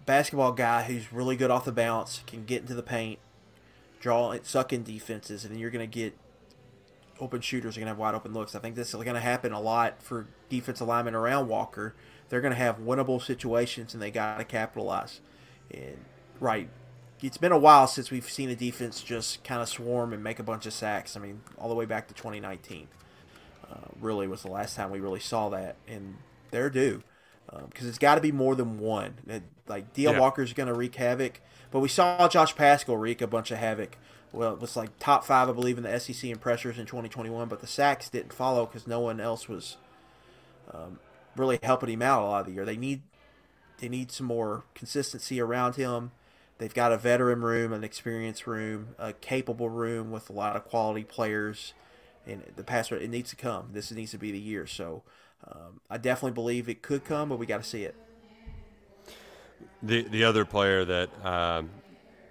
basketball 0.05 0.51
guy 0.51 0.83
who's 0.83 1.11
really 1.11 1.35
good 1.35 1.49
off 1.49 1.65
the 1.65 1.71
bounce, 1.71 2.21
can 2.27 2.45
get 2.45 2.61
into 2.61 2.75
the 2.75 2.83
paint, 2.83 3.17
draw, 3.99 4.37
suck 4.43 4.71
in 4.71 4.83
defenses, 4.83 5.43
and 5.43 5.51
then 5.51 5.59
you're 5.59 5.71
going 5.71 5.89
to 5.89 5.91
get 5.91 6.15
open 7.19 7.41
shooters 7.41 7.77
are 7.77 7.79
going 7.79 7.85
to 7.87 7.91
have 7.91 7.97
wide 7.97 8.15
open 8.15 8.33
looks. 8.33 8.55
I 8.55 8.59
think 8.59 8.75
this 8.75 8.89
is 8.89 8.93
going 8.95 9.15
to 9.15 9.19
happen 9.19 9.51
a 9.51 9.59
lot 9.59 10.01
for 10.01 10.27
defensive 10.49 10.87
linemen 10.87 11.15
around 11.15 11.47
Walker. 11.47 11.95
They're 12.29 12.41
going 12.41 12.53
to 12.53 12.59
have 12.59 12.79
winnable 12.79 13.21
situations, 13.21 13.93
and 13.93 14.01
they 14.01 14.11
got 14.11 14.37
to 14.37 14.43
capitalize. 14.43 15.21
And 15.71 15.97
right, 16.39 16.69
it's 17.21 17.37
been 17.37 17.51
a 17.51 17.57
while 17.57 17.87
since 17.87 18.11
we've 18.11 18.29
seen 18.29 18.49
a 18.49 18.55
defense 18.55 19.01
just 19.01 19.43
kind 19.43 19.61
of 19.61 19.69
swarm 19.69 20.13
and 20.13 20.23
make 20.23 20.39
a 20.39 20.43
bunch 20.43 20.65
of 20.65 20.73
sacks. 20.73 21.15
I 21.15 21.19
mean, 21.19 21.41
all 21.57 21.69
the 21.69 21.75
way 21.75 21.85
back 21.85 22.07
to 22.07 22.13
2019, 22.13 22.87
uh, 23.69 23.75
really 23.99 24.27
was 24.27 24.43
the 24.43 24.51
last 24.51 24.75
time 24.75 24.91
we 24.91 24.99
really 24.99 25.19
saw 25.19 25.49
that, 25.49 25.75
and 25.87 26.17
they're 26.51 26.69
due 26.69 27.03
because 27.45 27.83
um, 27.83 27.89
it's 27.89 27.97
got 27.97 28.15
to 28.15 28.21
be 28.21 28.31
more 28.31 28.55
than 28.55 28.79
one. 28.79 29.15
It, 29.27 29.43
like 29.67 29.93
Deone 29.93 30.13
yeah. 30.13 30.19
Walker's 30.19 30.53
going 30.53 30.67
to 30.67 30.73
wreak 30.73 30.95
havoc, 30.95 31.41
but 31.71 31.79
we 31.79 31.87
saw 31.87 32.27
Josh 32.27 32.55
Paschal 32.55 32.97
wreak 32.97 33.21
a 33.21 33.27
bunch 33.27 33.51
of 33.51 33.57
havoc 33.57 33.97
well, 34.31 34.53
it 34.53 34.59
was 34.59 34.75
like 34.75 34.97
top 34.99 35.23
five, 35.23 35.49
I 35.49 35.53
believe, 35.53 35.77
in 35.77 35.83
the 35.83 35.99
SEC 35.99 36.29
in 36.29 36.37
pressures 36.37 36.77
in 36.77 36.85
2021, 36.85 37.47
but 37.47 37.61
the 37.61 37.67
sacks 37.67 38.09
didn't 38.09 38.33
follow 38.33 38.65
because 38.65 38.87
no 38.87 38.99
one 38.99 39.19
else 39.19 39.47
was 39.47 39.77
um, 40.73 40.99
really 41.35 41.59
helping 41.63 41.89
him 41.89 42.01
out 42.01 42.21
a 42.21 42.25
lot 42.25 42.41
of 42.41 42.47
the 42.47 42.53
year. 42.53 42.65
They 42.65 42.77
need 42.77 43.01
they 43.79 43.89
need 43.89 44.11
some 44.11 44.27
more 44.27 44.63
consistency 44.73 45.39
around 45.39 45.75
him. 45.75 46.11
They've 46.57 46.73
got 46.73 46.91
a 46.91 46.97
veteran 46.97 47.41
room, 47.41 47.71
an 47.71 47.83
experienced 47.83 48.47
room, 48.47 48.95
a 48.97 49.13
capable 49.13 49.69
room 49.69 50.09
with 50.09 50.29
a 50.29 50.33
lot 50.33 50.55
of 50.55 50.65
quality 50.65 51.03
players, 51.03 51.73
and 52.25 52.43
the 52.55 52.63
pass 52.63 52.91
it 52.91 53.09
needs 53.09 53.29
to 53.29 53.35
come. 53.35 53.69
This 53.73 53.91
needs 53.91 54.11
to 54.11 54.17
be 54.17 54.31
the 54.31 54.39
year. 54.39 54.65
So 54.65 55.03
um, 55.47 55.81
I 55.89 55.97
definitely 55.97 56.33
believe 56.33 56.67
it 56.67 56.81
could 56.81 57.05
come, 57.05 57.29
but 57.29 57.37
we 57.37 57.45
got 57.45 57.61
to 57.61 57.69
see 57.69 57.83
it. 57.83 57.95
The 59.83 60.01
the 60.03 60.23
other 60.23 60.43
player 60.43 60.83
that 60.85 61.25
um, 61.25 61.69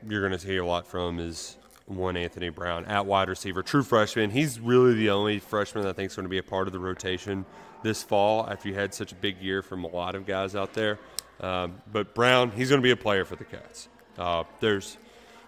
you're 0.09 0.27
going 0.27 0.39
to 0.39 0.47
hear 0.47 0.63
a 0.63 0.67
lot 0.67 0.87
from 0.87 1.21
is 1.21 1.57
one 1.87 2.17
Anthony 2.17 2.49
Brown 2.49 2.85
at 2.87 3.07
wide 3.07 3.29
receiver, 3.29 3.63
true 3.63 3.83
freshman. 3.83 4.31
He's 4.31 4.59
really 4.59 4.95
the 4.95 5.11
only 5.11 5.39
freshman 5.39 5.85
that 5.85 5.91
I 5.91 5.93
think 5.93 6.11
is 6.11 6.17
going 6.17 6.25
to 6.25 6.31
be 6.31 6.39
a 6.39 6.43
part 6.43 6.67
of 6.67 6.73
the 6.73 6.79
rotation 6.79 7.45
this 7.83 8.03
fall 8.03 8.47
after 8.49 8.69
you 8.69 8.75
had 8.75 8.93
such 8.93 9.13
a 9.13 9.15
big 9.15 9.41
year 9.41 9.63
from 9.63 9.85
a 9.85 9.89
lot 9.89 10.15
of 10.15 10.27
guys 10.27 10.57
out 10.57 10.75
there. 10.75 10.99
Um, 11.41 11.81
but 11.93 12.15
Brown, 12.15 12.51
he's 12.51 12.71
going 12.71 12.81
to 12.81 12.85
be 12.85 12.91
a 12.91 12.97
player 12.97 13.25
for 13.25 13.37
the 13.37 13.45
Cats. 13.45 13.89
Uh, 14.19 14.45
there's 14.61 14.97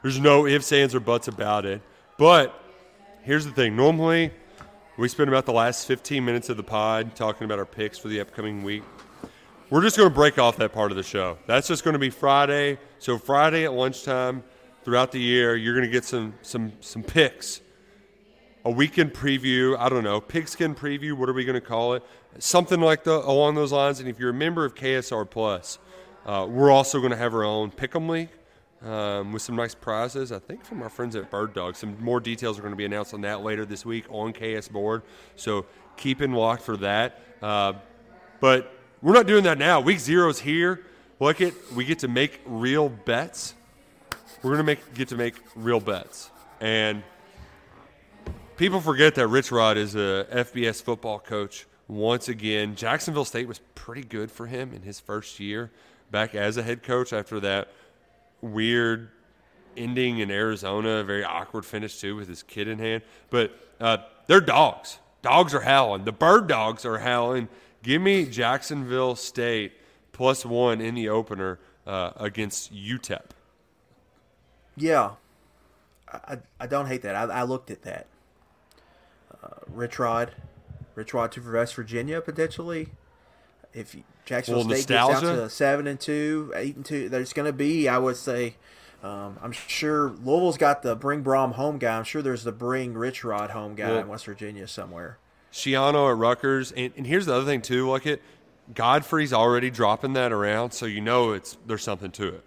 there's 0.02 0.20
no 0.20 0.46
ifs, 0.46 0.70
ands, 0.70 0.94
or 0.94 1.00
buts 1.00 1.26
about 1.26 1.64
it. 1.64 1.82
But 2.18 2.54
here's 3.22 3.44
the 3.44 3.52
thing: 3.52 3.74
normally 3.74 4.30
we 4.96 5.08
spend 5.08 5.28
about 5.28 5.46
the 5.46 5.52
last 5.52 5.86
15 5.86 6.24
minutes 6.24 6.48
of 6.48 6.56
the 6.56 6.62
pod 6.62 7.14
talking 7.16 7.44
about 7.44 7.58
our 7.58 7.64
picks 7.64 7.98
for 7.98 8.08
the 8.08 8.20
upcoming 8.20 8.62
week. 8.62 8.82
We're 9.70 9.82
just 9.82 9.96
going 9.96 10.08
to 10.08 10.14
break 10.14 10.38
off 10.38 10.56
that 10.56 10.72
part 10.72 10.90
of 10.90 10.96
the 10.96 11.02
show. 11.02 11.38
That's 11.46 11.68
just 11.68 11.84
going 11.84 11.92
to 11.92 11.98
be 11.98 12.10
Friday. 12.10 12.78
So 12.98 13.18
Friday 13.18 13.64
at 13.64 13.72
lunchtime 13.72 14.42
throughout 14.88 15.12
the 15.12 15.20
year, 15.20 15.54
you're 15.54 15.74
going 15.74 15.84
to 15.84 15.92
get 15.92 16.02
some 16.02 16.32
some 16.40 16.72
some 16.80 17.02
picks. 17.02 17.60
A 18.64 18.70
weekend 18.70 19.12
preview, 19.12 19.76
I 19.78 19.90
don't 19.90 20.02
know, 20.02 20.18
pigskin 20.18 20.74
preview, 20.74 21.12
what 21.12 21.28
are 21.28 21.34
we 21.34 21.44
going 21.44 21.60
to 21.60 21.66
call 21.66 21.92
it? 21.92 22.02
Something 22.38 22.80
like 22.80 23.04
the 23.04 23.18
along 23.18 23.54
those 23.54 23.70
lines. 23.70 24.00
And 24.00 24.08
if 24.08 24.18
you're 24.18 24.30
a 24.30 24.34
member 24.34 24.64
of 24.64 24.74
KSR 24.74 25.28
Plus, 25.28 25.78
uh, 26.24 26.46
we're 26.48 26.70
also 26.70 27.00
going 27.00 27.10
to 27.10 27.18
have 27.18 27.34
our 27.34 27.44
own 27.44 27.70
pick'em 27.70 28.08
league 28.08 28.30
um, 28.90 29.30
with 29.34 29.42
some 29.42 29.56
nice 29.56 29.74
prizes. 29.74 30.32
I 30.32 30.38
think 30.38 30.64
from 30.64 30.82
our 30.82 30.88
friends 30.88 31.14
at 31.16 31.30
Bird 31.30 31.52
Dog. 31.52 31.76
Some 31.76 32.02
more 32.02 32.18
details 32.18 32.58
are 32.58 32.62
going 32.62 32.72
to 32.72 32.78
be 32.78 32.86
announced 32.86 33.12
on 33.12 33.20
that 33.20 33.42
later 33.42 33.66
this 33.66 33.84
week 33.84 34.06
on 34.08 34.32
KS 34.32 34.68
Board. 34.68 35.02
So 35.36 35.66
keep 35.98 36.22
in 36.22 36.32
lock 36.32 36.62
for 36.62 36.78
that. 36.78 37.20
Uh, 37.42 37.74
but 38.40 38.72
we're 39.02 39.12
not 39.12 39.26
doing 39.26 39.44
that 39.44 39.58
now. 39.58 39.80
Week 39.80 40.00
zero 40.00 40.30
is 40.30 40.40
here. 40.40 40.86
Look 41.20 41.42
it, 41.42 41.52
we 41.76 41.84
get 41.84 41.98
to 41.98 42.08
make 42.08 42.40
real 42.46 42.88
bets. 42.88 43.54
We're 44.42 44.52
gonna 44.52 44.62
make 44.62 44.94
get 44.94 45.08
to 45.08 45.16
make 45.16 45.34
real 45.56 45.80
bets, 45.80 46.30
and 46.60 47.02
people 48.56 48.80
forget 48.80 49.16
that 49.16 49.26
Rich 49.26 49.50
Rod 49.50 49.76
is 49.76 49.96
a 49.96 50.26
FBS 50.30 50.80
football 50.80 51.18
coach. 51.18 51.66
Once 51.88 52.28
again, 52.28 52.76
Jacksonville 52.76 53.24
State 53.24 53.48
was 53.48 53.60
pretty 53.74 54.04
good 54.04 54.30
for 54.30 54.46
him 54.46 54.72
in 54.72 54.82
his 54.82 55.00
first 55.00 55.40
year 55.40 55.72
back 56.10 56.34
as 56.34 56.56
a 56.56 56.62
head 56.62 56.84
coach. 56.84 57.12
After 57.12 57.40
that 57.40 57.72
weird 58.40 59.08
ending 59.76 60.18
in 60.20 60.30
Arizona, 60.30 60.88
a 60.98 61.04
very 61.04 61.24
awkward 61.24 61.64
finish 61.64 62.00
too 62.00 62.14
with 62.14 62.28
his 62.28 62.44
kid 62.44 62.68
in 62.68 62.78
hand. 62.78 63.02
But 63.30 63.58
uh, 63.80 63.98
they're 64.28 64.40
dogs. 64.40 64.98
Dogs 65.22 65.52
are 65.52 65.62
howling. 65.62 66.04
The 66.04 66.12
bird 66.12 66.46
dogs 66.46 66.84
are 66.84 66.98
howling. 66.98 67.48
Give 67.82 68.00
me 68.00 68.24
Jacksonville 68.24 69.16
State 69.16 69.72
plus 70.12 70.44
one 70.44 70.80
in 70.80 70.94
the 70.94 71.08
opener 71.08 71.58
uh, 71.86 72.12
against 72.16 72.72
UTEP. 72.72 73.30
Yeah, 74.78 75.12
I, 76.12 76.38
I 76.60 76.66
don't 76.66 76.86
hate 76.86 77.02
that. 77.02 77.14
I, 77.14 77.24
I 77.24 77.42
looked 77.42 77.70
at 77.70 77.82
that. 77.82 78.06
Uh, 79.42 79.48
Rich 79.66 79.98
Rod, 79.98 80.32
Rich 80.94 81.14
Rod 81.14 81.32
to 81.32 81.52
West 81.52 81.74
Virginia 81.74 82.20
potentially. 82.20 82.88
If 83.74 83.94
you, 83.94 84.02
Jacksonville 84.24 84.64
Little 84.64 84.82
State 84.82 84.94
gets 84.94 85.22
out 85.24 85.36
to 85.36 85.50
seven 85.50 85.86
and 85.86 86.00
two, 86.00 86.52
eight 86.56 86.76
and 86.76 86.84
two, 86.84 87.08
there's 87.08 87.32
going 87.32 87.46
to 87.46 87.52
be, 87.52 87.88
I 87.88 87.98
would 87.98 88.16
say, 88.16 88.56
um, 89.02 89.38
I'm 89.42 89.52
sure 89.52 90.10
Louisville's 90.10 90.58
got 90.58 90.82
the 90.82 90.96
bring 90.96 91.22
Brohm 91.22 91.52
home 91.52 91.78
guy. 91.78 91.96
I'm 91.96 92.04
sure 92.04 92.22
there's 92.22 92.44
the 92.44 92.52
bring 92.52 92.94
Rich 92.94 93.22
Rod 93.24 93.50
home 93.50 93.74
guy 93.74 93.88
Well- 93.90 93.98
in 94.00 94.08
West 94.08 94.26
Virginia 94.26 94.66
somewhere. 94.66 95.18
Schiano 95.52 96.10
at 96.10 96.18
Rutgers, 96.18 96.72
and, 96.72 96.92
and 96.96 97.06
here's 97.06 97.24
the 97.24 97.34
other 97.34 97.46
thing 97.46 97.62
too. 97.62 97.88
Look 97.88 98.06
at 98.06 98.20
Godfrey's 98.74 99.32
already 99.32 99.70
dropping 99.70 100.12
that 100.12 100.30
around, 100.30 100.72
so 100.72 100.84
you 100.84 101.00
know 101.00 101.32
it's 101.32 101.56
there's 101.66 101.82
something 101.82 102.10
to 102.12 102.28
it. 102.28 102.44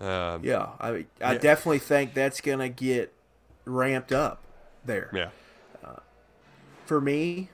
Um, 0.00 0.42
Yeah, 0.44 0.68
I 0.80 1.06
I 1.20 1.32
Yeah. 1.32 1.38
definitely 1.38 1.78
think 1.80 2.14
that's 2.14 2.40
going 2.40 2.58
to 2.60 2.68
get 2.68 3.12
ramped 3.64 4.12
up 4.12 4.40
there. 4.84 5.10
yeah. 5.12 5.28
for 6.86 7.00
me, 7.00 7.50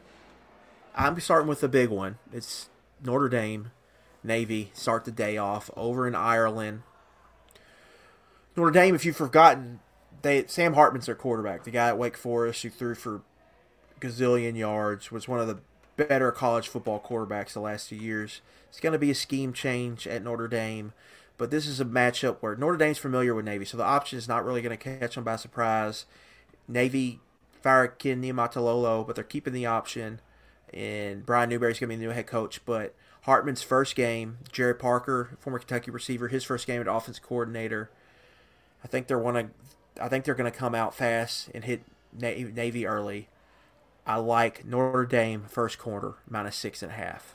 I'm 0.94 1.20
starting 1.20 1.46
with 1.48 1.60
the 1.60 1.68
big 1.68 1.90
one. 1.90 2.18
It's 2.32 2.70
Notre 3.04 3.28
Dame, 3.28 3.70
Navy. 4.24 4.70
Start 4.72 5.04
the 5.04 5.10
day 5.10 5.36
off 5.36 5.70
over 5.76 6.06
in 6.08 6.14
Ireland. 6.14 6.82
Notre 8.56 8.70
Dame, 8.70 8.94
if 8.94 9.04
you've 9.04 9.16
forgotten, 9.16 9.80
they 10.22 10.46
Sam 10.46 10.72
Hartman's 10.74 11.06
their 11.06 11.14
quarterback. 11.14 11.64
The 11.64 11.70
guy 11.70 11.88
at 11.88 11.98
Wake 11.98 12.16
Forest 12.16 12.62
who 12.62 12.70
threw 12.70 12.94
for 12.94 13.20
gazillion 14.00 14.56
yards 14.56 15.10
was 15.12 15.28
one 15.28 15.40
of 15.40 15.48
the 15.48 15.58
better 15.96 16.32
college 16.32 16.68
football 16.68 16.98
quarterbacks 17.00 17.52
the 17.52 17.60
last 17.60 17.88
few 17.88 17.98
years. 17.98 18.40
It's 18.70 18.80
going 18.80 18.92
to 18.94 18.98
be 18.98 19.10
a 19.10 19.14
scheme 19.14 19.52
change 19.52 20.06
at 20.06 20.22
Notre 20.22 20.48
Dame, 20.48 20.92
but 21.38 21.50
this 21.50 21.66
is 21.66 21.80
a 21.80 21.84
matchup 21.84 22.38
where 22.40 22.56
Notre 22.56 22.76
Dame's 22.76 22.98
familiar 22.98 23.34
with 23.34 23.44
Navy, 23.44 23.64
so 23.64 23.76
the 23.76 23.84
option 23.84 24.18
is 24.18 24.28
not 24.28 24.44
really 24.44 24.62
going 24.62 24.76
to 24.76 24.98
catch 24.98 25.14
them 25.14 25.24
by 25.24 25.36
surprise. 25.36 26.06
Navy 26.68 27.20
fired 27.62 27.98
Ken 27.98 28.22
Niumatalolo, 28.22 29.06
but 29.06 29.16
they're 29.16 29.24
keeping 29.24 29.52
the 29.52 29.66
option. 29.66 30.20
And 30.72 31.24
Brian 31.24 31.48
Newberry's 31.48 31.78
going 31.78 31.90
to 31.90 31.96
be 31.96 32.00
the 32.00 32.08
new 32.08 32.14
head 32.14 32.26
coach. 32.26 32.64
But 32.64 32.94
Hartman's 33.22 33.62
first 33.62 33.96
game, 33.96 34.38
Gerad 34.52 34.78
Parker, 34.78 35.36
former 35.40 35.58
Kentucky 35.58 35.90
receiver, 35.90 36.28
his 36.28 36.44
first 36.44 36.66
game 36.66 36.80
at 36.80 36.88
offense 36.88 37.18
coordinator. 37.18 37.90
I 38.84 38.88
think 38.88 39.06
they're 39.06 39.50
I 40.00 40.08
think 40.08 40.24
they're 40.24 40.34
going 40.34 40.50
to 40.50 40.56
come 40.56 40.74
out 40.74 40.94
fast 40.94 41.50
and 41.54 41.64
hit 41.64 41.82
Navy 42.12 42.86
early. 42.86 43.28
I 44.06 44.16
like 44.16 44.64
Notre 44.64 45.04
Dame 45.04 45.44
first 45.48 45.78
quarter 45.78 46.14
minus 46.28 46.56
six 46.56 46.82
and 46.82 46.92
a 46.92 46.94
half. 46.94 47.34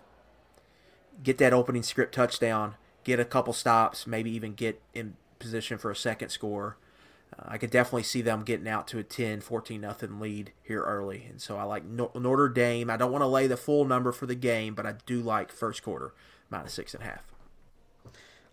Get 1.21 1.37
that 1.39 1.53
opening 1.53 1.83
script 1.83 2.15
touchdown. 2.15 2.75
Get 3.03 3.19
a 3.19 3.25
couple 3.25 3.53
stops. 3.53 4.05
Maybe 4.05 4.31
even 4.31 4.53
get 4.53 4.81
in 4.93 5.15
position 5.39 5.77
for 5.77 5.91
a 5.91 5.95
second 5.95 6.29
score. 6.29 6.77
Uh, 7.37 7.43
I 7.47 7.57
could 7.57 7.71
definitely 7.71 8.03
see 8.03 8.21
them 8.21 8.43
getting 8.43 8.67
out 8.67 8.87
to 8.89 8.99
a 8.99 9.03
10, 9.03 9.41
14 9.41 9.79
nothing 9.81 10.19
lead 10.19 10.51
here 10.63 10.81
early. 10.81 11.25
And 11.29 11.41
so 11.41 11.57
I 11.57 11.63
like 11.63 11.83
Notre 11.85 12.49
Dame. 12.49 12.89
I 12.89 12.97
don't 12.97 13.11
want 13.11 13.21
to 13.21 13.27
lay 13.27 13.47
the 13.47 13.57
full 13.57 13.85
number 13.85 14.11
for 14.11 14.25
the 14.25 14.35
game, 14.35 14.75
but 14.75 14.85
I 14.85 14.95
do 15.05 15.21
like 15.21 15.51
first 15.51 15.83
quarter 15.83 16.13
minus 16.49 16.73
six 16.73 16.93
and 16.93 17.03
a 17.03 17.05
half. 17.05 17.25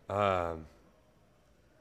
Um, 0.09 0.67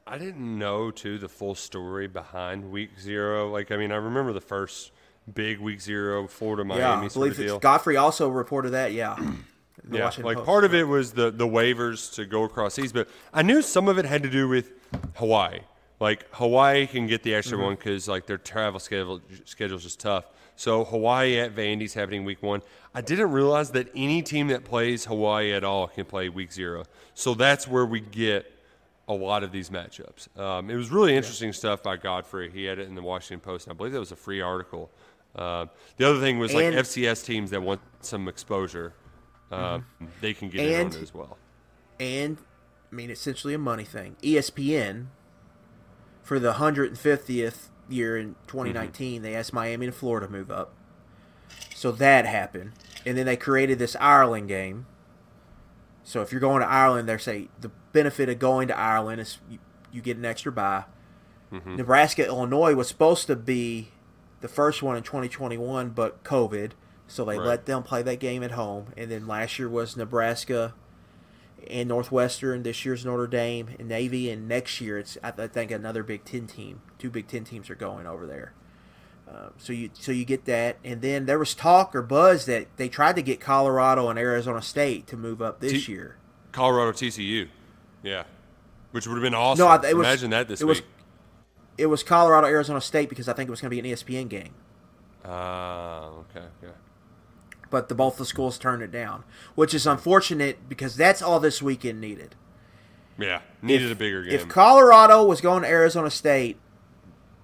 I 0.06 0.18
didn't 0.18 0.58
know 0.58 0.92
too 0.92 1.18
the 1.18 1.30
full 1.30 1.56
story 1.56 2.08
behind 2.08 2.72
Week 2.72 3.00
Zero. 3.00 3.50
Like, 3.50 3.72
I 3.72 3.78
mean, 3.78 3.92
I 3.92 3.96
remember 3.96 4.34
the 4.34 4.42
first 4.42 4.92
big 5.32 5.60
Week 5.60 5.82
Zero, 5.82 6.28
Florida 6.28 6.64
Miami. 6.66 6.82
yeah, 6.82 7.00
I 7.00 7.08
sort 7.08 7.14
believe 7.14 7.32
of 7.34 7.38
deal. 7.38 7.60
Godfrey 7.60 7.98
also 7.98 8.30
reported 8.30 8.72
that. 8.72 8.94
Yeah, 8.94 9.18
yeah, 9.92 10.06
Washington 10.06 10.26
like 10.26 10.38
Post. 10.38 10.46
part 10.46 10.64
of 10.64 10.74
it 10.74 10.84
was 10.88 11.12
the 11.14 11.32
the 11.32 11.48
waivers 11.48 12.14
to 12.16 12.26
go 12.26 12.44
across 12.44 12.74
seas, 12.76 12.92
but 12.94 13.08
I 13.34 13.42
knew 13.42 13.62
some 13.62 13.88
of 13.88 13.98
it 13.98 14.06
had 14.06 14.24
to 14.24 14.30
do 14.30 14.48
with 14.48 14.72
Hawaii. 15.16 15.60
Like 16.00 16.28
Hawaii 16.32 16.86
can 16.88 17.08
get 17.08 17.24
the 17.24 17.34
extra 17.34 17.58
Mm-hmm. 17.58 17.66
one 17.66 17.76
because 17.76 18.08
like 18.08 18.26
their 18.28 18.38
travel 18.38 18.80
schedule 18.80 19.22
schedule's 19.46 19.84
just 19.84 20.00
tough. 20.00 20.26
So 20.56 20.84
Hawaii 20.86 21.38
at 21.40 21.56
Vandy's 21.56 21.94
happening 21.94 22.24
week 22.26 22.42
one. 22.42 22.62
I 22.96 23.02
didn't 23.02 23.32
realize 23.32 23.72
that 23.72 23.90
any 23.96 24.22
team 24.24 24.48
that 24.48 24.64
plays 24.66 25.06
Hawaii 25.06 25.54
at 25.54 25.64
all 25.64 25.88
can 25.88 26.06
play 26.06 26.30
week 26.30 26.52
zero. 26.52 26.84
So 27.14 27.34
that's 27.36 27.68
where 27.68 27.86
we 27.86 28.00
get 28.00 28.52
a 29.08 29.14
lot 29.14 29.44
of 29.44 29.52
these 29.52 29.70
matchups. 29.70 30.36
Um, 30.38 30.70
it 30.70 30.76
was 30.76 30.90
really 30.90 31.16
interesting 31.16 31.54
stuff 31.54 31.82
by 31.84 31.96
Godfrey. 31.98 32.50
He 32.52 32.66
had 32.66 32.78
it 32.80 32.88
in 32.88 32.96
the 32.96 33.02
Washington 33.04 33.40
Post, 33.40 33.68
and 33.68 33.74
I 33.74 33.78
believe 33.78 33.94
that 33.94 34.00
was 34.00 34.12
a 34.12 34.16
free 34.16 34.42
article. 34.42 34.90
Um 35.36 35.70
the 35.98 36.10
other 36.10 36.20
thing 36.20 36.40
was 36.40 36.54
like 36.54 36.66
FCS 36.66 37.24
teams 37.24 37.52
that 37.52 37.62
want 37.62 37.82
some 38.02 38.28
exposure, 38.28 38.94
um, 39.52 39.86
they 40.22 40.34
can 40.34 40.50
get 40.50 40.66
in 40.66 40.88
on 40.88 40.94
it 40.94 41.02
as 41.02 41.14
well. 41.14 41.38
and 42.00 42.38
I 42.92 42.96
mean 42.96 43.10
essentially 43.10 43.54
a 43.54 43.58
money 43.58 43.84
thing. 43.84 44.16
ESPN 44.22 45.08
for 46.24 46.40
the 46.40 46.54
150th 46.54 47.70
year 47.90 48.18
in 48.18 48.36
2019, 48.48 49.16
mm-hmm. 49.16 49.24
they 49.24 49.36
asked 49.36 49.54
Miami 49.54 49.88
and 49.88 49.96
Florida 49.96 50.28
to 50.28 50.32
move 50.32 50.52
up. 50.52 50.74
So 51.74 51.92
that 51.94 52.26
happened, 52.26 52.74
and 53.06 53.18
then 53.18 53.26
they 53.26 53.38
created 53.38 53.80
this 53.80 53.96
Ireland 54.00 54.48
game. 54.48 54.88
So 56.04 56.22
if 56.22 56.32
you're 56.32 56.42
going 56.42 56.62
to 56.62 56.68
Ireland, 56.68 57.08
they 57.08 57.18
say 57.18 57.50
the 57.60 57.70
benefit 57.94 58.30
of 58.30 58.40
going 58.40 58.68
to 58.70 58.78
Ireland 58.78 59.22
is 59.22 59.38
you, 59.50 59.60
you 59.92 60.02
get 60.02 60.18
an 60.18 60.26
extra 60.26 60.52
bye. 60.52 60.86
Mm-hmm. 61.52 61.76
Nebraska 61.76 62.26
Illinois 62.26 62.76
was 62.76 62.88
supposed 62.88 63.28
to 63.28 63.36
be 63.36 63.90
the 64.42 64.48
first 64.48 64.84
one 64.84 64.98
in 64.98 65.04
2021, 65.04 65.90
but 65.90 66.24
COVID, 66.24 66.72
so 67.08 67.24
they 67.26 67.38
Right. 67.38 67.48
let 67.48 67.66
them 67.66 67.84
play 67.84 68.02
that 68.04 68.20
game 68.20 68.44
at 68.44 68.52
home. 68.52 68.88
And 68.98 69.10
then 69.12 69.28
last 69.28 69.58
year 69.60 69.70
was 69.70 69.96
Nebraska 69.98 70.74
and 71.70 71.90
Northwestern. 71.90 72.64
This 72.64 72.86
year's 72.86 73.06
Notre 73.06 73.28
Dame 73.28 73.70
and 73.80 73.88
Navy, 73.88 74.30
and 74.30 74.48
next 74.48 74.80
year 74.82 74.98
it's 75.00 75.18
I 75.24 75.34
I 75.38 75.48
think 75.48 75.72
another 75.72 76.04
Big 76.04 76.24
Ten 76.26 76.48
team. 76.48 76.82
Two 77.00 77.10
Big 77.10 77.28
Ten 77.28 77.44
teams 77.44 77.70
are 77.70 77.76
going 77.76 78.06
over 78.08 78.26
there. 78.26 78.54
Um, 79.30 79.52
so 79.58 79.74
you 79.74 79.90
so 79.94 80.12
you 80.14 80.24
get 80.24 80.46
that, 80.46 80.78
and 80.86 81.02
then 81.02 81.26
there 81.26 81.38
was 81.40 81.54
talk 81.54 81.94
or 81.94 82.02
buzz 82.02 82.46
that 82.46 82.68
they 82.78 82.88
tried 82.88 83.18
to 83.18 83.22
get 83.22 83.42
Colorado 83.42 84.08
and 84.10 84.18
Arizona 84.18 84.62
State 84.62 85.06
to 85.08 85.18
move 85.18 85.42
up 85.42 85.60
this 85.60 85.86
T- 85.86 85.92
year. 85.92 86.16
Colorado 86.54 86.94
TCU, 86.94 87.50
yeah, 88.04 88.24
which 88.92 89.06
would 89.06 89.16
have 89.16 89.22
been 89.24 89.34
awesome. 89.34 89.66
No, 89.66 89.68
I- 89.68 89.78
was- 89.94 90.08
Imagine 90.08 90.30
that 90.30 90.48
this 90.48 90.62
it 90.62 90.66
was- 90.66 90.80
week. 90.80 90.88
It 91.78 91.88
was 91.88 92.04
Colorado 92.04 92.48
Arizona 92.48 92.80
State 92.80 93.10
because 93.10 93.28
I 93.28 93.34
think 93.34 93.50
it 93.50 93.52
was 93.52 93.60
going 93.62 93.70
to 93.70 93.76
be 93.76 93.80
an 93.80 93.86
ESPN 93.86 94.30
game, 94.30 94.54
Ah, 95.26 96.06
okay, 96.06 96.46
okay. 96.64 96.74
But 97.70 97.90
the 97.90 97.96
both 97.96 98.18
the 98.18 98.26
schools 98.26 98.58
turned 98.58 98.82
it 98.82 98.92
down, 98.92 99.24
which 99.56 99.74
is 99.74 99.86
unfortunate 99.86 100.70
because 100.70 100.96
that's 100.96 101.22
all 101.22 101.40
this 101.40 101.62
weekend 101.62 102.00
needed. 102.00 102.36
Yeah, 103.18 103.42
needed 103.62 103.88
if, 103.88 103.92
a 103.94 103.96
bigger 103.96 104.24
game. 104.24 104.34
If 104.34 104.48
Colorado 104.48 105.26
was 105.26 105.42
going 105.42 105.64
to 105.64 105.68
Arizona 105.68 106.10
State, 106.10 106.58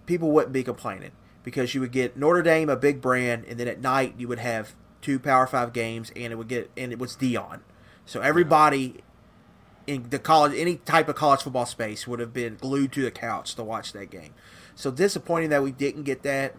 people 0.05 0.32
wouldn't 0.32 0.53
be 0.53 0.63
complaining 0.63 1.11
because 1.43 1.74
you 1.76 1.82
would 1.82 1.91
get 1.91 2.15
Notre 2.15 2.41
Dame, 2.41 2.69
a 2.69 2.76
big 2.76 3.01
brand, 3.01 3.45
and 3.45 3.59
then 3.59 3.67
at 3.67 3.82
night 3.82 4.15
you 4.17 4.28
would 4.28 4.39
have 4.39 4.76
two 5.01 5.19
Power 5.19 5.47
Five 5.47 5.74
games, 5.74 6.11
and 6.15 6.32
it 6.32 6.36
would 6.38 6.47
get 6.47 6.71
and 6.78 6.91
it 6.91 6.99
was 6.99 7.15
Deion. 7.15 7.61
So 8.05 8.21
everybody 8.21 9.01
in 9.88 10.09
the 10.09 10.19
college, 10.19 10.53
any 10.55 10.78
type 10.78 11.09
of 11.09 11.15
college 11.15 11.41
football 11.41 11.65
space 11.65 12.07
would 12.07 12.19
have 12.19 12.34
been 12.34 12.55
glued 12.55 12.91
to 12.93 13.01
the 13.01 13.11
couch 13.11 13.55
to 13.55 13.63
watch 13.63 13.93
that 13.93 14.09
game. 14.09 14.34
So 14.76 14.91
disappointing 14.91 15.49
that 15.49 15.61
we 15.63 15.71
didn't 15.71 16.03
get 16.03 16.24
that, 16.24 16.55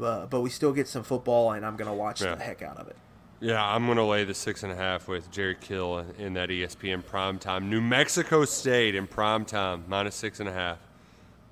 uh, 0.00 0.26
but 0.26 0.40
we 0.40 0.50
still 0.50 0.72
get 0.72 0.86
some 0.88 1.02
football, 1.02 1.52
and 1.52 1.66
I'm 1.66 1.76
going 1.76 1.90
to 1.90 1.94
watch 1.96 2.22
Yeah. 2.22 2.34
the 2.34 2.42
heck 2.42 2.62
out 2.62 2.78
of 2.78 2.88
it. 2.88 2.96
Yeah, 3.40 3.64
I'm 3.64 3.86
going 3.86 3.98
to 3.98 4.04
lay 4.04 4.24
the 4.24 4.34
six 4.34 4.64
and 4.64 4.72
a 4.72 4.76
half 4.76 5.06
with 5.06 5.30
Jerry 5.30 5.56
Kill 5.60 5.98
in 6.18 6.34
that 6.34 6.48
ESPN 6.48 7.04
prime 7.06 7.38
time. 7.38 7.70
New 7.70 7.80
Mexico 7.80 8.44
State 8.44 8.96
in 8.96 9.06
prime 9.06 9.44
time, 9.44 9.84
minus 9.86 10.16
six 10.16 10.40
and 10.40 10.48
a 10.48 10.52
half. 10.52 10.78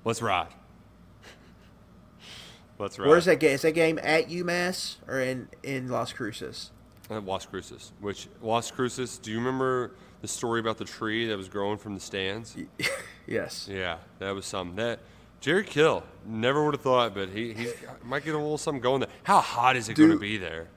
Let's 0.03 0.21
ride. 0.21 0.53
Let's 2.77 2.99
ride. 2.99 3.07
Where's 3.07 3.25
that 3.25 3.39
game? 3.39 3.51
Is 3.51 3.61
that 3.61 3.71
game 3.71 3.99
at 4.03 4.29
UMass 4.29 4.97
or 5.07 5.21
in 5.21 5.47
in 5.63 5.87
Las 5.87 6.11
Cruces? 6.13 6.71
At 7.09 7.25
Las 7.25 7.45
Cruces. 7.45 7.93
Which 8.01 8.27
Las 8.41 8.69
Cruces? 8.69 9.17
Do 9.17 9.31
you 9.31 9.37
remember 9.37 9.91
the 10.21 10.27
story 10.27 10.59
about 10.59 10.77
the 10.77 10.85
tree 10.85 11.27
that 11.27 11.37
was 11.37 11.47
growing 11.47 11.77
from 11.77 11.93
the 11.93 12.01
stands? 12.01 12.55
Yes. 13.29 13.67
Yeah, 13.69 13.97
that 14.19 14.31
was 14.31 14.45
something. 14.45 14.77
That 14.77 14.99
Jerry 15.41 15.65
Kill 15.65 16.01
never 16.25 16.63
would 16.63 16.75
have 16.75 16.81
thought, 16.81 17.13
but 17.13 17.27
he 17.27 17.53
he 17.53 17.67
might 18.01 18.23
get 18.23 18.33
a 18.33 18.37
little 18.37 18.57
something 18.57 18.81
going 18.81 19.01
there. 19.01 19.09
How 19.23 19.41
hot 19.41 19.75
is 19.75 19.89
it 19.89 19.95
going 19.95 20.11
to 20.11 20.17
be 20.17 20.37
there? 20.37 20.69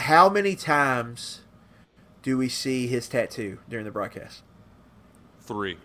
How 0.00 0.28
many 0.28 0.54
times 0.56 1.40
do 2.22 2.36
we 2.38 2.48
see 2.48 2.86
his 2.86 3.08
tattoo 3.08 3.58
during 3.68 3.84
the 3.84 3.90
broadcast? 3.90 4.42
Three. 5.40 5.78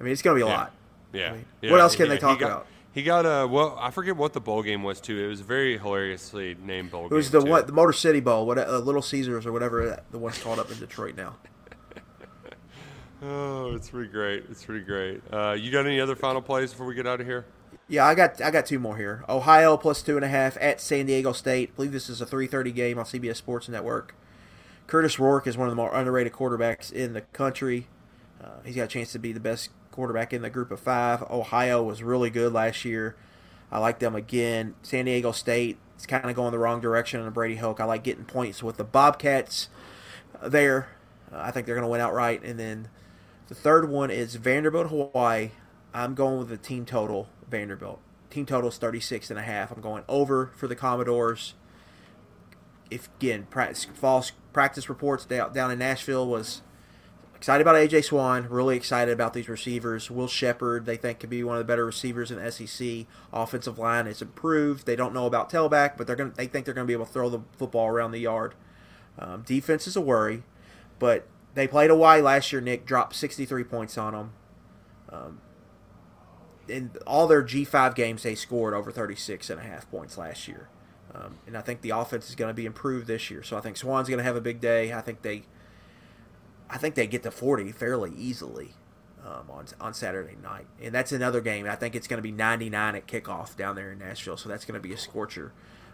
I 0.00 0.02
mean, 0.04 0.12
it's 0.12 0.22
going 0.22 0.38
to 0.38 0.44
be 0.44 0.48
a 0.48 0.52
Yeah. 0.52 0.58
lot. 0.58 0.72
Yeah. 1.12 1.32
mean, 1.32 1.44
yeah. 1.62 1.70
what 1.70 1.80
else 1.80 1.94
can 1.96 2.08
they 2.08 2.14
he 2.16 2.20
talk 2.20 2.38
got- 2.38 2.46
about? 2.46 2.66
He 2.92 3.02
got 3.02 3.26
a 3.26 3.48
well. 3.48 3.76
I 3.80 3.90
forget 3.90 4.16
what 4.16 4.34
the 4.34 4.40
bowl 4.40 4.62
game 4.62 4.84
was 4.84 5.00
too. 5.00 5.18
It 5.18 5.26
was 5.26 5.40
a 5.40 5.44
very 5.44 5.78
hilariously 5.78 6.56
named 6.62 6.92
bowl 6.92 7.08
game. 7.08 7.12
It 7.12 7.16
was 7.16 7.32
the 7.32 7.42
too. 7.42 7.50
one, 7.50 7.66
the 7.66 7.72
Motor 7.72 7.92
City 7.92 8.20
Bowl, 8.20 8.46
what 8.46 8.56
uh, 8.56 8.78
Little 8.78 9.02
Caesars 9.02 9.46
or 9.46 9.52
whatever 9.52 10.00
the 10.12 10.18
one's 10.20 10.38
called 10.38 10.60
up 10.60 10.70
in 10.70 10.78
Detroit 10.78 11.16
now. 11.16 11.34
Oh, 13.22 13.74
it's 13.74 13.88
pretty 13.88 14.10
great. 14.10 14.44
It's 14.50 14.62
pretty 14.64 14.84
great. 14.84 15.22
Uh, 15.32 15.52
you 15.58 15.72
got 15.72 15.86
any 15.86 15.98
other 15.98 16.14
final 16.14 16.42
plays 16.42 16.72
before 16.72 16.84
we 16.86 16.94
get 16.94 17.06
out 17.06 17.20
of 17.22 17.26
here? 17.26 17.46
Yeah, 17.86 18.06
I 18.06 18.14
got 18.14 18.40
I 18.40 18.50
got 18.50 18.66
two 18.66 18.78
more 18.78 18.96
here. 18.96 19.24
Ohio 19.28 19.76
plus 19.76 20.02
two 20.02 20.16
and 20.16 20.24
a 20.24 20.28
half 20.28 20.56
at 20.60 20.80
San 20.80 21.06
Diego 21.06 21.32
State. 21.32 21.70
I 21.70 21.76
believe 21.76 21.92
this 21.92 22.08
is 22.08 22.20
a 22.20 22.26
three 22.26 22.46
thirty 22.46 22.72
game 22.72 22.98
on 22.98 23.04
CBS 23.04 23.36
Sports 23.36 23.68
Network. 23.68 24.14
Kurtis 24.86 25.18
Rourke 25.18 25.46
is 25.46 25.56
one 25.56 25.68
of 25.68 25.72
the 25.72 25.76
more 25.76 25.94
underrated 25.94 26.32
quarterbacks 26.32 26.92
in 26.92 27.12
the 27.12 27.20
country. 27.20 27.88
Uh, 28.42 28.60
he's 28.64 28.76
got 28.76 28.84
a 28.84 28.88
chance 28.88 29.12
to 29.12 29.18
be 29.18 29.32
the 29.32 29.40
best 29.40 29.70
quarterback 29.90 30.32
in 30.32 30.42
the 30.42 30.50
group 30.50 30.70
of 30.70 30.80
five. 30.80 31.22
Ohio 31.30 31.82
was 31.82 32.02
really 32.02 32.30
good 32.30 32.52
last 32.52 32.84
year. 32.84 33.16
I 33.70 33.78
like 33.78 33.98
them 33.98 34.14
again. 34.14 34.74
San 34.82 35.06
Diego 35.06 35.32
State 35.32 35.78
is 35.98 36.06
kind 36.06 36.28
of 36.28 36.36
going 36.36 36.52
the 36.52 36.58
wrong 36.58 36.80
direction 36.80 37.20
under 37.20 37.30
Brady 37.30 37.56
Hoke. 37.56 37.80
I 37.80 37.84
like 37.84 38.04
getting 38.04 38.24
points 38.24 38.62
with 38.62 38.76
the 38.76 38.84
Bobcats 38.84 39.68
there. 40.42 40.88
Uh, 41.32 41.38
I 41.38 41.50
think 41.50 41.66
they're 41.66 41.74
going 41.74 41.86
to 41.86 41.90
win 41.90 42.00
outright. 42.00 42.42
And 42.44 42.58
then 42.58 42.88
the 43.48 43.54
third 43.54 43.88
one 43.88 44.10
is 44.10 44.34
Vanderbilt, 44.34 44.88
Hawaii. 44.88 45.50
I'm 45.94 46.14
going 46.14 46.38
with 46.38 46.48
the 46.48 46.56
team 46.56 46.84
total, 46.84 47.28
Vanderbilt. 47.48 48.00
Team 48.30 48.46
total 48.46 48.70
is 48.70 48.78
36 48.78 49.30
and 49.30 49.38
a 49.38 49.42
half. 49.42 49.70
I'm 49.70 49.80
going 49.80 50.04
over 50.08 50.50
for 50.56 50.66
the 50.66 50.76
Commodores. 50.76 51.54
If 52.90 53.08
again, 53.18 53.46
practice, 53.50 53.86
false 53.94 54.32
practice 54.52 54.88
reports 54.88 55.24
down, 55.24 55.70
in 55.70 55.78
Nashville 55.78 56.26
was 56.26 56.62
excited 57.34 57.62
about 57.62 57.76
AJ 57.76 58.04
Swann, 58.04 58.48
really 58.48 58.76
excited 58.76 59.12
about 59.12 59.34
these 59.34 59.48
receivers. 59.48 60.10
Will 60.10 60.28
Sheppard, 60.28 60.86
they 60.86 60.96
think 60.96 61.20
could 61.20 61.30
be 61.30 61.44
one 61.44 61.56
of 61.56 61.60
the 61.60 61.70
better 61.70 61.84
receivers 61.84 62.30
in 62.30 62.50
SEC. 62.50 63.06
Offensive 63.32 63.78
line 63.78 64.06
is 64.06 64.22
improved. 64.22 64.86
They 64.86 64.96
don't 64.96 65.14
know 65.14 65.26
about 65.26 65.50
tailback, 65.50 65.96
but 65.96 66.06
they're 66.06 66.16
going 66.16 66.32
they 66.36 66.46
think 66.46 66.64
they're 66.64 66.74
going 66.74 66.86
to 66.86 66.88
be 66.88 66.94
able 66.94 67.06
to 67.06 67.12
throw 67.12 67.28
the 67.28 67.40
football 67.56 67.88
around 67.88 68.12
the 68.12 68.18
yard. 68.18 68.54
Um, 69.18 69.42
defense 69.42 69.86
is 69.86 69.96
a 69.96 70.00
worry, 70.00 70.42
but 70.98 71.26
they 71.54 71.68
played 71.68 71.90
Hawaii 71.90 72.20
last 72.20 72.52
year. 72.52 72.60
Nick 72.60 72.84
dropped 72.84 73.14
63 73.14 73.64
points 73.64 73.96
on 73.96 74.12
them. 74.12 74.32
Um, 75.10 75.40
in 76.68 76.90
all 77.06 77.26
their 77.26 77.42
G5 77.42 77.94
games, 77.94 78.22
they 78.22 78.34
scored 78.34 78.74
over 78.74 78.90
36 78.90 79.50
and 79.50 79.60
a 79.60 79.62
half 79.62 79.90
points 79.90 80.18
last 80.18 80.48
year. 80.48 80.68
Um, 81.14 81.36
and 81.46 81.56
I 81.56 81.60
think 81.60 81.80
the 81.80 81.90
offense 81.90 82.28
is 82.28 82.34
going 82.34 82.48
to 82.48 82.54
be 82.54 82.66
improved 82.66 83.06
this 83.06 83.30
year. 83.30 83.42
So 83.42 83.56
I 83.56 83.60
think 83.60 83.76
Swann's 83.76 84.08
going 84.08 84.18
to 84.18 84.24
have 84.24 84.36
a 84.36 84.40
big 84.40 84.60
day. 84.60 84.92
I 84.92 85.00
think 85.00 85.22
they, 85.22 85.44
I 86.68 86.76
think 86.76 86.96
they 86.96 87.06
get 87.06 87.22
to 87.22 87.30
40 87.30 87.70
fairly 87.72 88.12
easily 88.16 88.70
um, 89.24 89.50
on 89.50 89.66
on 89.80 89.94
Saturday 89.94 90.36
night. 90.42 90.66
And 90.82 90.94
that's 90.94 91.12
another 91.12 91.40
game. 91.40 91.66
I 91.66 91.76
think 91.76 91.94
it's 91.94 92.06
going 92.06 92.18
to 92.18 92.22
be 92.22 92.32
99 92.32 92.96
at 92.96 93.06
kickoff 93.06 93.56
down 93.56 93.76
there 93.76 93.92
in 93.92 93.98
Nashville. 93.98 94.36
So 94.36 94.48
that's 94.48 94.64
going 94.64 94.80
to 94.80 94.86
be 94.86 94.92
a 94.92 94.98
scorcher. 94.98 95.52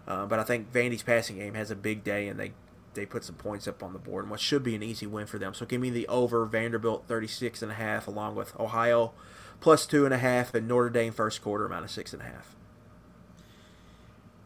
Uh, 0.09 0.27
but 0.27 0.39
I 0.39 0.45
think 0.45 0.73
Vandy's 0.73 1.03
passing 1.03 1.37
game 1.37 1.55
has 1.55 1.71
a 1.71 1.77
big 1.77 2.03
day, 2.03 2.27
and 2.27 2.41
they 2.41 2.53
they 2.95 3.07
put 3.07 3.23
some 3.23 3.37
points 3.37 3.69
up 3.69 3.83
on 3.83 3.93
the 3.93 3.99
board, 3.99 4.25
and 4.25 4.31
what 4.31 4.41
should 4.41 4.65
be 4.65 4.75
an 4.75 4.83
easy 4.83 5.07
win 5.07 5.27
for 5.27 5.39
them. 5.39 5.55
So 5.55 5.65
give 5.65 5.81
me 5.81 5.91
the 5.91 6.09
over 6.09 6.45
Vanderbilt 6.45 7.05
36 7.07 7.63
and 7.63 7.71
a 7.71 7.75
half, 7.75 8.09
along 8.09 8.35
with 8.35 8.59
Ohio 8.59 9.13
plus 9.61 9.87
two 9.87 10.05
and 10.05 10.13
a 10.13 10.19
half, 10.19 10.55
and 10.55 10.67
Notre 10.67 10.91
Dame 10.91 11.13
first 11.13 11.43
quarter 11.43 11.69
minus 11.69 11.93
six 11.93 12.13
and 12.13 12.23
a 12.23 12.25
half. 12.25 12.57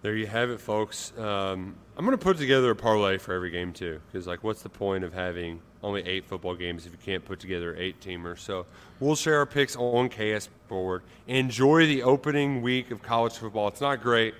There 0.02 0.14
you 0.14 0.26
have 0.26 0.50
it, 0.50 0.60
folks. 0.60 1.16
Um, 1.16 1.76
I'm 1.96 2.04
going 2.04 2.16
to 2.16 2.22
put 2.22 2.36
together 2.36 2.70
a 2.70 2.76
parlay 2.76 3.16
for 3.16 3.32
every 3.32 3.50
game 3.50 3.72
too, 3.72 4.00
because 4.12 4.26
like, 4.26 4.44
what's 4.44 4.62
the 4.62 4.68
point 4.68 5.02
of 5.02 5.14
having 5.14 5.62
only 5.82 6.02
eight 6.02 6.26
football 6.26 6.54
games 6.54 6.84
if 6.84 6.92
you 6.92 6.98
can't 7.02 7.24
put 7.24 7.40
together 7.40 7.74
eight 7.78 8.02
teamers? 8.02 8.40
So 8.40 8.66
we'll 9.00 9.16
share 9.16 9.38
our 9.38 9.46
picks 9.46 9.76
on 9.76 10.10
KS 10.10 10.50
Board. 10.68 11.04
Enjoy 11.26 11.86
the 11.86 12.02
opening 12.02 12.60
week 12.60 12.90
of 12.90 13.02
college 13.02 13.32
football. 13.32 13.68
It's 13.68 13.80
not 13.80 14.02
great, 14.02 14.34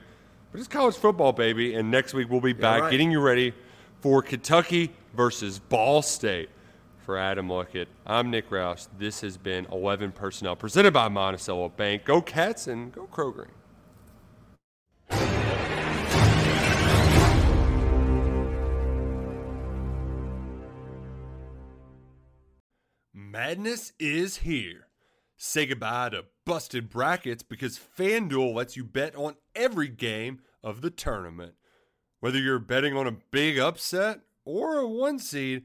but 0.53 0.59
it's 0.59 0.68
college 0.68 0.97
football, 0.97 1.33
baby. 1.33 1.75
And 1.77 1.91
next 1.91 2.12
week 2.12 2.29
we'll 2.29 2.43
be 2.43 2.53
back 2.53 2.83
right. 2.83 2.91
getting 2.91 3.11
you 3.11 3.20
ready 3.20 3.55
for 4.01 4.20
Kentucky 4.20 4.91
versus 5.14 5.61
Ball 5.61 6.03
State. 6.03 6.51
For 7.05 7.18
Adam 7.18 7.48
Luckett, 7.48 7.88
I'm 8.07 8.30
Nick 8.30 8.48
Roush. 8.48 8.86
This 8.96 9.20
has 9.20 9.36
been 9.36 9.66
11 9.70 10.12
Personnel 10.12 10.57
presented 10.57 10.94
by 10.94 11.09
Monticello 11.09 11.68
Bank. 11.68 12.07
Go 12.07 12.22
Cats 12.22 12.66
and 12.66 12.90
go 12.92 13.07
Kroger. 13.12 13.48
Madness 23.12 23.92
is 23.98 24.38
here. 24.38 24.86
Say 25.36 25.66
goodbye 25.66 26.09
to 26.09 26.24
busted 26.46 26.88
brackets 26.88 27.42
because 27.42 27.78
FanDuel 27.98 28.55
lets 28.55 28.78
you 28.78 28.84
bet 28.84 29.14
on 29.14 29.36
every 29.55 29.88
game 29.88 30.40
of 30.62 30.80
the 30.80 30.88
tournament. 30.88 31.52
Whether 32.20 32.38
you're 32.38 32.59
betting 32.59 32.96
on 32.96 33.07
a 33.07 33.18
big 33.30 33.59
upset 33.59 34.20
or 34.46 34.78
a 34.78 34.88
one 34.88 35.18
seed, 35.18 35.64